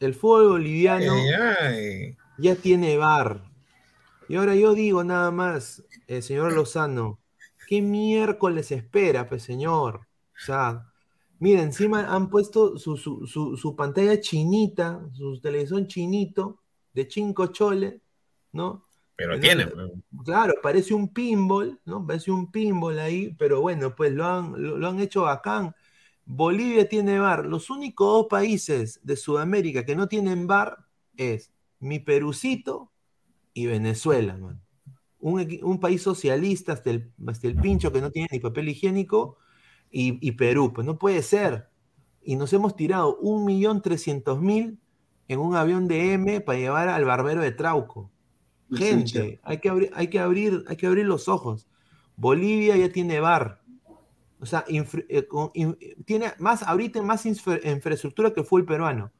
[0.00, 1.14] el fútbol boliviano
[2.38, 3.44] ya tiene bar.
[4.28, 7.19] Y ahora yo digo nada más, el señor Lozano,
[7.70, 10.08] ¿Qué miércoles espera, pues señor?
[10.34, 10.90] O sea,
[11.38, 16.58] mira, encima han puesto su, pantalla chinita, su televisión chinito,
[16.92, 18.00] de cinco chole,
[18.50, 18.86] ¿no?
[19.14, 19.68] Pero tiene.
[20.24, 22.04] Claro, parece un pinball, ¿no?
[22.04, 25.72] Parece un pinball ahí, pero bueno, pues lo han, lo, han hecho bacán.
[26.24, 27.46] Bolivia tiene bar.
[27.46, 32.90] Los únicos dos países de Sudamérica que no tienen bar es mi Perucito
[33.54, 34.60] y Venezuela, man.
[35.20, 39.36] Un, país socialista hasta el, el, pincho que no tiene ni papel higiénico
[39.90, 40.72] y, Perú.
[40.72, 41.68] Pues no puede ser.
[42.22, 44.78] Y nos hemos tirado un millón trescientos mil
[45.28, 48.10] en un avión de M para llevar al barbero de Trauco.
[48.72, 51.66] Gente, hay que, abrir, hay, que abrir, hay que abrir los ojos.
[52.16, 53.60] Bolivia ya tiene bar.
[54.40, 55.28] O sea, eh,
[56.04, 59.12] tiene más, ahorita más infraestructura que fue el peruano.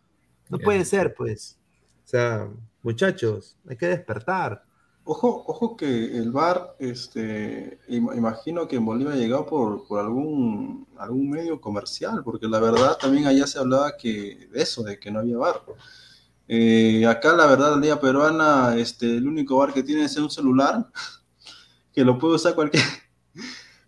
[0.49, 1.59] No puede ser, pues.
[2.05, 2.49] O sea,
[2.83, 4.65] muchachos, hay que despertar.
[5.13, 5.87] Ojo, ojo que
[6.19, 12.23] el bar, este, imagino que en Bolivia ha llegado por, por, algún, algún medio comercial,
[12.23, 15.63] porque la verdad también allá se hablaba que de eso, de que no había bar.
[16.47, 20.31] Eh, acá, la verdad, la Liga Peruana, este, el único bar que tiene es un
[20.31, 20.87] celular,
[21.93, 22.85] que lo puede usar cualquier.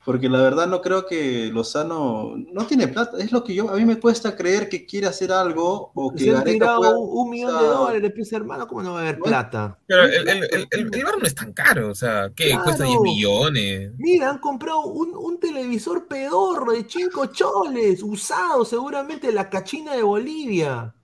[0.04, 3.18] Porque la verdad no creo que Lozano no tiene plata.
[3.18, 6.24] Es lo que yo, a mí me cuesta creer que quiere hacer algo o que
[6.24, 9.78] Se han tirado un, millón de dólares, pieza hermano, ¿cómo no va a haber plata?
[9.86, 12.58] Pero el, el, el, bar no es tan caro, o sea, ¿qué?
[12.64, 13.92] Cuesta 10 millones.
[13.96, 20.02] Mira, han comprado un, un televisor pedorro de 5 choles, usado seguramente la cachina de
[20.02, 20.94] Bolivia.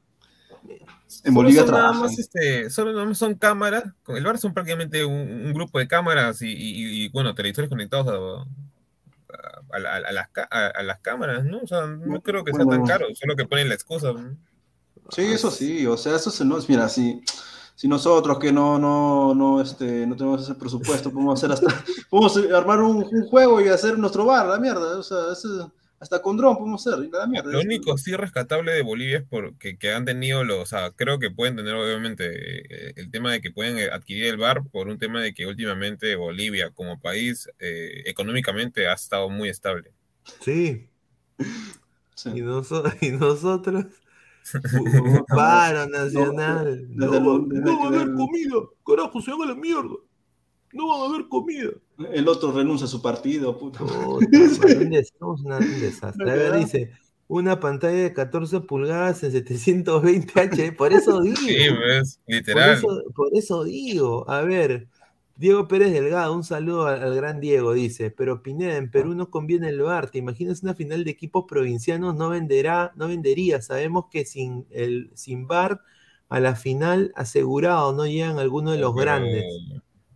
[1.24, 5.04] En Bolivia solo nada más, este, solo nada más son cámaras, el bar son prácticamente
[5.04, 8.46] un, grupo de cámaras y, bueno, televisores conectados a,
[9.70, 11.60] a, las, a, las, cámaras, ¿no?
[11.60, 14.12] O sea, no creo que sea tan caro, solo que ponen la excusa.
[15.10, 17.22] Sí, eso sí, o sea, eso se nos, mira, si,
[17.74, 22.36] si nosotros que no, no, no, este, no tenemos ese presupuesto, podemos hacer hasta, podemos
[22.54, 26.36] armar un, un, juego y hacer nuestro bar, la mierda, o sea, eso hasta con
[26.36, 26.94] dron podemos ser.
[27.44, 31.18] Lo único sí rescatable de Bolivia es porque que han tenido los, o sea, creo
[31.18, 34.88] que pueden tener obviamente eh, el tema de que pueden eh, adquirir el bar por
[34.88, 39.92] un tema de que últimamente Bolivia como país eh, económicamente ha estado muy estable.
[40.40, 40.88] Sí.
[42.34, 42.94] Y, nosotros
[45.28, 46.88] paro nacional.
[46.90, 48.56] No, va a haber comida.
[48.84, 49.82] Carajo, se llama la mierda.
[49.84, 50.07] No
[50.74, 51.70] va a haber comida.
[52.12, 53.86] El otro renuncia a su partido, puto.
[53.86, 56.30] somos un desastre.
[56.30, 56.92] A ver, dice,
[57.28, 60.72] una pantalla de 14 pulgadas en 720 H.
[60.72, 61.36] Por eso digo.
[61.36, 62.80] Sí, pues, literal.
[63.14, 64.28] Por eso, digo.
[64.28, 64.88] A ver,
[65.36, 68.10] Diego Pérez Delgado, un saludo al, gran Diego, dice.
[68.10, 70.10] Pero Pineda, en Perú no conviene el bar.
[70.10, 72.16] ¿Te imaginas una final de equipos provincianos?
[72.16, 73.60] No venderá, no vendería.
[73.60, 75.82] Sabemos que sin el sin bar
[76.28, 79.44] a la final asegurado no llegan algunos de los grandes.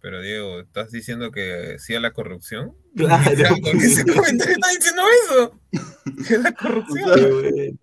[0.02, 2.76] Pero Diego, ¿estás diciendo que sí a la corrupción?
[2.94, 3.56] Claro.
[3.62, 5.60] ¿Por qué ese comentario está diciendo eso?
[6.28, 7.78] ¿Qué es la corrupción?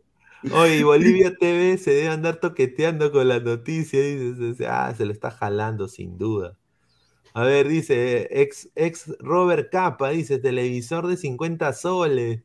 [0.52, 4.02] Oye, Bolivia TV se debe andar toqueteando con la noticia.
[4.02, 6.58] Dice, ah, se lo está jalando sin duda.
[7.34, 12.42] A ver, dice, ex, ex Robert Capa, dice, televisor de 50 soles.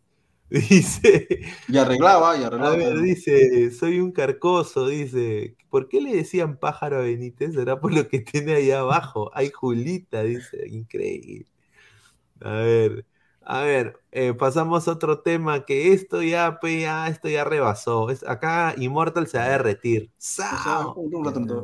[0.50, 1.28] Dice.
[1.68, 2.74] Y arreglaba, y arreglaba.
[2.74, 5.56] A ver, dice, soy un carcoso, dice.
[5.70, 7.54] ¿Por qué le decían pájaro a Benítez?
[7.54, 9.30] Será por lo que tiene ahí abajo.
[9.34, 10.68] Hay Julita, dice.
[10.68, 11.46] Increíble.
[12.40, 13.06] A ver,
[13.46, 18.10] a ver, eh, pasamos a otro tema que esto ya, ya esto ya rebasó.
[18.10, 20.10] Es, acá Immortal se va a derretir.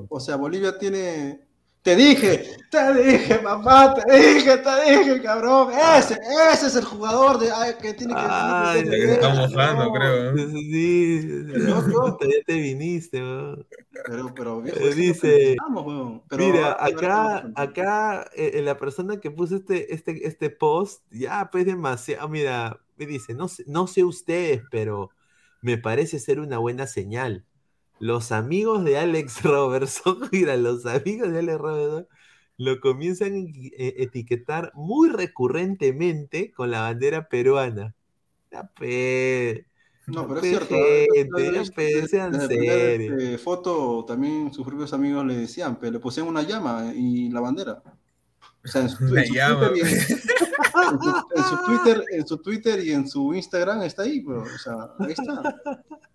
[0.08, 1.49] o sea, Bolivia tiene
[1.82, 5.72] te dije, te dije, papá, te dije, te dije, cabrón.
[5.72, 6.18] Ese,
[6.52, 7.48] ese es el jugador de,
[7.80, 8.20] que tiene que.
[8.20, 10.36] Ay, que estamos mojando, creo.
[10.36, 13.66] Sí, ya te viniste, weón.
[14.06, 15.56] Pero, pero, viejo, dice,
[16.36, 22.28] mira, acá, acá, eh, la persona que puso este, este, este post, ya, pues demasiado,
[22.28, 25.10] mira, me dice, no sé, no sé ustedes, pero
[25.62, 27.46] me parece ser una buena señal
[28.00, 32.08] los amigos de Alex Robertson, mira, los amigos de Alex Robertson
[32.56, 37.94] lo comienzan a e, etiquetar muy recurrentemente con la bandera peruana.
[40.06, 40.74] no, pero es cierto.
[41.14, 43.40] Gente, sean serios.
[43.40, 47.82] foto también sus propios amigos le decían, pero le pusieron una llama y la bandera.
[48.62, 49.64] O sea, en su, Twitter,
[52.12, 55.62] en, su, Twitter, y en su Instagram está ahí, pero, o sea, ahí está.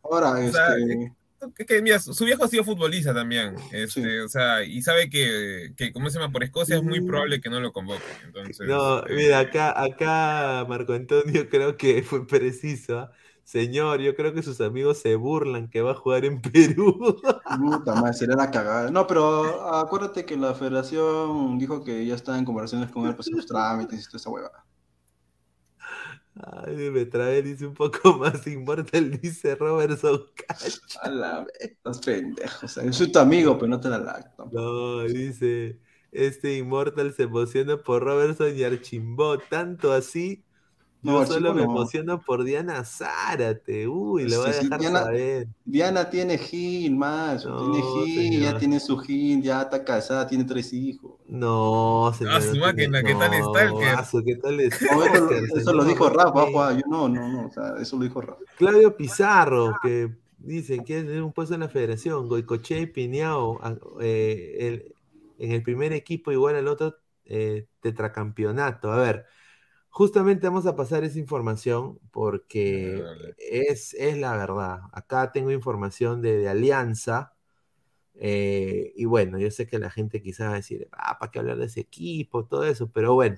[0.03, 1.11] Ahora, este
[1.53, 5.91] que, mira, su viejo ha sido futbolista también, este, o sea, y sabe que, que,
[5.91, 8.03] como se llama, por Escocia es muy probable que no lo convoque.
[8.23, 12.99] Entonces, no, mira, acá, acá Marco Antonio creo que fue preciso.
[12.99, 13.11] ¿ah?
[13.45, 16.97] Señor, yo creo que sus amigos se burlan que va a jugar en Perú.
[17.59, 18.89] Puta madre, sería la cagada.
[18.89, 23.21] No, pero acuérdate que la federación dijo que ya está en conversaciones con él para
[23.21, 24.64] hacer los trámites y toda esa huevada.
[26.41, 30.25] Ay, me trae, dice un poco más inmortal, dice Robertson
[31.01, 32.65] A la estás pendejo.
[32.65, 34.49] O sea, yo soy tu amigo, pero no te la lacto.
[34.51, 35.79] No, dice.
[36.11, 40.45] Este Immortal se emociona por Robertson y Archimbó, tanto así.
[41.05, 43.87] No, yo solo me emociono por Diana Zárate.
[43.87, 45.47] Uy, lo voy a dejar Diana, saber.
[45.63, 47.43] Diana tiene Gil, más.
[47.43, 51.11] tiene Gil, ya tiene su Gil, ya está casada, tiene tres hijos.
[51.27, 52.33] No, señor.
[52.33, 54.23] Ah, su máquina, ¿qué tal está el que?
[54.25, 54.85] ¿Qué tal está?
[55.55, 56.73] eso, lo dijo Rafa.
[56.73, 58.41] Yo no, no, no, o sea, eso lo dijo Rafa.
[58.57, 60.09] Claudio Pizarro, que
[60.39, 62.27] dicen que es un puesto en la federación.
[62.27, 64.95] Goicoche y Piñao, ah, eh, el,
[65.37, 68.91] en el primer equipo igual al otro eh, tetracampeonato.
[68.91, 69.25] A ver,
[69.95, 73.01] justamente vamos a pasar esa información porque
[73.37, 74.81] es, es la verdad.
[74.91, 77.33] Acá tengo información de, Alianza.
[78.15, 81.39] Eh, y bueno, yo sé que la gente quizás va a decir, ah, ¿para qué
[81.39, 82.43] hablar de ese equipo?
[82.43, 83.37] Todo eso, pero bueno,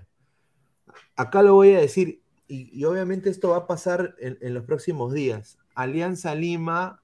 [1.15, 5.59] acá lo voy a decir, y, obviamente esto va a pasar en, los próximos días.
[5.75, 7.03] Alianza Lima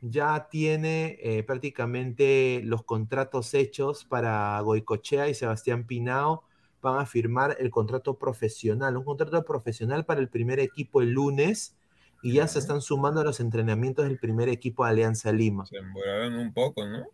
[0.00, 6.47] ya tiene eh, prácticamente los contratos hechos para Goicochea y Sebastián Pinao.
[6.80, 11.76] Van a firmar el contrato profesional, un contrato profesional para el primer equipo el lunes
[12.22, 15.66] y ya se están sumando a los entrenamientos del primer equipo de Alianza Lima.
[15.66, 17.06] Se demoraron un poco, ¿no?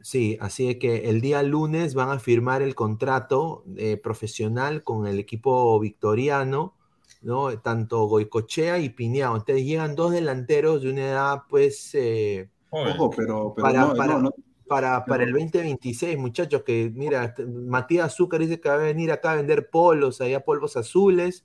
[0.00, 5.18] Sí, así que el día lunes van a firmar el contrato eh, profesional con el
[5.18, 6.74] equipo victoriano
[7.22, 7.58] ¿no?
[7.58, 9.36] Tanto Goicochea y Piñao.
[9.36, 11.94] Entonces llegan dos delanteros de una edad, pues.
[11.94, 14.30] Eh, Ojo, pero, para, para,
[14.68, 19.36] para, el 2026, muchachos, que mira, Matías Azúcar dice que va a venir acá a
[19.36, 21.44] vender polos, allá polvos azules.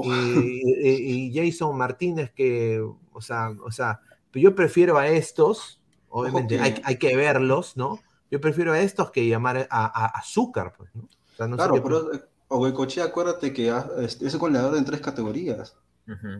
[0.00, 2.80] Y, Jason Martínez, que,
[3.12, 4.00] o sea, o sea,
[4.32, 7.98] yo prefiero a estos, obviamente hay, que verlos, ¿no?
[8.30, 11.56] Yo prefiero a estos que llamar a, Azúcar, pues, ¿no?
[11.56, 12.10] claro, pero
[12.48, 15.76] o Goicochea, acuérdate que es goleador en tres categorías.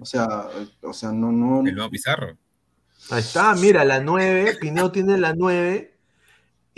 [0.01, 0.49] O sea,
[0.83, 1.67] o sea, no, no.
[1.67, 2.39] El nuevo Pizarro.
[3.11, 5.98] Ahí está, mira, la 9, Pineo tiene la 9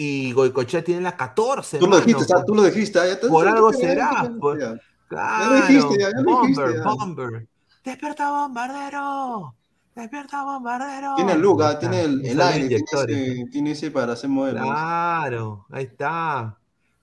[0.03, 1.79] y Goicochea tiene la 14.
[1.79, 2.99] Tú lo dijiste, tú lo dijiste.
[3.29, 4.33] por algo será.
[5.09, 7.49] claro, ya lo dijiste, ya, lo Bomber, dijiste, Bomber.
[7.85, 9.55] Despierta, bombardero.
[9.95, 11.17] Despierta, bombardero.
[11.17, 14.63] Tiene el lugar, tiene el, el aire, tiene ese, tiene ese, para hacer modelos.
[14.63, 16.59] Claro, ahí está.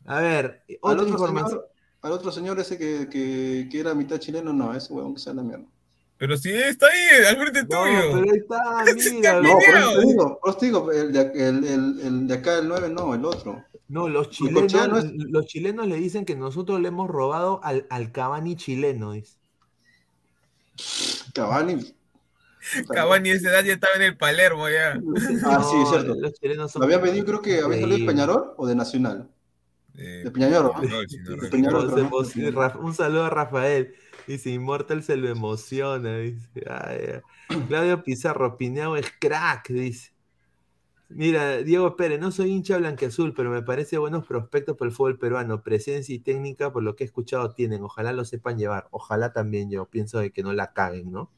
[0.08, 1.62] A ver, otra información
[2.02, 5.36] al otro señor ese que, que, que, era mitad chileno, no, ese huevón que sea
[5.36, 5.66] la mierda.
[6.18, 8.22] Pero si está ahí, al frente no, tuyo.
[8.22, 8.84] pero ahí está,
[9.14, 9.42] mira.
[9.42, 12.34] no, por eso te digo, por eso te digo el, de, el, el, el de
[12.34, 13.64] acá del 9 no, el otro.
[13.88, 18.56] No, los chilenos, los chilenos le dicen que nosotros le hemos robado al, al Cavani
[18.56, 19.38] chileno, dice.
[21.34, 21.94] Cavani.
[22.90, 25.00] Cavani esa edad ya estaba en el Palermo ya.
[25.46, 26.16] Ah, sí, es cierto.
[26.16, 29.30] Los chilenos son ¿Lo había pedido, creo que había salido de Peñarol o de Nacional?
[29.98, 30.74] Eh, de Peñañoro.
[32.82, 33.96] un saludo a Rafael.
[34.28, 36.18] Dice, Immortal se lo emociona.
[36.18, 36.48] Dice,
[37.68, 40.12] Claudio Pizarro, Pineao es crack, dice.
[41.10, 45.18] Mira, Diego Pérez, no soy hincha blanqueazul, pero me parece buenos prospectos por el fútbol
[45.18, 45.64] peruano.
[45.64, 47.82] Presencia y técnica, por lo que he escuchado, tienen.
[47.84, 48.90] Ojalá lo sepan llevar.
[48.92, 51.32] Ojalá también yo pienso de que no la caguen, ¿no?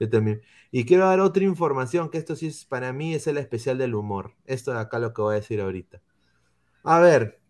[0.00, 0.42] Yo también.
[0.72, 3.94] Y quiero dar otra información, que esto sí es para mí, es el especial del
[3.94, 4.32] humor.
[4.46, 6.02] Esto de acá lo que voy a decir ahorita.
[6.82, 7.40] A ver,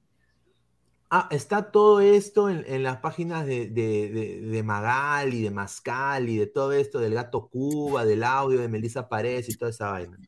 [1.16, 6.48] Ah, está todo esto en, las páginas de, de, Magal y de Mascal y de
[6.48, 10.18] todo esto del gato Cuba, del audio de Melissa Paredes y toda esa vaina.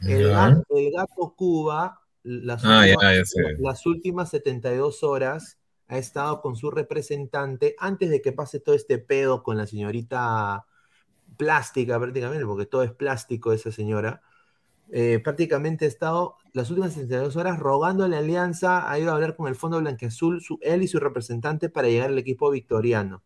[0.00, 7.76] El, gato, Cuba, las, ah, últimas, las últimas 72 horas, ha estado con su representante
[7.78, 10.64] antes de que pase todo este pedo con la señorita
[11.36, 14.22] plástica prácticamente, porque todo es plástico esa señora.
[14.90, 19.14] Eh, prácticamente ha estado las últimas 72 horas rogando a la alianza, ha ido a
[19.14, 23.22] hablar con el Fondo Blanqueazul, su, él y su representante para llegar al equipo victoriano.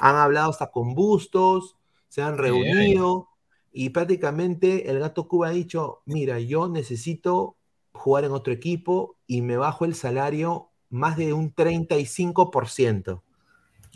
[0.00, 1.76] Han hablado hasta con Bustos,
[2.08, 3.28] se han reunido
[3.72, 7.56] y prácticamente el Gato Cuba ha dicho, mira, yo necesito
[7.92, 13.22] jugar en otro equipo y me bajo el salario más de un 35%.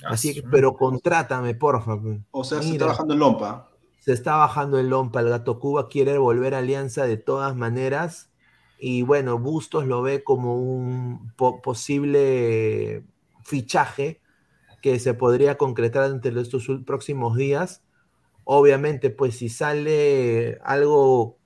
[0.05, 1.99] Así que, pero contrátame, porfa.
[2.31, 3.70] O sea, se está bajando el Lompa.
[4.01, 8.31] Se está bajando el Lompa, el Gato Cuba quiere volver a Alianza de todas maneras
[8.79, 11.33] y bueno, Bustos lo ve como un
[11.63, 13.05] posible
[13.45, 14.21] fichaje
[14.81, 17.83] que se podría concretar entre estos próximos días.
[18.45, 21.37] Obviamente, pues si sale algo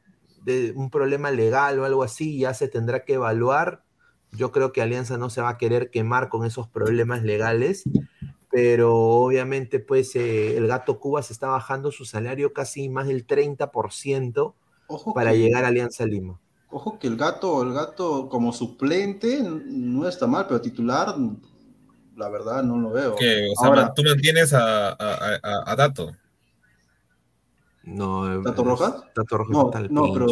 [0.45, 3.83] de un problema legal o algo así, ya se tendrá que evaluar.
[4.31, 7.83] Yo creo que Alianza no se va a querer quemar con esos problemas legales,
[8.55, 13.27] pero obviamente pues eh, el gato Cuba se está bajando su salario casi más del
[13.27, 14.55] 30%
[15.13, 16.39] para llegar a Alianza Lima.
[16.71, 21.17] Ojo que el gato, el gato como suplente no está mal, pero titular,
[22.15, 23.17] la verdad no lo veo.
[23.17, 23.45] ¿Qué?
[23.57, 26.13] O sea, tú mantienes a, a, a, Dato.
[27.83, 29.03] No, ¿Dato Rojas?
[29.17, 30.27] Dato Rojas no, no pero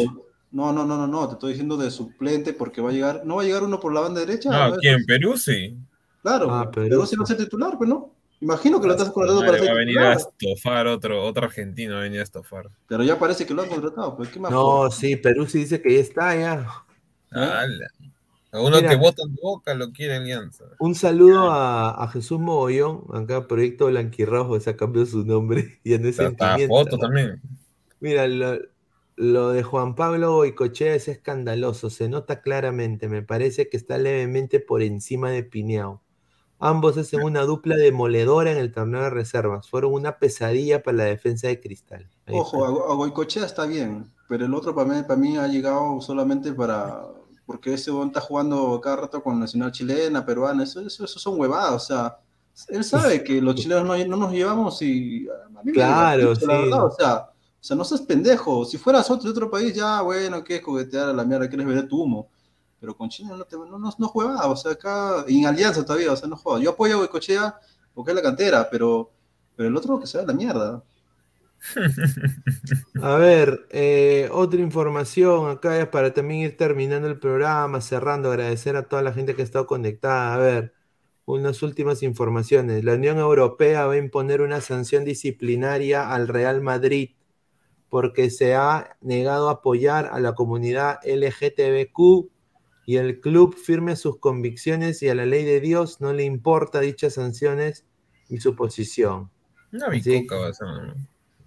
[0.49, 3.35] No, no, no, no, no, te estoy diciendo de suplente porque va a llegar, no
[3.35, 4.49] va a llegar uno por la banda derecha.
[4.49, 5.03] No, ¿quién?
[5.05, 5.77] Perú sí.
[6.23, 8.11] Claro, ah, Perú va a ser titular, pues no.
[8.39, 11.93] Imagino que lo estás contratando para ser Va a venir a estofar otro, otro argentino,
[11.93, 12.69] va a venir a estofar.
[12.87, 14.51] Pero ya parece que lo han contratado, pues ¿qué más?
[14.51, 16.83] No, sí, Perú sí dice que ya está, ya.
[18.53, 20.65] A uno que vota en boca lo quiere Alianza.
[20.79, 25.79] Un saludo a, Jesús Mogollón, acá Proyecto Blanquirrojo, se ha cambiado su nombre.
[25.83, 26.35] Y en ese
[26.67, 27.41] foto también.
[27.99, 33.97] Mira, lo, de Juan Pablo Boicochea es escandaloso, se nota claramente, me parece que está
[33.97, 36.02] levemente por encima de Pineao.
[36.59, 41.03] Ambos hacen una dupla demoledora en el torneo de reservas, fueron una pesadilla para la
[41.05, 42.09] defensa de Cristal.
[42.31, 46.53] Ojo, a, Boicochea está bien, pero el otro para mí, para mí ha llegado solamente
[46.53, 47.01] para
[47.45, 51.85] porque ese está jugando cada rato con nacional chilena, peruana, eso, eso, son huevadas, o
[51.85, 52.17] sea,
[52.69, 55.27] él sabe que los chilenos no, nos llevamos y
[55.73, 56.45] claro, sí.
[56.45, 57.29] o sea,
[57.63, 60.61] o sea, no seas pendejo, si fueras otro de otro país, ya, bueno, qué es
[60.61, 62.29] coquetear a la mierda, quieres ver tu humo,
[62.83, 66.11] pero con Chile no, te, no, no, no juega, o sea, acá, en alianza todavía,
[66.11, 66.61] o sea, no juega.
[66.61, 67.57] Yo apoyo a Huecochea
[67.93, 69.09] porque es la cantera, pero,
[69.55, 70.83] pero el otro que se va a la mierda.
[73.01, 78.75] A ver, eh, otra información acá es para también ir terminando el programa, cerrando, agradecer
[78.75, 80.33] a toda la gente que ha estado conectada.
[80.33, 80.73] A ver,
[81.23, 82.83] unas últimas informaciones.
[82.83, 87.11] La Unión Europea va a imponer una sanción disciplinaria al Real Madrid
[87.87, 92.32] porque se ha negado a apoyar a la comunidad LGTBQ
[92.85, 96.81] y el club firme sus convicciones y a la ley de Dios no le importa
[96.81, 97.85] dichas sanciones
[98.29, 99.29] y su posición.
[99.71, 99.89] Una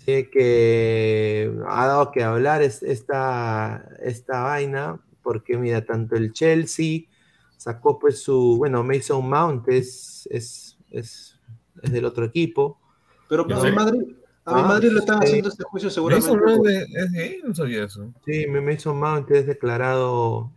[0.06, 7.02] que ha dado que hablar esta, esta vaina, porque mira, tanto el Chelsea
[7.56, 11.38] sacó pues su, bueno, Mason Mount es, es, es,
[11.82, 12.78] del otro equipo.
[13.28, 14.02] Pero a mi Madrid,
[14.44, 16.30] a mi ah, Madrid le están haciendo este juicio seguramente.
[16.30, 18.12] Mason Mount es gay, no sabía eso.
[18.24, 20.52] Sí, Mason Mount es declarado...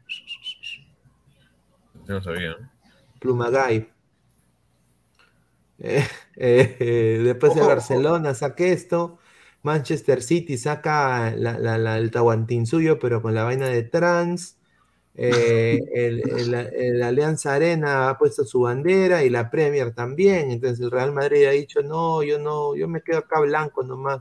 [2.10, 2.58] Yo no sabía.
[3.22, 3.88] Plumagay.
[5.82, 9.18] Eh, eh, después de Barcelona saqué esto.
[9.64, 14.58] Manchester City saca el tahuantín suyo, pero con la vaina de trans.
[15.16, 20.52] Eh, el, Alianza Arena ha puesto su bandera y la Premier también.
[20.52, 24.20] Entonces el Real Madrid ha dicho, no, yo no, yo me quedo acá blanco nomás.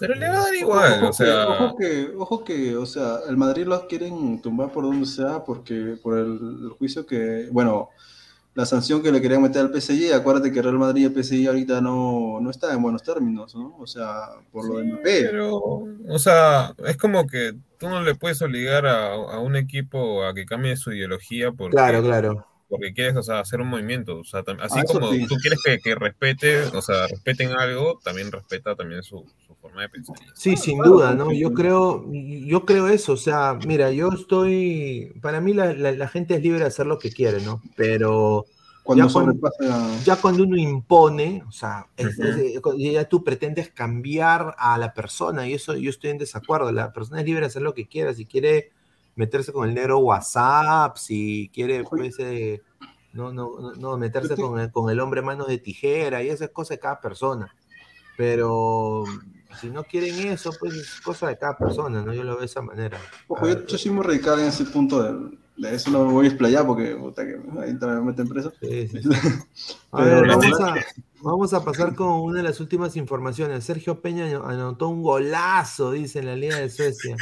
[0.00, 1.46] Pero le va a dar igual, o sea...
[1.46, 5.96] Ojo que, ojo que, o sea, el Madrid lo quieren tumbar por donde sea porque
[6.02, 7.90] por el juicio que, bueno,
[8.54, 11.48] la sanción que le querían meter al PSG, acuérdate que Real Madrid y el PSG
[11.48, 13.76] ahorita no, no está en buenos términos, ¿no?
[13.78, 15.22] O sea, por lo de MP.
[15.30, 20.34] Pero, o sea, es como que tú no le puedes obligar a, un equipo a
[20.34, 22.46] que cambie su ideología porque, claro, claro.
[22.68, 24.18] porque quieres, o sea, hacer un movimiento.
[24.18, 28.32] O sea, así ah, como tú quieres que, que, respete, o sea, respeten algo, también
[28.32, 29.24] respeta también su,
[29.60, 30.16] forma de pensar.
[30.34, 31.32] Sí, sin duda, ¿no?
[31.32, 36.34] Yo creo, yo creo eso, o sea, mira, yo estoy, para mí la, la, gente
[36.34, 37.62] es libre de hacer lo que quiere, ¿no?
[37.76, 38.46] Pero...
[38.82, 39.50] Cuando ya, cuando,
[40.04, 41.86] ya cuando uno impone, o sea,
[42.76, 46.72] ya tú pretendes cambiar a la persona y eso yo estoy en desacuerdo.
[46.72, 48.14] La persona es libre de hacer lo que quiera.
[48.14, 48.72] Si quiere
[49.16, 52.62] meterse con el negro WhatsApp, si quiere pues, eh,
[53.12, 56.50] no, no, no, meterse con el, con el hombre manos de tijera y esa es
[56.50, 57.54] cosa de cada persona.
[58.16, 59.04] Pero
[59.58, 62.12] si no quieren eso, pues es cosa de cada persona, ¿no?
[62.12, 62.98] Yo lo veo de esa manera.
[63.28, 66.28] Ojo, yo, yo, soy muy radical en ese punto de, eso no me voy a
[66.28, 66.96] explayar porque
[67.60, 68.52] ahí me meten preso.
[69.90, 70.74] vamos, a,
[71.20, 73.64] vamos a pasar con una de las últimas informaciones.
[73.64, 77.16] Sergio Peña anotó un golazo, dice en la Liga de Suecia.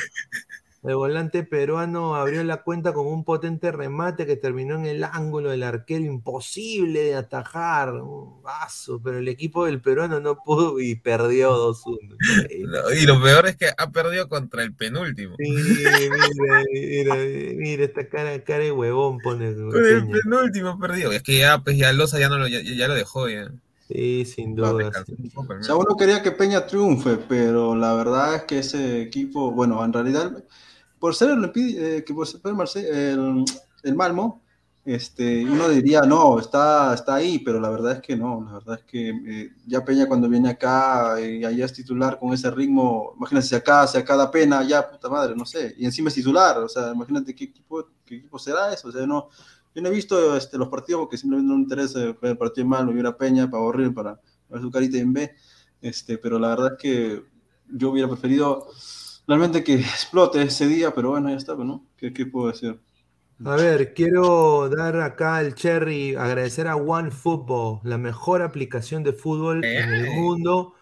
[0.85, 5.51] El volante peruano abrió la cuenta con un potente remate que terminó en el ángulo
[5.51, 10.95] del arquero, imposible de atajar, un vaso, pero el equipo del peruano no pudo y
[10.95, 12.97] perdió 2-1.
[12.97, 15.35] y lo peor es que ha perdido contra el penúltimo.
[15.37, 17.17] Sí, mira,
[17.57, 19.53] mira, esta cara, cara de huevón pone.
[19.55, 21.11] Con el penúltimo perdió.
[21.11, 23.51] Es que ya, pues ya Loza ya, no lo, ya, lo dejó ya.
[23.89, 24.93] Sí, sin duda.
[25.35, 29.83] O sea, uno quería que Peña triunfe, pero la verdad es que ese equipo, bueno,
[29.85, 30.45] en realidad
[30.99, 33.45] por ser el, eh, que por ser el,
[33.83, 34.43] el, Malmo,
[34.85, 38.79] este, uno diría, no, está, está ahí, pero la verdad es que no, la verdad
[38.79, 43.13] es que eh, ya Peña cuando viene acá y allá es titular con ese ritmo,
[43.17, 46.15] imagínate si acá, si acá da pena, ya puta madre, no sé, y encima es
[46.15, 49.29] titular, o sea, imagínate qué equipo, qué equipo será eso, o sea, no,
[49.75, 52.71] yo no he visto este, los partidos porque simplemente no me interesa el partido de
[52.71, 54.19] Malmo, hubiera Peña para aburrir, para
[54.49, 55.35] ver su carita en B,
[55.83, 57.25] este, pero la verdad es que
[57.71, 58.69] yo hubiera preferido
[59.29, 61.87] realmente que explote ese día, pero bueno, ya está, ¿no?
[61.97, 62.81] ¿Qué, qué puedo decir?
[63.45, 69.65] A ver, quiero dar acá el cherry, agradecer a OneFootball, la mejor aplicación de fútbol
[69.65, 70.75] en el mundo.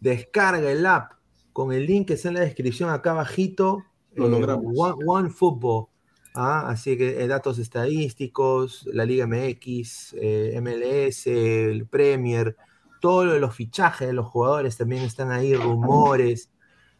[0.00, 1.12] Descarga el app
[1.54, 3.84] con el link que está en la descripción acá abajito
[4.14, 4.74] Lo logramos.
[4.76, 5.86] One, Football.
[6.34, 6.68] ¿ah?
[6.68, 10.14] así que datos estadísticos, la Liga MX,
[10.60, 12.56] MLS, el Premier,
[13.00, 16.51] todos los fichajes de los jugadores también están ahí, rumores.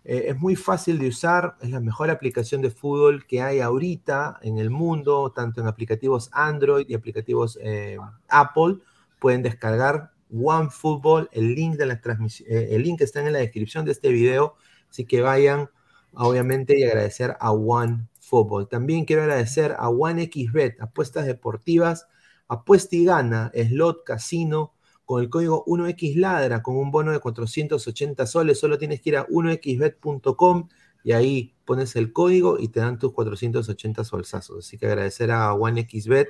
[0.05, 4.39] Eh, es muy fácil de usar, es la mejor aplicación de fútbol que hay ahorita
[4.43, 7.99] en el mundo, tanto en aplicativos Android y aplicativos eh,
[8.29, 8.79] Apple.
[9.21, 14.09] Pueden descargar OneFootball, el link de eh, el link está en la descripción de este
[14.09, 14.57] video,
[14.91, 15.71] así que vayan,
[16.15, 18.69] obviamente, y agradecer a OneFootball.
[18.69, 22.09] También quiero agradecer a OneXBet, apuestas deportivas,
[22.49, 24.73] apuesta y gana, slot, casino,
[25.13, 28.59] con el código 1xladra con un bono de 480 soles.
[28.59, 30.69] Solo tienes que ir a 1xbet.com
[31.05, 34.67] y ahí pones el código y te dan tus 480 solsazos.
[34.67, 36.29] Así que agradecer a 1xbet.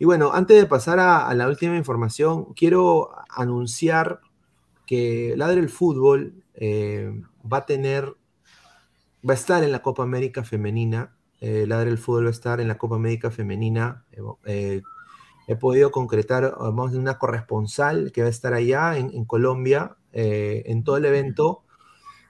[0.00, 4.18] Y bueno, antes de pasar a, la última información, quiero anunciar
[4.86, 8.12] que Ladre el Fútbol eh, va a tener,
[9.28, 11.14] va a estar en la Copa América Femenina.
[11.40, 14.04] Eh, Ladre el Fútbol va a estar en la Copa América Femenina.
[14.44, 14.82] Eh,
[15.46, 20.82] he podido concretar, vamos una corresponsal que va a estar allá en, Colombia, eh, en
[20.82, 21.62] todo el evento.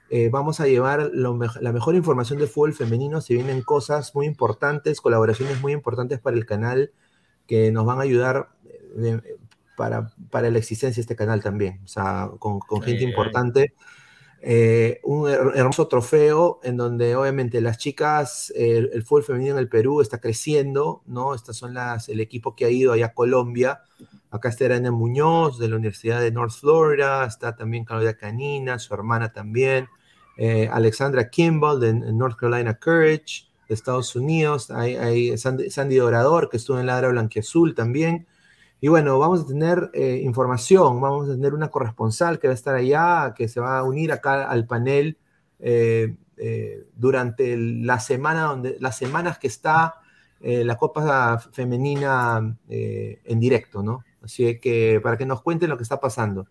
[0.09, 3.21] Eh, vamos a llevar la mejor información de fútbol femenino.
[3.21, 6.93] Se vienen cosas muy importantes, colaboraciones muy importantes para el canal
[7.47, 8.51] que nos van a ayudar
[8.99, 9.21] eh,
[9.77, 11.81] para, para, la existencia de este canal también.
[11.85, 13.75] O sea, con, gente importante.
[14.49, 20.01] Eh, un hermoso trofeo en donde obviamente las chicas, el, fútbol femenino en el Perú
[20.01, 21.35] está creciendo, ¿no?
[21.35, 23.81] Estas son las, el equipo que ha ido allá a Colombia.
[24.31, 28.95] Acá está Irene Muñoz de la Universidad de North Florida, está también Claudia Canina, su
[28.95, 29.89] hermana también,
[30.37, 36.79] eh, Alexandra Kimball de North Carolina Courage, de Estados Unidos, hay, Sandy, Dorador que estuvo
[36.79, 38.29] en Ladra Blanquiazul también,
[38.87, 42.55] y bueno, vamos a tener eh, información, vamos a tener una corresponsal que va a
[42.55, 45.19] estar allá, que se va a unir acá al panel
[45.59, 49.97] eh, eh, durante la semana donde, las semanas que está
[50.39, 54.05] la Copa Femenina en directo, ¿no?
[54.23, 56.47] Así que para que nos cuenten lo que está pasando.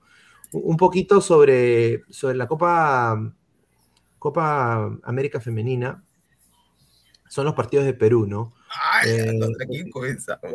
[0.52, 3.32] Un poquito sobre, sobre la Copa,
[4.20, 6.04] Copa América Femenina.
[7.30, 8.52] Son los partidos de Perú, ¿no?
[9.06, 9.40] Eh,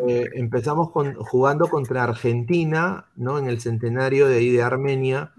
[0.09, 3.39] eh, empezamos con, jugando contra Argentina, ¿no?
[3.39, 5.33] En el centenario de ahí de Armenia.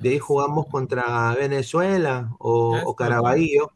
[0.00, 3.70] De ahí jugamos contra Venezuela o, o Caraballo,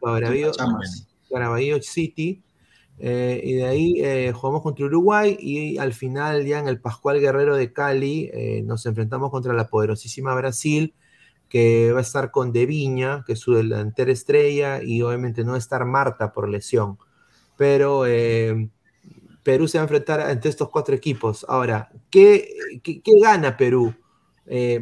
[1.31, 2.43] Caraballo, City.
[2.99, 7.55] Eh, y de ahí jugamos contra Uruguay y al final ya en el Pascual Guerrero
[7.57, 8.31] de Cali
[8.65, 10.95] nos enfrentamos contra la poderosísima Brasil
[11.51, 15.51] que va a estar con De Viña, que es su delantera estrella, y obviamente no
[15.51, 16.99] va a estar Marta por lesión
[17.57, 18.69] pero eh,
[19.43, 21.47] Perú se va a enfrentar ante estos cuatro equipos.
[21.49, 22.57] Ahora, ¿qué,
[23.20, 23.95] gana Perú?
[24.47, 24.81] Eh,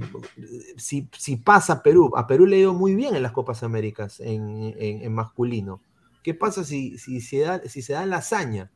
[0.77, 5.13] si, pasa Perú, a Perú le ha ido muy bien en las Copas Américas en,
[5.13, 5.81] masculino.
[6.23, 8.71] ¿Qué pasa si, se da, si se da la hazaña?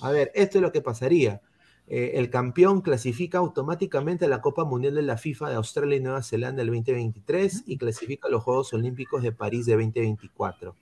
[0.00, 1.40] A ver, esto es lo que pasaría.
[1.86, 6.00] Eh, el campeón clasifica automáticamente a la Copa Mundial de la FIFA de Australia y
[6.00, 10.74] Nueva Zelanda del 2023 y clasifica a los Juegos Olímpicos de París de 2024.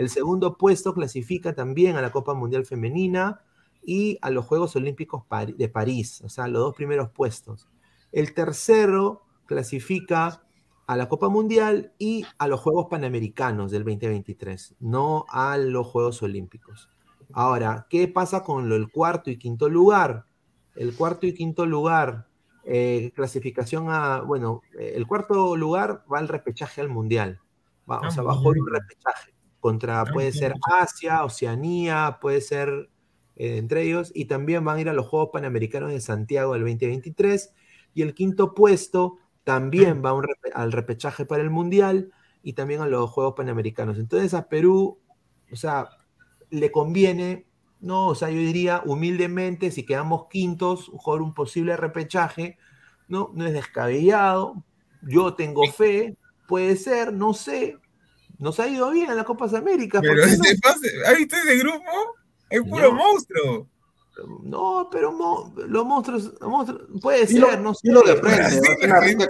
[0.00, 3.42] El segundo puesto clasifica también a la Copa Mundial Femenina
[3.82, 5.24] y a los Juegos Olímpicos
[5.54, 7.68] de París, o sea, los dos primeros puestos.
[8.10, 10.42] El tercero clasifica
[10.86, 16.22] a la Copa Mundial y a los Juegos Panamericanos del 2023, no a los Juegos
[16.22, 16.88] Olímpicos.
[17.34, 20.24] Ahora, ¿qué pasa con el cuarto y quinto lugar?
[20.76, 22.26] El cuarto y quinto lugar,
[22.64, 27.38] eh, clasificación a, bueno, el cuarto lugar va al repechaje al Mundial,
[27.90, 32.90] va, o sea, bajo un repechaje contra, puede ser Asia, Oceanía, puede ser
[33.36, 36.62] eh, entre ellos, y también van a ir a los Juegos Panamericanos de Santiago del
[36.62, 37.54] 2023,
[37.94, 40.14] y el quinto puesto también va
[40.54, 42.12] al repechaje para el Mundial
[42.42, 43.98] y también a los Juegos Panamericanos.
[43.98, 44.98] Entonces a Perú,
[45.50, 45.88] o sea,
[46.50, 47.46] le conviene,
[47.80, 52.58] no, o sea, yo diría humildemente, si quedamos quintos, jugar un posible repechaje,
[53.08, 54.62] no, no es descabellado,
[55.02, 56.16] yo tengo fe,
[56.46, 57.78] puede ser, no sé,
[58.40, 60.00] nos ha ido bien en las Copas Américas.
[60.02, 62.16] Pero ese pase, ¿has visto ese grupo?
[62.48, 63.68] Es puro monstruo.
[64.42, 65.12] No, pero
[65.68, 67.90] los monstruos, monstruos, puede ser, no sé.
[67.90, 69.28] lo de frente,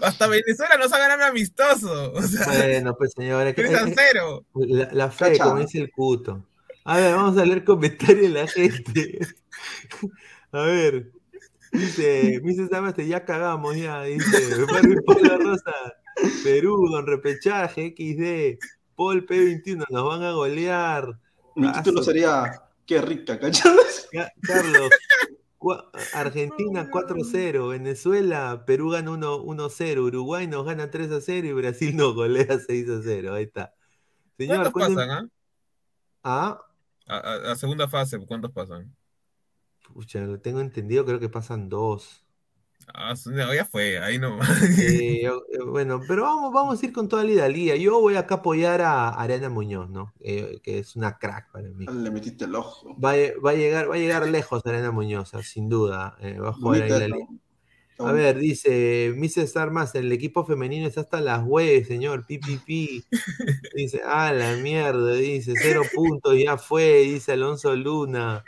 [0.00, 2.12] Hasta Venezuela nos ha ganado amistoso.
[2.12, 3.54] O sea, bueno, pues señores.
[3.54, 4.44] Que, cero.
[4.54, 6.44] La, la fe, como dice el cuto.
[6.84, 9.18] A ver, vamos a leer comentarios de la gente.
[10.52, 11.12] A ver.
[11.72, 14.02] Dice, dice este, ya cagamos, ya.
[14.02, 14.56] Dice,
[15.38, 15.74] Rosa.
[16.44, 18.58] Perú, don repechaje, XD,
[18.96, 21.18] Paul P21, nos van a golear.
[21.56, 24.08] Mi título sería Qué rica, ¿cachas?
[24.42, 24.90] Carlos,
[26.12, 33.32] Argentina 4-0, Venezuela, Perú gana 1-0, Uruguay nos gana 3-0 y Brasil nos golea 6-0.
[33.32, 33.74] Ahí está.
[34.36, 35.30] Señor, ¿Cuántos pasan,
[36.24, 36.60] ah?
[37.06, 37.50] ¿Ah?
[37.50, 38.92] A, segunda fase, ¿cuántos pasan?
[39.92, 42.24] Pucha, lo tengo entendido, creo que pasan dos.
[42.94, 43.14] Ah,
[43.54, 44.38] ya fue, ahí no.
[44.80, 45.28] Eh,
[45.66, 47.76] bueno, pero vamos, vamos a ir con toda la idalía.
[47.76, 50.12] Yo voy acá a apoyar a Arena Muñoz, ¿no?
[50.20, 51.86] Eh, que es una crack para mí.
[51.86, 52.96] Le metiste el ojo.
[52.98, 56.16] Va, a llegar, va a llegar lejos Arena Muñoz, sin duda.
[56.20, 57.16] Eh, va a jugar ahí la
[58.00, 59.44] a ver, dice Mr.
[59.44, 63.04] Star más, el equipo femenino está hasta las webs, señor, pipipi.
[63.74, 68.44] Dice, ah, la mierda, dice, cero puntos, ya fue, dice Alonso Luna.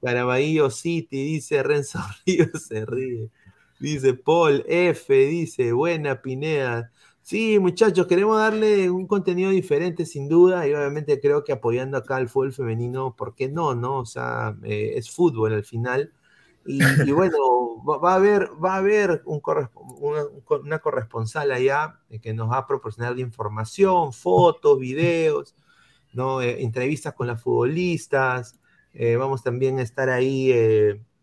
[0.00, 3.30] Caraballo City, dice Renzo Río, se ríe.
[3.84, 6.90] Dice Paul F, dice, buena Pineda.
[7.20, 12.16] Sí, muchachos, queremos darle un contenido diferente, sin duda, y obviamente creo que apoyando acá
[12.16, 13.74] al fútbol femenino, ¿por qué no?
[13.74, 13.98] no?
[13.98, 16.14] O sea, eh, es fútbol al final
[16.64, 16.80] y,
[17.12, 17.36] bueno,
[17.84, 19.42] va, a haber, va a haber un
[20.62, 25.54] una, corresponsal allá eh, que nos va a proporcionar información, fotos, videos,
[26.14, 26.40] ¿no?
[26.40, 28.58] Eh, entrevistas con las futbolistas.
[29.18, 30.52] Vamos también a estar ahí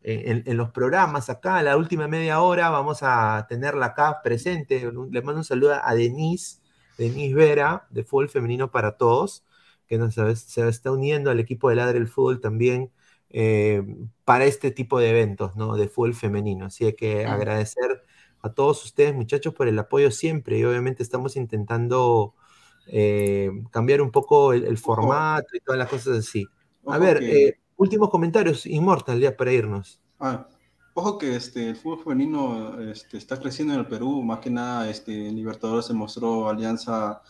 [0.03, 1.61] en, los programas acá.
[1.61, 4.91] La última media hora vamos a tenerla acá presente.
[5.11, 6.59] Le mando un saludo a Denise,
[6.97, 9.43] Denise Vera, de Fútbol Femenino para Todos,
[9.87, 12.91] que nos, se está uniendo al equipo de Ladre el Fútbol también
[13.33, 13.81] eh,
[14.25, 15.75] para este tipo de eventos, ¿no?
[15.75, 16.65] De fútbol femenino.
[16.65, 18.03] Así que agradecer
[18.41, 20.57] a todos ustedes, muchachos, por el apoyo siempre.
[20.57, 22.33] Y obviamente estamos intentando
[22.87, 26.45] eh, cambiar un poco el, formato y todas las cosas así.
[26.87, 29.99] A ver, eh, últimos comentarios, Inmortal, ya para irnos.
[30.19, 30.47] Ah,
[30.93, 34.87] ojo que este, el fútbol femenino este, está creciendo en el Perú, más que nada
[34.87, 37.21] este, Libertadores se mostró alianza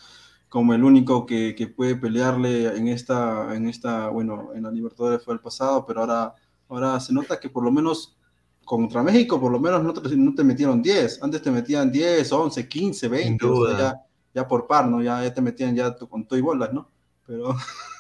[0.49, 5.23] como el único que, que, puede pelearle en esta, en esta, bueno, en la Libertadores
[5.23, 6.35] fue el pasado, pero ahora,
[6.67, 8.17] ahora se nota que por lo menos
[8.65, 12.29] contra México, por lo menos no te, no te metieron 10, antes te metían 10,
[12.29, 13.95] 11, 15, 20, o sea, ya,
[14.33, 15.01] ya, por par, ¿no?
[15.01, 16.89] Ya, ya te metían ya con todo y bolas, ¿no?
[17.25, 17.55] Pero...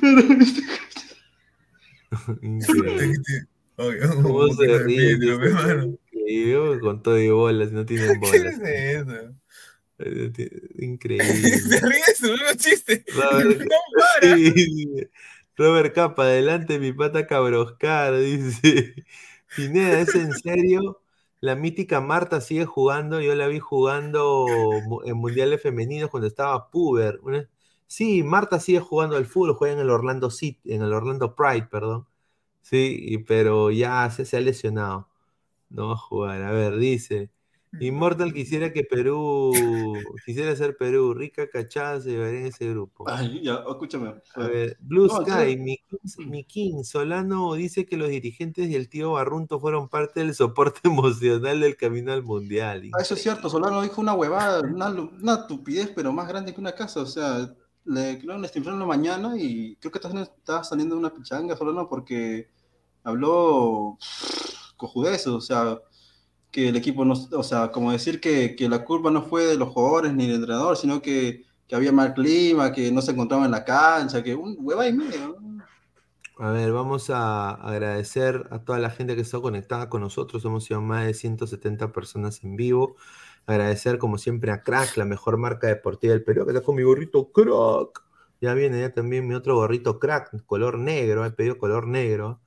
[0.00, 0.62] pero este...
[4.22, 5.18] ¿Cómo se ríe?
[6.80, 8.58] Con todo y bolas, no tienen bolas.
[8.58, 9.34] ¿Qué es eso?
[10.78, 11.58] Increíble.
[11.58, 13.04] Se ríe su nuevo chiste.
[13.14, 13.68] Robert,
[15.56, 18.94] Robert Capa, adelante mi pata cabroscar, dice.
[19.56, 21.00] Pineda, ¿es en serio?
[21.40, 24.46] La mítica Marta sigue jugando, yo la vi jugando
[25.04, 27.20] en mundiales femeninos cuando estaba puber.
[27.86, 31.68] Sí, Marta sigue jugando al fútbol, juega en el Orlando City, en el Orlando Pride,
[31.70, 32.06] perdón.
[32.62, 35.08] Sí, pero ya se, se ha lesionado.
[35.70, 36.42] No va a jugar.
[36.42, 37.30] A ver, dice.
[37.80, 39.52] Immortal quisiera que Perú,
[40.24, 43.04] quisiera ser Perú, rica cachada se llevaría en ese grupo.
[43.06, 44.14] Ay, ya, escúchame.
[44.34, 49.60] A ver, Blue Sky, mi, King, Solano dice que los dirigentes y el tío Barrunto
[49.60, 52.82] fueron parte del soporte emocional del camino al mundial.
[52.94, 56.60] Ah, eso es cierto, Solano dijo una huevada, una, una tupidez, pero más grande que
[56.60, 57.54] una casa, o sea,
[57.86, 61.88] le crearon este en la mañana y creo que estaba saliendo de una pichanga, Solano,
[61.88, 62.48] porque
[63.04, 63.98] habló
[64.76, 65.78] cojudeces, o sea
[66.50, 69.56] que el equipo no, o sea, como decir que, que, la culpa no fue de
[69.56, 73.44] los jugadores ni del entrenador, sino que, que, había mal clima, que no se encontraba
[73.44, 75.36] en la cancha, que un hueva y medio.
[76.38, 80.44] A ver, vamos a agradecer a toda la gente que está conectada con nosotros.
[80.44, 82.96] Hemos sido más de 170 personas en vivo.
[83.46, 86.82] Agradecer, como siempre, a Crack, la mejor marca deportiva del Perú, que está con mi
[86.82, 88.04] gorrito Crack.
[88.40, 91.24] Ya viene también mi otro gorrito Crack, color negro.
[91.24, 92.40] He pedido color negro.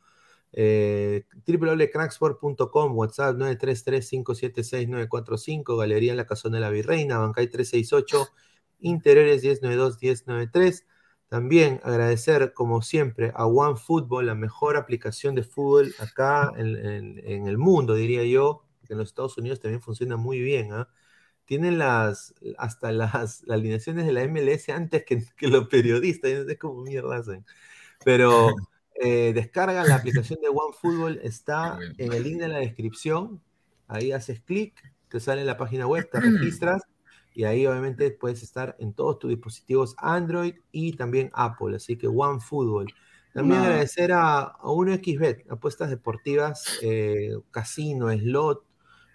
[0.52, 8.28] Eh, www.cracksport.com, WhatsApp 933-576-945, Galería en la Casona de la Virreina, Bancay 368,
[8.82, 10.86] Interiores 1092-1093.
[11.28, 17.94] También agradecer, como siempre, a OneFootball, la mejor aplicación de fútbol acá en, el mundo,
[17.94, 20.74] diría yo, que en los Estados Unidos también funciona muy bien.
[20.74, 20.90] ¿ah?
[21.46, 26.82] Tienen las, hasta las, alineaciones de la MLS antes que, los periodistas, no sé cómo
[26.82, 27.46] mierda hacen.
[28.04, 28.56] Pero
[28.96, 33.42] eh, descargan la aplicación de OneFootball, está en el link de la descripción.
[33.88, 34.74] Ahí haces clic,
[35.08, 36.82] te sale la página web, te registras
[37.36, 41.76] y ahí obviamente puedes estar en todos tus dispositivos Android y también Apple.
[41.76, 42.92] Así que OneFootball.
[43.34, 48.66] También agradecer a, a 1xBet, apuestas deportivas, eh, casino, slot.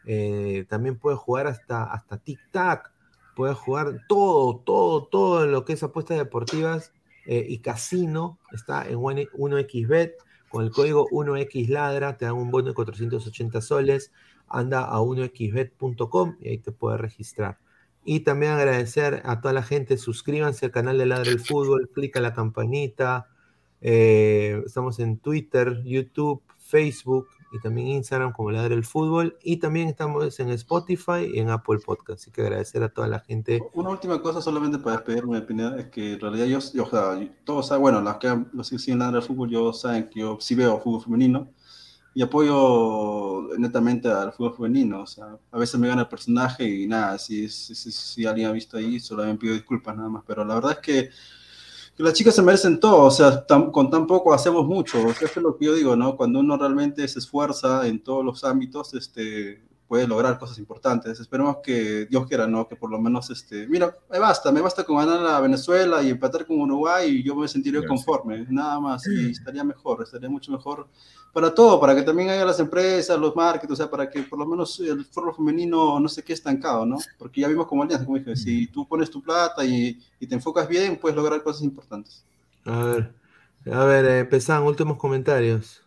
[0.06, 2.90] Eh, también puedes jugar hasta, hasta tic-tac.
[3.36, 6.92] Puedes jugar todo, todo, todo lo que es apuestas deportivas
[7.26, 10.14] eh, y Casino está en 1xBet.
[10.48, 14.12] Con el código 1xladra te dan un bono de 480 soles.
[14.48, 17.58] Anda a 1xbet.com y ahí te puedes registrar.
[18.04, 22.20] Y también agradecer a toda la gente, suscríbanse al canal de Ladra el Fútbol, clica
[22.20, 23.28] la campanita.
[23.80, 29.38] Eh, estamos en Twitter, YouTube, Facebook y también Instagram como Ladre el Fútbol.
[29.42, 32.20] Y también estamos en Spotify y en Apple Podcast.
[32.22, 33.62] Así que agradecer a toda la gente.
[33.74, 37.28] Una última cosa solamente para despedirme mi opinión es que en realidad yo, o sea,
[37.44, 40.36] todos saben, bueno, los que, los que siguen Ladre el Fútbol, yo saben que yo
[40.40, 41.48] sí veo fútbol femenino
[42.12, 45.02] y apoyo netamente al fútbol femenino.
[45.02, 48.52] O sea, a veces me gana el personaje y nada, si, si, si, alguien ha
[48.52, 50.24] visto ahí, solo me pido disculpas nada más.
[50.26, 51.10] Pero la verdad es que,
[51.96, 54.98] que las chicas se merecen todo, o sea, con tan poco hacemos mucho.
[54.98, 56.16] O sea, eso es lo que yo digo, ¿no?
[56.16, 59.62] Cuando uno realmente se esfuerza en todos los ámbitos, este,
[59.94, 61.20] puede lograr cosas importantes.
[61.20, 62.66] Esperemos que Dios quiera, ¿no?
[62.66, 66.10] Que por lo menos, este, mira, me basta, me basta con ganar a Venezuela y
[66.10, 70.50] empatar con Uruguay y yo me sentiré conforme, nada más, y estaría mejor, estaría mucho
[70.50, 70.88] mejor
[71.32, 74.36] para todo, para que también haya las empresas, los markets, o sea, para que por
[74.36, 76.98] lo menos el foro femenino no se quede estancado, ¿no?
[77.16, 80.34] Porque ya vimos como alianza, como dije, si tú pones tu plata y, y te
[80.34, 82.24] enfocas bien, puedes lograr cosas importantes.
[82.64, 83.14] A ver,
[83.70, 85.84] a ver, eh, últimos comentarios.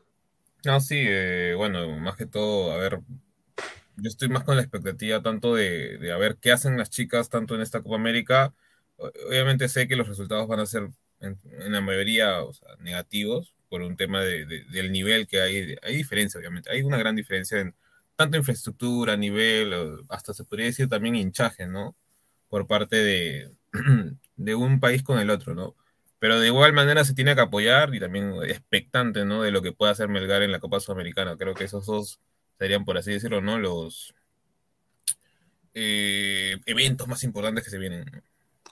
[0.63, 3.01] No, sí, eh, bueno, más que todo, a ver,
[3.97, 7.29] yo estoy más con la expectativa tanto de, de a ver qué hacen las chicas
[7.29, 8.53] tanto en esta Copa América.
[8.97, 13.53] Obviamente sé que los resultados van a ser en, en la mayoría o sea, negativos,
[13.69, 15.75] por un tema de, del nivel que hay.
[15.81, 16.71] Hay diferencia, obviamente.
[16.71, 17.75] Hay una gran diferencia en
[18.15, 19.73] tanto infraestructura, nivel,
[20.09, 21.95] hasta se podría decir también hinchaje, ¿no?
[22.49, 23.51] Por parte de,
[24.37, 25.75] de un país con el otro, ¿no?
[26.19, 29.43] Pero de igual manera se tiene que apoyar y también expectante, ¿no?
[29.43, 31.37] De lo que pueda hacer Melgar en la Copa Sudamericana.
[31.37, 32.19] Creo que esos dos
[32.57, 33.57] serían, por así decirlo, ¿no?
[33.57, 34.13] Los
[35.73, 38.23] eh, eventos más importantes que se vienen.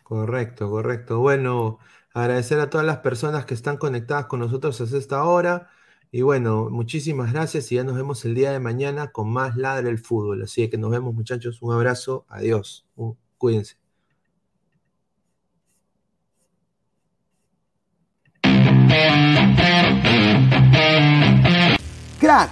[0.03, 1.19] Correcto, correcto.
[1.19, 1.79] Bueno,
[2.15, 5.69] Agradecer a todas las personas que están conectadas con nosotros hasta esta hora.
[6.11, 9.89] Y bueno, muchísimas gracias y ya nos vemos el día de mañana con más Ladre
[9.89, 10.41] el Fútbol.
[10.41, 12.85] Así que nos vemos muchachos, un abrazo, adiós,
[13.37, 13.75] cuídense.
[22.21, 22.51] Crack,